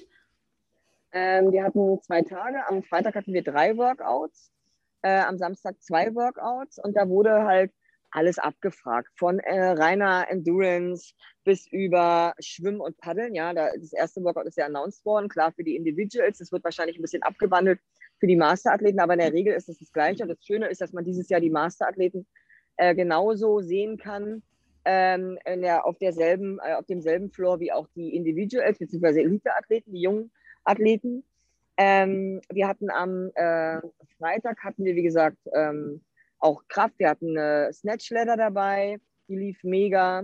Ähm, 1.11 1.51
wir 1.51 1.63
hatten 1.63 2.01
zwei 2.01 2.23
Tage. 2.23 2.67
Am 2.67 2.81
Freitag 2.81 3.13
hatten 3.13 3.33
wir 3.33 3.43
drei 3.43 3.77
Workouts, 3.77 4.51
äh, 5.03 5.19
am 5.19 5.37
Samstag 5.37 5.75
zwei 5.79 6.15
Workouts 6.15 6.79
und 6.79 6.97
da 6.97 7.07
wurde 7.07 7.43
halt 7.43 7.71
alles 8.11 8.37
abgefragt, 8.39 9.09
von 9.17 9.39
äh, 9.39 9.71
reiner 9.71 10.27
Endurance 10.29 11.13
bis 11.43 11.67
über 11.71 12.33
Schwimmen 12.39 12.81
und 12.81 12.97
Paddeln. 12.97 13.33
Ja, 13.33 13.53
da, 13.53 13.69
das 13.75 13.93
erste 13.93 14.23
Workout 14.23 14.45
ist 14.45 14.57
ja 14.57 14.65
announced 14.65 15.05
worden, 15.05 15.29
klar 15.29 15.51
für 15.51 15.63
die 15.63 15.75
Individuals. 15.75 16.37
Das 16.37 16.51
wird 16.51 16.63
wahrscheinlich 16.63 16.97
ein 16.97 17.01
bisschen 17.01 17.23
abgewandelt 17.23 17.79
für 18.19 18.27
die 18.27 18.35
Masterathleten, 18.35 18.99
aber 18.99 19.13
in 19.13 19.19
der 19.19 19.33
Regel 19.33 19.53
ist 19.53 19.69
es 19.69 19.79
das 19.79 19.91
Gleiche. 19.91 20.23
Und 20.23 20.29
das 20.29 20.45
Schöne 20.45 20.67
ist, 20.67 20.81
dass 20.81 20.93
man 20.93 21.05
dieses 21.05 21.29
Jahr 21.29 21.39
die 21.39 21.49
Masterathleten 21.49 22.27
äh, 22.77 22.93
genauso 22.93 23.61
sehen 23.61 23.97
kann, 23.97 24.43
ähm, 24.85 25.37
der, 25.47 25.85
auf, 25.85 25.97
derselben, 25.97 26.59
äh, 26.59 26.73
auf 26.73 26.85
demselben 26.85 27.31
Floor 27.31 27.59
wie 27.59 27.71
auch 27.71 27.87
die 27.95 28.15
Individuals 28.15 28.79
bzw. 28.79 29.21
Elite-Athleten, 29.21 29.93
die 29.93 30.01
jungen 30.01 30.31
Athleten. 30.63 31.23
Ähm, 31.77 32.41
wir 32.51 32.67
hatten 32.67 32.89
am 32.89 33.31
äh, 33.35 33.79
Freitag, 34.17 34.63
hatten 34.63 34.83
wir, 34.83 34.95
wie 34.95 35.03
gesagt, 35.03 35.37
ähm, 35.53 36.01
auch 36.41 36.67
Kraft. 36.67 36.95
Wir 36.97 37.09
hatten 37.09 37.37
eine 37.37 37.71
Snatch 37.73 38.09
Ladder 38.09 38.37
dabei, 38.37 38.99
die 39.27 39.37
lief 39.37 39.63
mega. 39.63 40.23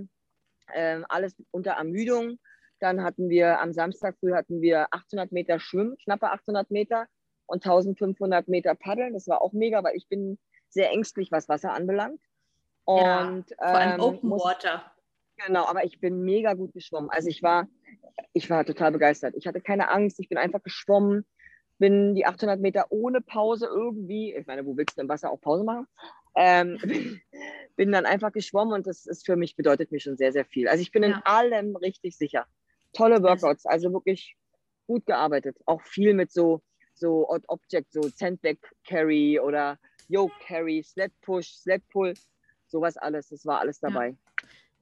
Ähm, 0.73 1.05
alles 1.07 1.35
unter 1.51 1.71
Ermüdung. 1.71 2.39
Dann 2.79 3.03
hatten 3.03 3.29
wir 3.29 3.59
am 3.59 3.73
Samstag 3.73 4.17
früh 4.19 4.33
hatten 4.33 4.61
wir 4.61 4.87
800 4.91 5.31
Meter 5.31 5.59
Schwimmen, 5.59 5.97
knappe 6.03 6.29
800 6.29 6.69
Meter 6.69 7.07
und 7.45 7.65
1500 7.65 8.47
Meter 8.47 8.75
Paddeln. 8.75 9.13
Das 9.13 9.27
war 9.27 9.41
auch 9.41 9.53
mega, 9.53 9.83
weil 9.83 9.95
ich 9.95 10.07
bin 10.09 10.37
sehr 10.69 10.91
ängstlich, 10.91 11.31
was 11.31 11.49
Wasser 11.49 11.73
anbelangt. 11.73 12.21
Und, 12.83 13.49
ja, 13.49 13.55
vor 13.57 13.67
allem 13.67 13.93
ähm, 13.93 13.99
Open 13.99 14.29
muss, 14.29 14.43
Water. 14.43 14.91
Genau, 15.45 15.65
aber 15.65 15.85
ich 15.85 15.99
bin 15.99 16.21
mega 16.21 16.53
gut 16.53 16.73
geschwommen. 16.73 17.09
Also 17.09 17.29
ich 17.29 17.41
war, 17.43 17.67
ich 18.33 18.49
war 18.49 18.65
total 18.65 18.91
begeistert. 18.91 19.35
Ich 19.37 19.47
hatte 19.47 19.61
keine 19.61 19.89
Angst, 19.89 20.19
ich 20.19 20.29
bin 20.29 20.37
einfach 20.37 20.61
geschwommen 20.63 21.25
bin 21.79 22.15
die 22.15 22.25
800 22.25 22.59
Meter 22.59 22.87
ohne 22.89 23.21
Pause 23.21 23.67
irgendwie, 23.67 24.33
ich 24.33 24.47
meine, 24.47 24.65
wo 24.65 24.75
willst 24.77 24.97
du 24.97 25.01
im 25.01 25.09
Wasser 25.09 25.31
auch 25.31 25.41
Pause 25.41 25.63
machen? 25.63 25.87
Ähm, 26.35 26.77
bin 27.75 27.91
dann 27.91 28.05
einfach 28.05 28.31
geschwommen 28.31 28.73
und 28.73 28.87
das 28.87 29.05
ist 29.05 29.25
für 29.25 29.35
mich, 29.35 29.55
bedeutet 29.55 29.91
mir 29.91 29.99
schon 29.99 30.17
sehr, 30.17 30.31
sehr 30.31 30.45
viel. 30.45 30.67
Also 30.67 30.81
ich 30.81 30.91
bin 30.91 31.03
ja. 31.03 31.09
in 31.09 31.15
allem 31.25 31.75
richtig 31.75 32.17
sicher. 32.17 32.45
Tolle 32.93 33.21
Workouts, 33.21 33.65
also 33.65 33.93
wirklich 33.93 34.35
gut 34.87 35.05
gearbeitet. 35.05 35.57
Auch 35.65 35.81
viel 35.81 36.13
mit 36.13 36.31
so, 36.31 36.61
so 36.93 37.29
Object, 37.29 37.91
so 37.91 38.01
Sandbag 38.01 38.57
Carry 38.87 39.39
oder 39.39 39.77
Yoke 40.07 40.33
Carry, 40.45 40.81
Sled 40.83 41.11
Push, 41.21 41.49
Sled 41.49 41.87
Pull, 41.89 42.13
sowas 42.67 42.97
alles, 42.97 43.29
das 43.29 43.45
war 43.45 43.59
alles 43.59 43.79
dabei. 43.79 44.09
Ja. 44.09 44.26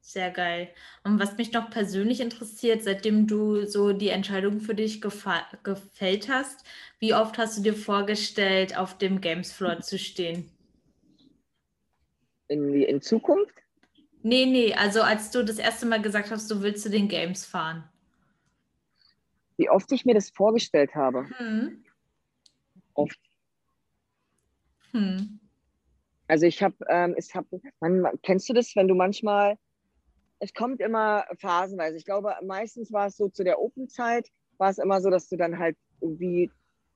Sehr 0.08 0.30
geil. 0.30 0.70
Und 1.04 1.20
was 1.20 1.36
mich 1.36 1.52
noch 1.52 1.72
persönlich 1.72 2.22
interessiert, 2.22 2.84
seitdem 2.84 3.26
du 3.26 3.66
so 3.66 3.92
die 3.92 4.10
Entscheidung 4.10 4.60
für 4.60 4.76
dich 4.76 5.02
gefällt 5.02 6.30
hast, 6.30 6.64
wie 7.00 7.16
oft 7.16 7.40
hast 7.40 7.58
du 7.58 7.64
dir 7.64 7.74
vorgestellt, 7.74 8.78
auf 8.78 9.00
dem 9.00 9.20
Games 9.20 9.52
Floor 9.52 9.80
zu 9.82 9.98
stehen? 9.98 10.48
In, 12.50 12.72
in 12.72 13.02
Zukunft? 13.02 13.64
Nee, 14.22 14.46
nee, 14.46 14.76
also 14.76 15.02
als 15.02 15.32
du 15.32 15.44
das 15.44 15.58
erste 15.58 15.88
Mal 15.88 16.04
gesagt 16.04 16.30
hast, 16.30 16.52
du 16.52 16.62
willst 16.62 16.84
zu 16.84 16.92
den 16.92 17.08
Games 17.08 17.44
fahren. 17.44 17.84
Wie 19.58 19.72
oft 19.72 19.92
ich 19.92 20.06
mir 20.06 20.14
das 20.14 20.30
vorgestellt 20.30 20.94
habe? 20.94 21.28
Hm. 21.40 21.84
Oft. 22.94 23.20
Hm. 24.92 25.40
Also 26.28 26.46
ich 26.46 26.62
habe, 26.62 26.76
ähm, 26.90 27.16
ich 27.18 27.34
habe, 27.34 27.60
kennst 28.22 28.48
du 28.48 28.54
das, 28.54 28.76
wenn 28.76 28.88
du 28.88 28.94
manchmal 28.94 29.58
es 30.40 30.54
kommt 30.54 30.82
immer 30.82 31.26
phasenweise. 31.40 31.98
Ich 31.98 32.06
glaube, 32.06 32.34
meistens 32.44 32.92
war 32.92 33.08
es 33.08 33.18
so 33.18 33.30
zu 33.30 33.44
der 33.44 33.60
Open-Zeit, 33.60 34.30
war 34.58 34.70
es 34.70 34.78
immer 34.78 35.02
so, 35.02 35.10
dass 35.10 35.30
du 35.30 35.38
dann 35.38 35.60
halt 35.60 35.78
irgendwie 36.02 36.52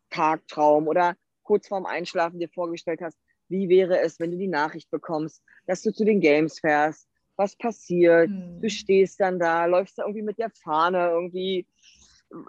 Tagtraum 0.09 0.87
oder 0.87 1.15
kurz 1.43 1.67
vorm 1.67 1.85
Einschlafen 1.85 2.39
dir 2.39 2.49
vorgestellt 2.49 3.01
hast, 3.01 3.17
wie 3.47 3.69
wäre 3.69 3.99
es, 3.99 4.19
wenn 4.19 4.31
du 4.31 4.37
die 4.37 4.47
Nachricht 4.47 4.91
bekommst, 4.91 5.43
dass 5.65 5.81
du 5.81 5.91
zu 5.91 6.05
den 6.05 6.21
Games 6.21 6.59
fährst, 6.59 7.07
was 7.35 7.55
passiert, 7.55 8.29
hm. 8.29 8.61
du 8.61 8.69
stehst 8.69 9.19
dann 9.19 9.39
da, 9.39 9.65
läufst 9.65 9.97
da 9.97 10.03
irgendwie 10.03 10.21
mit 10.21 10.37
der 10.37 10.49
Fahne 10.49 11.09
irgendwie. 11.09 11.65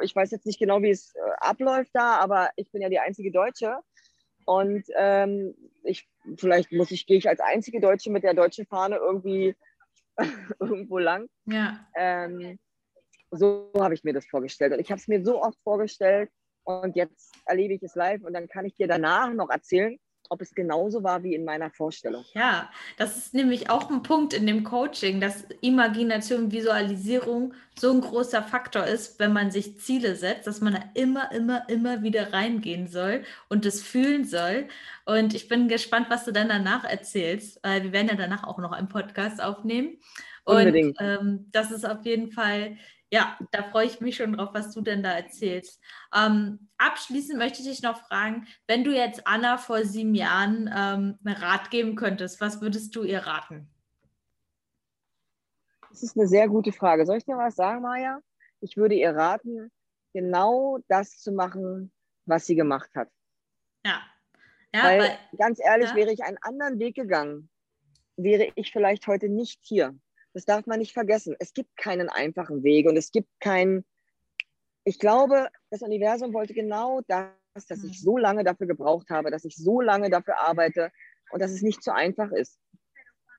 Ich 0.03 0.15
weiß 0.15 0.31
jetzt 0.33 0.45
nicht 0.45 0.59
genau, 0.59 0.83
wie 0.83 0.91
es 0.91 1.15
äh, 1.15 1.21
abläuft 1.39 1.93
da, 1.95 2.19
aber 2.19 2.51
ich 2.57 2.71
bin 2.71 2.83
ja 2.83 2.91
die 2.91 2.99
einzige 2.99 3.31
Deutsche. 3.31 3.79
Und 4.45 4.85
ähm, 4.97 5.55
ich, 5.85 6.09
vielleicht 6.37 6.73
muss 6.73 6.91
ich, 6.91 7.07
gehe 7.07 7.17
ich 7.17 7.29
als 7.29 7.41
einzige 7.41 7.81
Deutsche 7.81 8.11
mit 8.11 8.25
der 8.25 8.35
deutschen 8.35 8.67
Fahne 8.67 8.97
irgendwie 8.97 9.55
irgendwo 10.61 10.99
lang. 10.99 11.27
Ja. 11.47 11.87
Ähm, 11.97 12.59
so 13.31 13.71
habe 13.79 13.95
ich 13.95 14.05
mir 14.05 14.13
das 14.13 14.27
vorgestellt. 14.27 14.73
Und 14.73 14.81
ich 14.81 14.91
habe 14.91 15.01
es 15.01 15.09
mir 15.09 15.25
so 15.25 15.43
oft 15.43 15.59
vorgestellt 15.63 16.31
und 16.65 16.97
jetzt 16.97 17.33
erlebe 17.47 17.75
ich 17.75 17.83
es 17.83 17.95
live 17.95 18.23
und 18.23 18.33
dann 18.33 18.49
kann 18.49 18.65
ich 18.65 18.75
dir 18.75 18.89
danach 18.89 19.33
noch 19.33 19.51
erzählen, 19.51 19.99
ob 20.31 20.41
es 20.41 20.55
genauso 20.55 21.03
war 21.03 21.23
wie 21.23 21.35
in 21.35 21.45
meiner 21.45 21.71
Vorstellung. 21.71 22.25
Ja, 22.35 22.71
das 22.97 23.17
ist 23.17 23.35
nämlich 23.35 23.69
auch 23.69 23.91
ein 23.91 24.03
Punkt 24.03 24.33
in 24.33 24.47
dem 24.47 24.65
Coaching, 24.65 25.21
dass 25.21 25.45
Imagination, 25.61 26.53
Visualisierung 26.53 27.53
so 27.79 27.91
ein 27.91 28.01
großer 28.01 28.43
Faktor 28.43 28.87
ist, 28.87 29.19
wenn 29.19 29.33
man 29.33 29.51
sich 29.51 29.79
Ziele 29.79 30.15
setzt, 30.15 30.47
dass 30.47 30.61
man 30.61 30.75
da 30.75 30.83
immer, 30.95 31.33
immer, 31.33 31.69
immer 31.69 32.03
wieder 32.03 32.33
reingehen 32.33 32.87
soll 32.87 33.25
und 33.49 33.65
das 33.65 33.83
fühlen 33.83 34.25
soll. 34.25 34.69
Und 35.05 35.35
ich 35.35 35.49
bin 35.49 35.69
gespannt, 35.69 36.07
was 36.11 36.25
du 36.25 36.33
dann 36.33 36.49
danach 36.49 36.85
erzählst. 36.85 37.61
Wir 37.65 37.93
werden 37.93 38.09
ja 38.09 38.15
danach 38.15 38.45
auch 38.45 38.59
noch 38.59 38.73
einen 38.73 38.89
Podcast 38.89 39.43
aufnehmen. 39.43 39.99
Unbedingt. 40.45 40.99
Und 41.01 41.07
ähm, 41.07 41.49
das 41.51 41.71
ist 41.71 41.85
auf 41.85 42.05
jeden 42.05 42.31
Fall 42.31 42.77
ja, 43.13 43.37
da 43.51 43.65
freue 43.65 43.87
ich 43.87 44.01
mich 44.01 44.17
schon 44.17 44.35
drauf, 44.35 44.51
was 44.53 44.73
du 44.73 44.81
denn 44.81 45.03
da 45.03 45.13
erzählst. 45.13 45.83
Ähm, 46.15 46.71
abschließend 46.79 47.39
möchte 47.39 47.61
ich 47.61 47.69
dich 47.69 47.83
noch 47.83 48.01
fragen, 48.07 48.47
wenn 48.69 48.85
du 48.85 48.95
jetzt 48.95 49.27
Anna 49.27 49.59
vor 49.59 49.85
sieben 49.85 50.15
Jahren 50.15 50.69
ähm, 50.69 51.19
einen 51.25 51.37
Rat 51.37 51.71
geben 51.71 51.97
könntest, 51.97 52.41
was 52.41 52.61
würdest 52.61 52.95
du 52.95 53.03
ihr 53.03 53.21
raten? 53.21 53.69
Das 55.91 56.05
ist 56.05 56.17
eine 56.17 56.29
sehr 56.29 56.49
gute 56.49 56.71
Frage. 56.71 57.05
Soll 57.05 57.17
ich 57.17 57.25
dir 57.25 57.37
was 57.37 57.57
sagen, 57.57 57.83
Maja? 57.83 58.21
Ich 58.61 58.77
würde 58.77 58.95
ihr 58.95 59.15
raten, 59.15 59.73
genau 60.13 60.79
das 60.87 61.19
zu 61.19 61.33
machen, 61.33 61.93
was 62.27 62.47
sie 62.47 62.55
gemacht 62.55 62.91
hat. 62.95 63.09
Ja. 63.85 64.01
ja 64.73 64.85
weil, 64.85 65.01
weil 65.01 65.19
ganz 65.37 65.59
ehrlich, 65.61 65.91
ja. 65.91 65.97
wäre 65.97 66.13
ich 66.13 66.23
einen 66.23 66.39
anderen 66.43 66.79
Weg 66.79 66.95
gegangen, 66.95 67.51
wäre 68.17 68.53
ich 68.55 68.71
vielleicht 68.71 69.09
heute 69.09 69.29
nicht 69.29 69.59
hier. 69.63 69.99
Das 70.33 70.45
darf 70.45 70.67
man 70.67 70.79
nicht 70.79 70.93
vergessen. 70.93 71.35
Es 71.39 71.53
gibt 71.53 71.77
keinen 71.77 72.09
einfachen 72.09 72.63
Weg 72.63 72.87
und 72.87 72.97
es 72.97 73.11
gibt 73.11 73.29
keinen. 73.41 73.85
Ich 74.85 74.99
glaube, 74.99 75.49
das 75.71 75.83
Universum 75.83 76.33
wollte 76.33 76.55
genau 76.55 77.01
das, 77.07 77.31
dass 77.55 77.85
ich 77.85 78.01
mhm. 78.01 78.05
so 78.05 78.17
lange 78.17 78.45
dafür 78.45 78.67
gebraucht 78.67 79.11
habe, 79.11 79.31
dass 79.31 79.45
ich 79.45 79.57
so 79.57 79.81
lange 79.81 80.09
dafür 80.09 80.39
arbeite 80.39 80.91
und 81.31 81.43
dass 81.43 81.51
es 81.51 81.63
nicht 81.63 81.83
so 81.83 81.91
einfach 81.91 82.31
ist. 82.33 82.59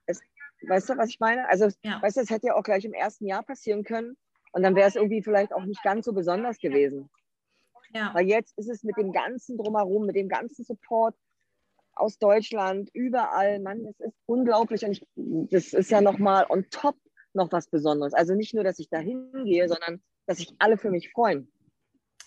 Es, 0.06 0.22
weißt 0.68 0.90
du, 0.90 0.98
was 0.98 1.10
ich 1.10 1.20
meine? 1.20 1.48
Also, 1.50 1.70
ja. 1.84 2.02
weißt 2.02 2.18
du, 2.18 2.22
es 2.22 2.30
hätte 2.30 2.48
ja 2.48 2.56
auch 2.56 2.64
gleich 2.64 2.86
im 2.86 2.94
ersten 2.94 3.26
Jahr 3.26 3.44
passieren 3.44 3.84
können 3.84 4.18
und 4.52 4.64
dann 4.64 4.76
wäre 4.76 4.88
es 4.88 4.96
irgendwie 4.96 5.24
vielleicht 5.24 5.54
auch 5.54 5.66
nicht 5.66 5.82
ganz 5.84 6.06
so 6.06 6.14
besonders 6.14 6.60
gewesen. 6.60 7.10
Ja. 7.94 8.14
Weil 8.14 8.28
jetzt 8.28 8.58
ist 8.58 8.70
es 8.70 8.84
mit 8.84 8.98
dem 8.98 9.12
ganzen 9.12 9.58
Drumherum, 9.58 10.06
mit 10.06 10.16
dem 10.16 10.30
ganzen 10.30 10.64
Support, 10.64 11.16
aus 11.96 12.18
Deutschland, 12.18 12.90
überall. 12.94 13.60
Mann, 13.60 13.84
das 13.84 14.00
ist 14.00 14.18
unglaublich. 14.26 14.84
Und 14.86 14.92
ich, 14.92 15.06
das 15.16 15.74
ist 15.74 15.92
ja 15.92 16.02
nochmal 16.02 16.46
on 16.50 16.66
top 16.70 16.96
noch 17.34 17.52
was 17.52 17.68
Besonderes. 17.68 18.14
Also 18.14 18.34
nicht 18.34 18.54
nur, 18.54 18.64
dass 18.64 18.80
ich 18.80 18.90
da 18.90 19.00
hingehe, 19.00 19.68
sondern 19.68 20.02
dass 20.26 20.38
sich 20.38 20.54
alle 20.60 20.78
für 20.78 20.92
mich 20.92 21.12
freuen. 21.12 21.52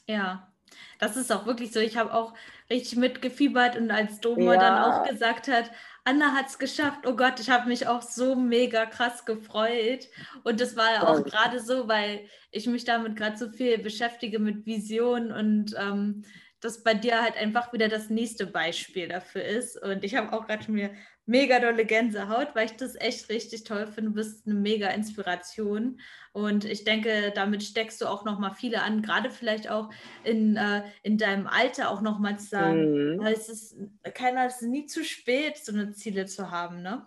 Ja, 0.07 0.53
Das 0.99 1.17
ist 1.17 1.33
auch 1.33 1.47
wirklich 1.47 1.73
so. 1.73 1.81
Ich 1.81 1.97
habe 1.97 2.13
auch 2.13 2.35
richtig 2.71 2.97
mitgefiebert 2.97 3.77
und 3.77 3.91
als 3.91 4.21
Doma 4.21 4.55
ja. 4.55 4.61
dann 4.61 4.83
auch 4.83 5.09
gesagt 5.09 5.49
hat, 5.49 5.71
Anna 6.05 6.33
hat 6.33 6.49
es 6.49 6.59
geschafft. 6.59 7.07
Oh 7.07 7.17
Gott, 7.17 7.41
ich 7.41 7.49
habe 7.49 7.69
mich 7.69 7.87
auch 7.87 8.03
so 8.03 8.35
mega 8.35 8.85
krass 8.87 9.25
gefreut. 9.25 10.09
Und 10.43 10.61
das 10.61 10.77
war 10.77 11.09
auch 11.09 11.25
gerade 11.25 11.61
so, 11.61 11.89
weil 11.89 12.29
ich 12.51 12.67
mich 12.67 12.85
damit 12.85 13.17
gerade 13.17 13.37
so 13.37 13.51
viel 13.51 13.79
beschäftige 13.79 14.39
mit 14.39 14.67
Vision 14.67 15.33
und 15.33 15.75
ähm, 15.79 16.25
das 16.65 16.83
bei 16.83 16.95
dir 16.95 17.23
halt 17.23 17.37
einfach 17.37 17.73
wieder 17.73 17.89
das 17.89 18.09
nächste 18.09 18.47
Beispiel 18.47 19.09
dafür 19.09 19.45
ist. 19.45 19.81
Und 19.81 20.03
ich 20.03 20.15
habe 20.15 20.33
auch 20.33 20.47
gerade 20.47 20.71
mir 20.73 20.91
mega 21.27 21.61
dolle 21.61 21.85
Gänsehaut, 21.85 22.55
weil 22.55 22.67
ich 22.67 22.77
das 22.77 22.95
echt 22.97 23.29
richtig 23.29 23.65
toll 23.65 23.87
finde. 23.87 24.11
Du 24.11 24.17
bist 24.17 24.47
eine 24.47 24.55
mega 24.55 24.89
Inspiration. 24.89 26.01
Und 26.33 26.65
ich 26.65 26.85
denke, 26.85 27.33
damit 27.35 27.63
steckst 27.63 28.01
du 28.01 28.07
auch 28.07 28.25
nochmal 28.25 28.55
viele 28.55 28.83
an, 28.83 29.03
gerade 29.03 29.31
vielleicht 29.31 29.71
auch 29.71 29.91
in, 30.25 30.57
äh, 30.57 30.85
in 31.03 31.19
deinem 31.19 31.47
Alter 31.47 31.91
auch 31.91 32.01
nochmal 32.01 32.39
zu 32.39 32.47
sagen, 32.47 33.17
mhm. 33.17 33.27
es 33.27 33.49
ist, 33.49 33.77
keiner, 34.15 34.47
es 34.47 34.63
ist 34.63 34.69
nie 34.69 34.87
zu 34.87 35.05
spät, 35.05 35.59
so 35.59 35.73
eine 35.73 35.93
Ziele 35.93 36.27
zu 36.27 36.51
haben, 36.51 36.83
ne? 36.83 37.07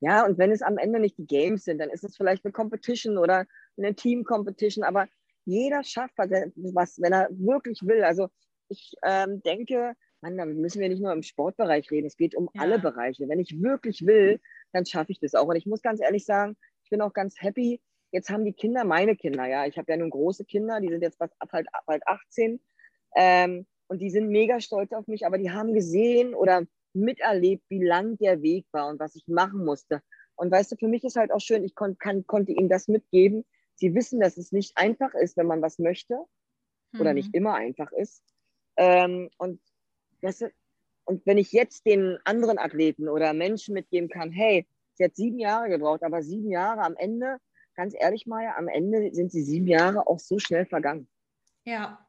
Ja, 0.00 0.24
und 0.24 0.36
wenn 0.38 0.50
es 0.50 0.62
am 0.62 0.78
Ende 0.78 0.98
nicht 0.98 1.16
die 1.16 1.26
Games 1.26 1.64
sind, 1.64 1.78
dann 1.78 1.90
ist 1.90 2.02
es 2.02 2.16
vielleicht 2.16 2.44
eine 2.44 2.52
Competition 2.52 3.18
oder 3.18 3.46
eine 3.76 3.94
Team-Competition, 3.94 4.82
aber 4.82 5.06
jeder 5.44 5.84
schafft 5.84 6.14
was, 6.18 7.00
wenn 7.00 7.12
er 7.12 7.28
wirklich 7.30 7.80
will. 7.82 8.02
Also 8.02 8.28
ich 8.72 8.94
ähm, 9.04 9.42
denke, 9.42 9.94
Mann, 10.20 10.36
da 10.36 10.44
müssen 10.44 10.80
wir 10.80 10.88
nicht 10.88 11.02
nur 11.02 11.12
im 11.12 11.22
Sportbereich 11.22 11.90
reden, 11.90 12.06
es 12.06 12.16
geht 12.16 12.34
um 12.34 12.48
ja. 12.54 12.62
alle 12.62 12.78
Bereiche. 12.78 13.28
Wenn 13.28 13.40
ich 13.40 13.60
wirklich 13.60 14.06
will, 14.06 14.40
dann 14.72 14.86
schaffe 14.86 15.12
ich 15.12 15.20
das 15.20 15.34
auch. 15.34 15.46
Und 15.46 15.56
ich 15.56 15.66
muss 15.66 15.82
ganz 15.82 16.00
ehrlich 16.00 16.24
sagen, 16.24 16.56
ich 16.84 16.90
bin 16.90 17.00
auch 17.00 17.12
ganz 17.12 17.40
happy. 17.40 17.80
Jetzt 18.12 18.30
haben 18.30 18.44
die 18.44 18.52
Kinder, 18.52 18.84
meine 18.84 19.16
Kinder, 19.16 19.46
ja, 19.46 19.66
ich 19.66 19.78
habe 19.78 19.90
ja 19.90 19.96
nun 19.96 20.10
große 20.10 20.44
Kinder, 20.44 20.80
die 20.80 20.88
sind 20.88 21.02
jetzt 21.02 21.16
fast 21.16 21.34
bald, 21.50 21.66
bald 21.86 22.06
18 22.06 22.60
ähm, 23.16 23.66
und 23.88 24.00
die 24.00 24.10
sind 24.10 24.28
mega 24.28 24.60
stolz 24.60 24.92
auf 24.92 25.06
mich, 25.06 25.26
aber 25.26 25.38
die 25.38 25.50
haben 25.50 25.72
gesehen 25.72 26.34
oder 26.34 26.66
miterlebt, 26.92 27.64
wie 27.68 27.82
lang 27.82 28.18
der 28.18 28.42
Weg 28.42 28.66
war 28.72 28.88
und 28.88 29.00
was 29.00 29.14
ich 29.14 29.26
machen 29.28 29.64
musste. 29.64 30.02
Und 30.36 30.50
weißt 30.50 30.72
du, 30.72 30.76
für 30.76 30.88
mich 30.88 31.04
ist 31.04 31.16
halt 31.16 31.32
auch 31.32 31.40
schön, 31.40 31.64
ich 31.64 31.74
kon 31.74 31.96
kann, 31.98 32.26
konnte 32.26 32.52
ihnen 32.52 32.68
das 32.68 32.88
mitgeben. 32.88 33.44
Sie 33.74 33.94
wissen, 33.94 34.20
dass 34.20 34.36
es 34.36 34.52
nicht 34.52 34.76
einfach 34.76 35.14
ist, 35.14 35.36
wenn 35.36 35.46
man 35.46 35.62
was 35.62 35.78
möchte 35.78 36.18
mhm. 36.92 37.00
oder 37.00 37.14
nicht 37.14 37.34
immer 37.34 37.54
einfach 37.54 37.92
ist. 37.92 38.22
Ähm, 38.76 39.30
und 39.38 39.60
weißt 40.22 40.42
du, 40.42 40.52
und 41.04 41.26
wenn 41.26 41.38
ich 41.38 41.52
jetzt 41.52 41.84
den 41.86 42.18
anderen 42.24 42.58
Athleten 42.58 43.08
oder 43.08 43.32
Menschen 43.32 43.74
mitgeben 43.74 44.08
kann, 44.08 44.30
hey, 44.30 44.66
sie 44.94 45.04
hat 45.04 45.16
sieben 45.16 45.38
Jahre 45.38 45.68
gebraucht, 45.68 46.02
aber 46.02 46.22
sieben 46.22 46.50
Jahre 46.50 46.82
am 46.82 46.96
Ende, 46.96 47.38
ganz 47.74 47.94
ehrlich, 47.98 48.26
Maya, 48.26 48.56
am 48.56 48.68
Ende 48.68 49.12
sind 49.12 49.32
sie 49.32 49.42
sieben 49.42 49.66
Jahre 49.66 50.06
auch 50.06 50.20
so 50.20 50.38
schnell 50.38 50.66
vergangen. 50.66 51.08
Ja. 51.64 52.06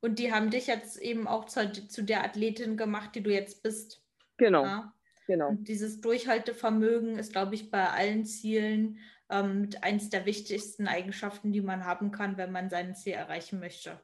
Und 0.00 0.18
die 0.18 0.32
haben 0.32 0.50
dich 0.50 0.66
jetzt 0.66 1.00
eben 1.00 1.28
auch 1.28 1.44
zu, 1.44 1.70
zu 1.88 2.02
der 2.02 2.24
Athletin 2.24 2.76
gemacht, 2.76 3.14
die 3.14 3.22
du 3.22 3.30
jetzt 3.30 3.62
bist. 3.62 4.02
Genau. 4.36 4.64
Ja? 4.64 4.94
genau. 5.26 5.50
Und 5.50 5.68
dieses 5.68 6.00
Durchhaltevermögen 6.00 7.18
ist, 7.18 7.32
glaube 7.32 7.54
ich, 7.54 7.70
bei 7.70 7.88
allen 7.88 8.24
Zielen 8.24 8.98
ähm, 9.30 9.70
eins 9.80 10.10
der 10.10 10.26
wichtigsten 10.26 10.88
Eigenschaften, 10.88 11.52
die 11.52 11.60
man 11.60 11.84
haben 11.84 12.10
kann, 12.10 12.36
wenn 12.36 12.50
man 12.50 12.70
sein 12.70 12.94
Ziel 12.94 13.12
erreichen 13.12 13.60
möchte. 13.60 14.00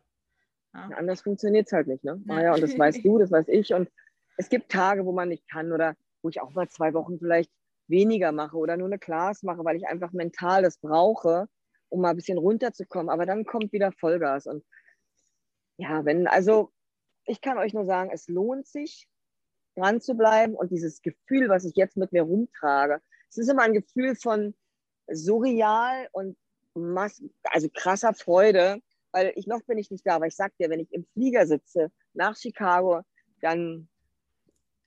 Ja. 0.75 0.91
Anders 0.97 1.23
funktioniert 1.23 1.67
es 1.67 1.73
halt 1.73 1.87
nicht, 1.87 2.05
ne? 2.05 2.21
Maja, 2.25 2.55
und 2.55 2.63
das 2.63 2.79
weißt 2.79 3.05
du, 3.05 3.19
das 3.19 3.31
weiß 3.31 3.49
ich. 3.49 3.73
Und 3.73 3.91
es 4.37 4.49
gibt 4.49 4.71
Tage, 4.71 5.05
wo 5.05 5.13
man 5.13 5.29
nicht 5.29 5.49
kann 5.49 5.73
oder 5.73 5.95
wo 6.23 6.29
ich 6.29 6.41
auch 6.41 6.53
mal 6.53 6.69
zwei 6.69 6.95
Wochen 6.95 7.19
vielleicht 7.19 7.51
weniger 7.89 8.33
mache 8.33 8.57
oder 8.57 8.77
nur 8.77 8.87
eine 8.87 8.99
Class 8.99 9.43
mache, 9.43 9.65
weil 9.65 9.77
ich 9.77 9.87
einfach 9.87 10.13
mental 10.13 10.63
das 10.63 10.79
brauche, 10.79 11.49
um 11.89 12.01
mal 12.03 12.11
ein 12.11 12.17
bisschen 12.17 12.39
runterzukommen. 12.39 13.09
Aber 13.09 13.27
dann 13.27 13.45
kommt 13.45 13.73
wieder 13.73 13.93
Vollgas. 13.93 14.47
Und 14.47 14.65
ja, 15.79 16.05
wenn, 16.05 16.27
also 16.27 16.73
ich 17.25 17.41
kann 17.41 17.59
euch 17.59 17.73
nur 17.73 17.87
sagen, 17.87 18.11
es 18.13 18.29
lohnt 18.29 18.67
sich, 18.67 19.09
dran 19.77 20.01
zu 20.01 20.15
bleiben 20.15 20.55
und 20.55 20.71
dieses 20.71 21.03
Gefühl, 21.03 21.49
was 21.49 21.65
ich 21.65 21.77
jetzt 21.77 21.97
mit 21.97 22.13
mir 22.13 22.23
rumtrage, 22.23 23.01
es 23.31 23.39
ist 23.39 23.49
immer 23.49 23.63
ein 23.63 23.75
Gefühl 23.75 24.17
von 24.17 24.55
surreal 25.07 26.09
und 26.13 26.37
mass 26.75 27.23
also 27.45 27.69
krasser 27.73 28.15
Freude, 28.15 28.81
weil 29.13 29.33
ich 29.37 29.47
noch 29.47 29.63
bin 29.63 29.79
ich 29.79 29.91
nicht 29.91 30.07
da, 30.07 30.17
aber 30.17 30.27
ich 30.27 30.37
sag 30.37 30.57
dir, 30.57 30.71
wenn 30.71 30.81
ich 30.81 30.93
im 30.93 31.05
Flieger 31.13 31.47
sitze 31.47 31.91
nach 32.15 32.37
Chicago, 32.37 33.03
dann. 33.41 33.89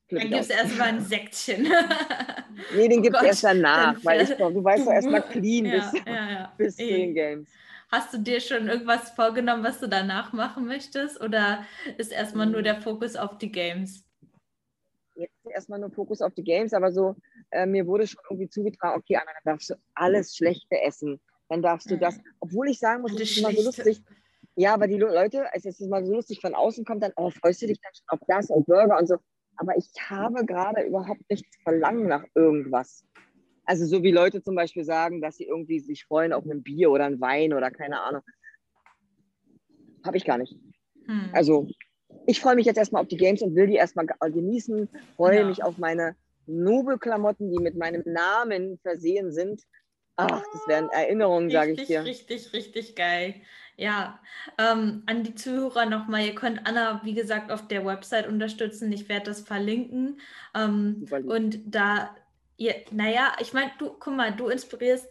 Dann 0.09 0.29
gibt 0.29 0.41
es 0.41 0.49
erstmal 0.49 0.89
ein 0.89 1.01
Säckchen. 1.01 1.63
nee, 2.75 2.87
den 2.89 2.99
oh 2.99 3.01
gibt 3.03 3.15
es 3.15 3.23
erst 3.23 3.43
danach, 3.45 3.95
weil 4.03 4.21
ich, 4.21 4.29
du 4.29 4.63
weißt 4.63 4.85
doch 4.85 4.91
erstmal 4.91 5.21
clean 5.21 5.65
ja, 5.65 5.71
bis, 5.71 6.01
ja, 6.05 6.31
ja. 6.31 6.53
bis 6.57 6.75
zu 6.75 6.85
den 6.85 7.13
Games. 7.13 7.49
Hast 7.89 8.13
du 8.13 8.17
dir 8.19 8.39
schon 8.39 8.67
irgendwas 8.67 9.11
vorgenommen, 9.11 9.63
was 9.63 9.79
du 9.79 9.87
danach 9.87 10.33
machen 10.33 10.65
möchtest? 10.65 11.19
Oder 11.21 11.65
ist 11.97 12.11
erstmal 12.11 12.47
nur 12.47 12.61
der 12.61 12.81
Fokus 12.81 13.15
auf 13.15 13.37
die 13.37 13.51
Games? 13.51 14.05
Jetzt 15.15 15.33
erstmal 15.45 15.79
nur 15.79 15.91
Fokus 15.91 16.21
auf 16.21 16.33
die 16.33 16.43
Games, 16.43 16.73
aber 16.73 16.91
so, 16.91 17.15
äh, 17.49 17.65
mir 17.65 17.85
wurde 17.87 18.07
schon 18.07 18.21
irgendwie 18.29 18.49
zugetragen, 18.49 18.99
okay, 18.99 19.15
Anna, 19.15 19.31
dann 19.43 19.53
darfst 19.53 19.69
du 19.69 19.75
alles 19.93 20.35
Schlechte 20.35 20.81
essen 20.81 21.21
dann 21.51 21.61
darfst 21.61 21.91
du 21.91 21.97
das, 21.97 22.17
mhm. 22.17 22.23
obwohl 22.39 22.69
ich 22.69 22.79
sagen 22.79 23.01
muss, 23.01 23.11
das 23.11 23.23
ist 23.23 23.37
immer 23.37 23.51
so 23.51 23.61
lustig. 23.61 24.01
Ja, 24.55 24.73
aber 24.73 24.87
die 24.87 24.97
Leute, 24.97 25.45
es 25.53 25.65
ist 25.65 25.81
immer 25.81 26.03
so 26.05 26.13
lustig, 26.13 26.39
von 26.39 26.55
außen 26.55 26.85
kommt 26.85 27.03
dann, 27.03 27.11
oh, 27.17 27.29
freust 27.29 27.61
du 27.61 27.67
dich 27.67 27.79
dann 27.81 27.91
schon 27.93 28.05
auf 28.07 28.25
das 28.27 28.49
und 28.49 28.65
Burger 28.65 28.97
und 28.97 29.07
so. 29.07 29.17
Aber 29.57 29.75
ich 29.75 29.89
habe 30.09 30.45
gerade 30.45 30.83
überhaupt 30.83 31.29
nichts 31.29 31.57
Verlangen 31.63 32.07
nach 32.07 32.23
irgendwas. 32.35 33.03
Also 33.65 33.85
so 33.85 34.01
wie 34.01 34.11
Leute 34.11 34.41
zum 34.41 34.55
Beispiel 34.55 34.85
sagen, 34.85 35.21
dass 35.21 35.35
sie 35.35 35.43
irgendwie 35.43 35.81
sich 35.81 36.05
freuen 36.05 36.31
auf 36.31 36.45
ein 36.45 36.63
Bier 36.63 36.89
oder 36.89 37.05
ein 37.05 37.19
Wein 37.19 37.53
oder 37.53 37.69
keine 37.69 38.01
Ahnung. 38.01 38.21
Habe 40.05 40.15
ich 40.15 40.23
gar 40.23 40.37
nicht. 40.37 40.57
Hm. 41.05 41.31
Also 41.33 41.67
ich 42.27 42.39
freue 42.39 42.55
mich 42.55 42.65
jetzt 42.65 42.77
erstmal 42.77 43.01
auf 43.01 43.09
die 43.09 43.17
Games 43.17 43.41
und 43.41 43.55
will 43.55 43.67
die 43.67 43.75
erstmal 43.75 44.05
genießen, 44.05 44.87
freue 45.17 45.39
ja. 45.39 45.45
mich 45.45 45.63
auf 45.63 45.77
meine 45.77 46.15
Nobelklamotten, 46.45 47.51
die 47.51 47.61
mit 47.61 47.75
meinem 47.75 48.03
Namen 48.05 48.79
versehen 48.79 49.33
sind 49.33 49.63
Ach, 50.17 50.41
das 50.53 50.67
wären 50.67 50.89
Erinnerungen, 50.89 51.49
sage 51.49 51.73
ich 51.73 51.87
dir. 51.87 52.03
Richtig, 52.03 52.53
richtig 52.53 52.95
geil. 52.95 53.35
Ja, 53.77 54.19
ähm, 54.57 55.03
an 55.07 55.23
die 55.23 55.33
Zuhörer 55.33 55.85
nochmal, 55.85 56.25
ihr 56.25 56.35
könnt 56.35 56.67
Anna, 56.67 57.01
wie 57.03 57.13
gesagt, 57.13 57.51
auf 57.51 57.67
der 57.67 57.85
Website 57.85 58.27
unterstützen. 58.27 58.91
Ich 58.91 59.09
werde 59.09 59.25
das 59.25 59.41
verlinken. 59.41 60.19
Ähm, 60.55 61.07
und 61.25 61.59
da, 61.65 62.15
ihr, 62.57 62.75
naja, 62.91 63.33
ich 63.39 63.53
meine, 63.53 63.71
du, 63.79 63.89
guck 63.97 64.15
mal, 64.15 64.31
du 64.35 64.49
inspirierst 64.49 65.07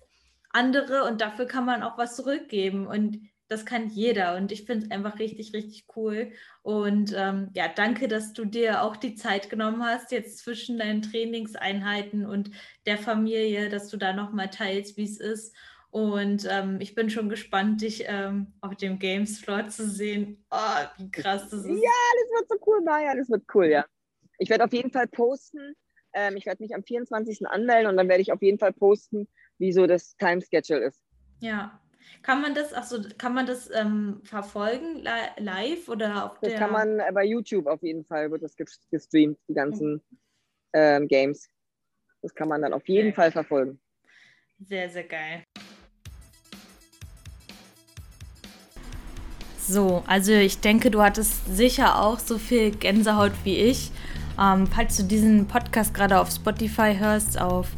andere 0.50 1.04
und 1.04 1.20
dafür 1.20 1.46
kann 1.46 1.64
man 1.64 1.82
auch 1.82 1.98
was 1.98 2.14
zurückgeben. 2.16 2.86
Und 2.86 3.29
das 3.50 3.66
kann 3.66 3.88
jeder 3.88 4.36
und 4.36 4.52
ich 4.52 4.64
finde 4.64 4.86
es 4.86 4.90
einfach 4.92 5.18
richtig, 5.18 5.52
richtig 5.52 5.84
cool. 5.96 6.30
Und 6.62 7.12
ähm, 7.16 7.50
ja, 7.52 7.66
danke, 7.66 8.06
dass 8.06 8.32
du 8.32 8.44
dir 8.44 8.82
auch 8.82 8.96
die 8.96 9.16
Zeit 9.16 9.50
genommen 9.50 9.84
hast, 9.84 10.12
jetzt 10.12 10.38
zwischen 10.38 10.78
deinen 10.78 11.02
Trainingseinheiten 11.02 12.24
und 12.24 12.52
der 12.86 12.96
Familie, 12.96 13.68
dass 13.68 13.88
du 13.88 13.96
da 13.96 14.12
nochmal 14.12 14.50
teilst, 14.50 14.96
wie 14.96 15.04
es 15.04 15.18
ist. 15.18 15.56
Und 15.90 16.46
ähm, 16.48 16.80
ich 16.80 16.94
bin 16.94 17.10
schon 17.10 17.28
gespannt, 17.28 17.82
dich 17.82 18.04
ähm, 18.06 18.52
auf 18.60 18.76
dem 18.76 19.00
Games 19.00 19.40
Floor 19.40 19.66
zu 19.66 19.88
sehen. 19.88 20.44
Oh, 20.52 20.84
wie 20.98 21.10
krass 21.10 21.48
das 21.48 21.64
ist. 21.64 21.66
Ja, 21.66 21.74
das 21.74 22.30
wird 22.38 22.48
so 22.48 22.56
cool, 22.68 22.82
Maya, 22.84 23.16
das 23.16 23.28
wird 23.28 23.42
cool, 23.52 23.66
ja. 23.66 23.84
Ich 24.38 24.48
werde 24.48 24.64
auf 24.64 24.72
jeden 24.72 24.92
Fall 24.92 25.08
posten. 25.08 25.74
Ähm, 26.12 26.36
ich 26.36 26.46
werde 26.46 26.62
mich 26.62 26.72
am 26.72 26.84
24. 26.84 27.48
anmelden 27.48 27.90
und 27.90 27.96
dann 27.96 28.08
werde 28.08 28.22
ich 28.22 28.30
auf 28.30 28.42
jeden 28.42 28.60
Fall 28.60 28.72
posten, 28.72 29.26
wie 29.58 29.72
so 29.72 29.88
das 29.88 30.16
Time 30.16 30.40
Schedule 30.40 30.86
ist. 30.86 31.02
Ja, 31.40 31.79
kann 32.22 32.42
man 32.42 32.54
das, 32.54 32.72
also 32.72 33.02
kann 33.18 33.34
man 33.34 33.46
das 33.46 33.70
ähm, 33.72 34.20
verfolgen 34.24 35.02
live 35.38 35.88
oder 35.88 36.26
auf 36.26 36.38
das 36.40 36.40
der? 36.40 36.50
Das 36.50 36.60
kann 36.60 36.72
man 36.72 37.00
äh, 37.00 37.10
bei 37.12 37.24
YouTube 37.24 37.66
auf 37.66 37.82
jeden 37.82 38.04
Fall 38.04 38.30
wird 38.30 38.42
das 38.42 38.54
gestreamt, 38.90 39.38
die 39.48 39.54
ganzen 39.54 40.02
ähm, 40.72 41.08
Games. 41.08 41.48
Das 42.22 42.34
kann 42.34 42.48
man 42.48 42.62
dann 42.62 42.72
auf 42.72 42.86
jeden 42.88 43.08
okay. 43.08 43.16
Fall 43.16 43.32
verfolgen. 43.32 43.80
Sehr, 44.58 44.90
sehr 44.90 45.04
geil. 45.04 45.44
So, 49.58 50.02
also 50.06 50.32
ich 50.32 50.60
denke, 50.60 50.90
du 50.90 51.00
hattest 51.00 51.56
sicher 51.56 52.02
auch 52.02 52.18
so 52.18 52.38
viel 52.38 52.72
Gänsehaut 52.72 53.32
wie 53.44 53.56
ich. 53.56 53.92
Ähm, 54.38 54.66
falls 54.66 54.96
du 54.96 55.04
diesen 55.04 55.46
Podcast 55.46 55.94
gerade 55.94 56.18
auf 56.18 56.30
Spotify 56.30 56.96
hörst, 56.98 57.40
auf 57.40 57.68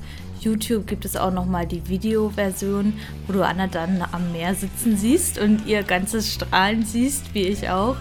YouTube 0.44 0.86
gibt 0.86 1.04
es 1.04 1.16
auch 1.16 1.32
nochmal 1.32 1.66
die 1.66 1.88
Videoversion, 1.88 2.92
wo 3.26 3.32
du 3.32 3.44
Anna 3.44 3.66
dann 3.66 4.04
am 4.12 4.32
Meer 4.32 4.54
sitzen 4.54 4.96
siehst 4.96 5.38
und 5.38 5.66
ihr 5.66 5.82
ganzes 5.82 6.32
Strahlen 6.32 6.84
siehst, 6.84 7.34
wie 7.34 7.42
ich 7.42 7.68
auch. 7.68 7.96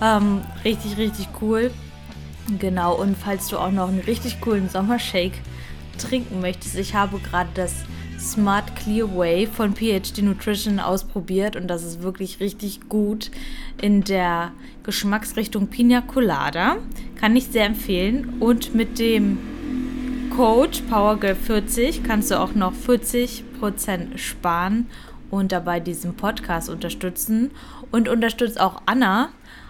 Ähm, 0.00 0.40
richtig, 0.64 0.96
richtig 0.96 1.28
cool. 1.40 1.70
Genau, 2.58 2.94
und 3.00 3.16
falls 3.16 3.48
du 3.48 3.58
auch 3.58 3.70
noch 3.70 3.88
einen 3.88 4.00
richtig 4.00 4.40
coolen 4.40 4.68
Sommershake 4.68 5.38
trinken 5.98 6.40
möchtest, 6.40 6.76
ich 6.76 6.94
habe 6.94 7.18
gerade 7.18 7.50
das 7.54 7.72
Smart 8.18 8.76
Clear 8.76 9.16
Way 9.16 9.46
von 9.46 9.74
PhD 9.74 10.22
Nutrition 10.22 10.78
ausprobiert 10.78 11.56
und 11.56 11.66
das 11.66 11.82
ist 11.82 12.02
wirklich 12.02 12.40
richtig 12.40 12.88
gut 12.88 13.30
in 13.80 14.02
der 14.02 14.52
Geschmacksrichtung 14.84 15.66
Pina 15.68 16.00
Colada. 16.00 16.76
Kann 17.16 17.34
ich 17.36 17.46
sehr 17.46 17.66
empfehlen. 17.66 18.34
Und 18.40 18.74
mit 18.74 18.98
dem 18.98 19.38
Code 20.36 20.78
PowerGirl40 20.90 22.04
kannst 22.04 22.30
du 22.30 22.40
auch 22.40 22.54
noch 22.54 22.72
40% 22.72 24.16
sparen 24.16 24.86
und 25.30 25.52
dabei 25.52 25.78
diesen 25.78 26.14
Podcast 26.14 26.70
unterstützen 26.70 27.50
und 27.90 28.08
unterstützt 28.08 28.58
auch 28.58 28.80
Anna 28.86 29.28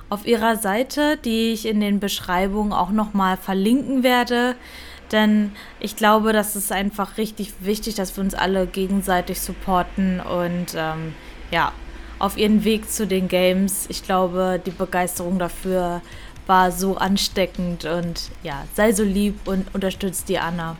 auf 0.08 0.24
ihrer 0.24 0.54
Seite, 0.54 1.16
die 1.16 1.52
ich 1.52 1.66
in 1.66 1.80
den 1.80 1.98
Beschreibungen 1.98 2.72
auch 2.72 2.90
nochmal 2.90 3.36
verlinken 3.36 4.04
werde. 4.04 4.54
Denn 5.10 5.50
ich 5.80 5.96
glaube, 5.96 6.32
das 6.32 6.54
ist 6.54 6.70
einfach 6.70 7.16
richtig 7.16 7.54
wichtig, 7.58 7.96
dass 7.96 8.16
wir 8.16 8.22
uns 8.22 8.34
alle 8.34 8.68
gegenseitig 8.68 9.40
supporten 9.40 10.20
und 10.20 10.76
ähm, 10.76 11.14
ja, 11.50 11.72
auf 12.20 12.38
ihren 12.38 12.62
Weg 12.62 12.88
zu 12.88 13.08
den 13.08 13.26
Games. 13.26 13.86
Ich 13.88 14.04
glaube, 14.04 14.60
die 14.64 14.70
Begeisterung 14.70 15.40
dafür 15.40 16.02
war 16.52 16.70
so 16.70 16.98
ansteckend 16.98 17.86
und 17.86 18.30
ja, 18.42 18.64
sei 18.74 18.92
so 18.92 19.02
lieb 19.04 19.40
und 19.46 19.74
unterstützt 19.74 20.28
die 20.28 20.38
Anna. 20.38 20.76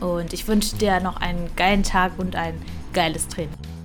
Und 0.00 0.32
ich 0.32 0.48
wünsche 0.48 0.74
dir 0.76 1.00
noch 1.00 1.18
einen 1.18 1.54
geilen 1.54 1.82
Tag 1.82 2.12
und 2.16 2.34
ein 2.34 2.54
geiles 2.94 3.28
Training. 3.28 3.75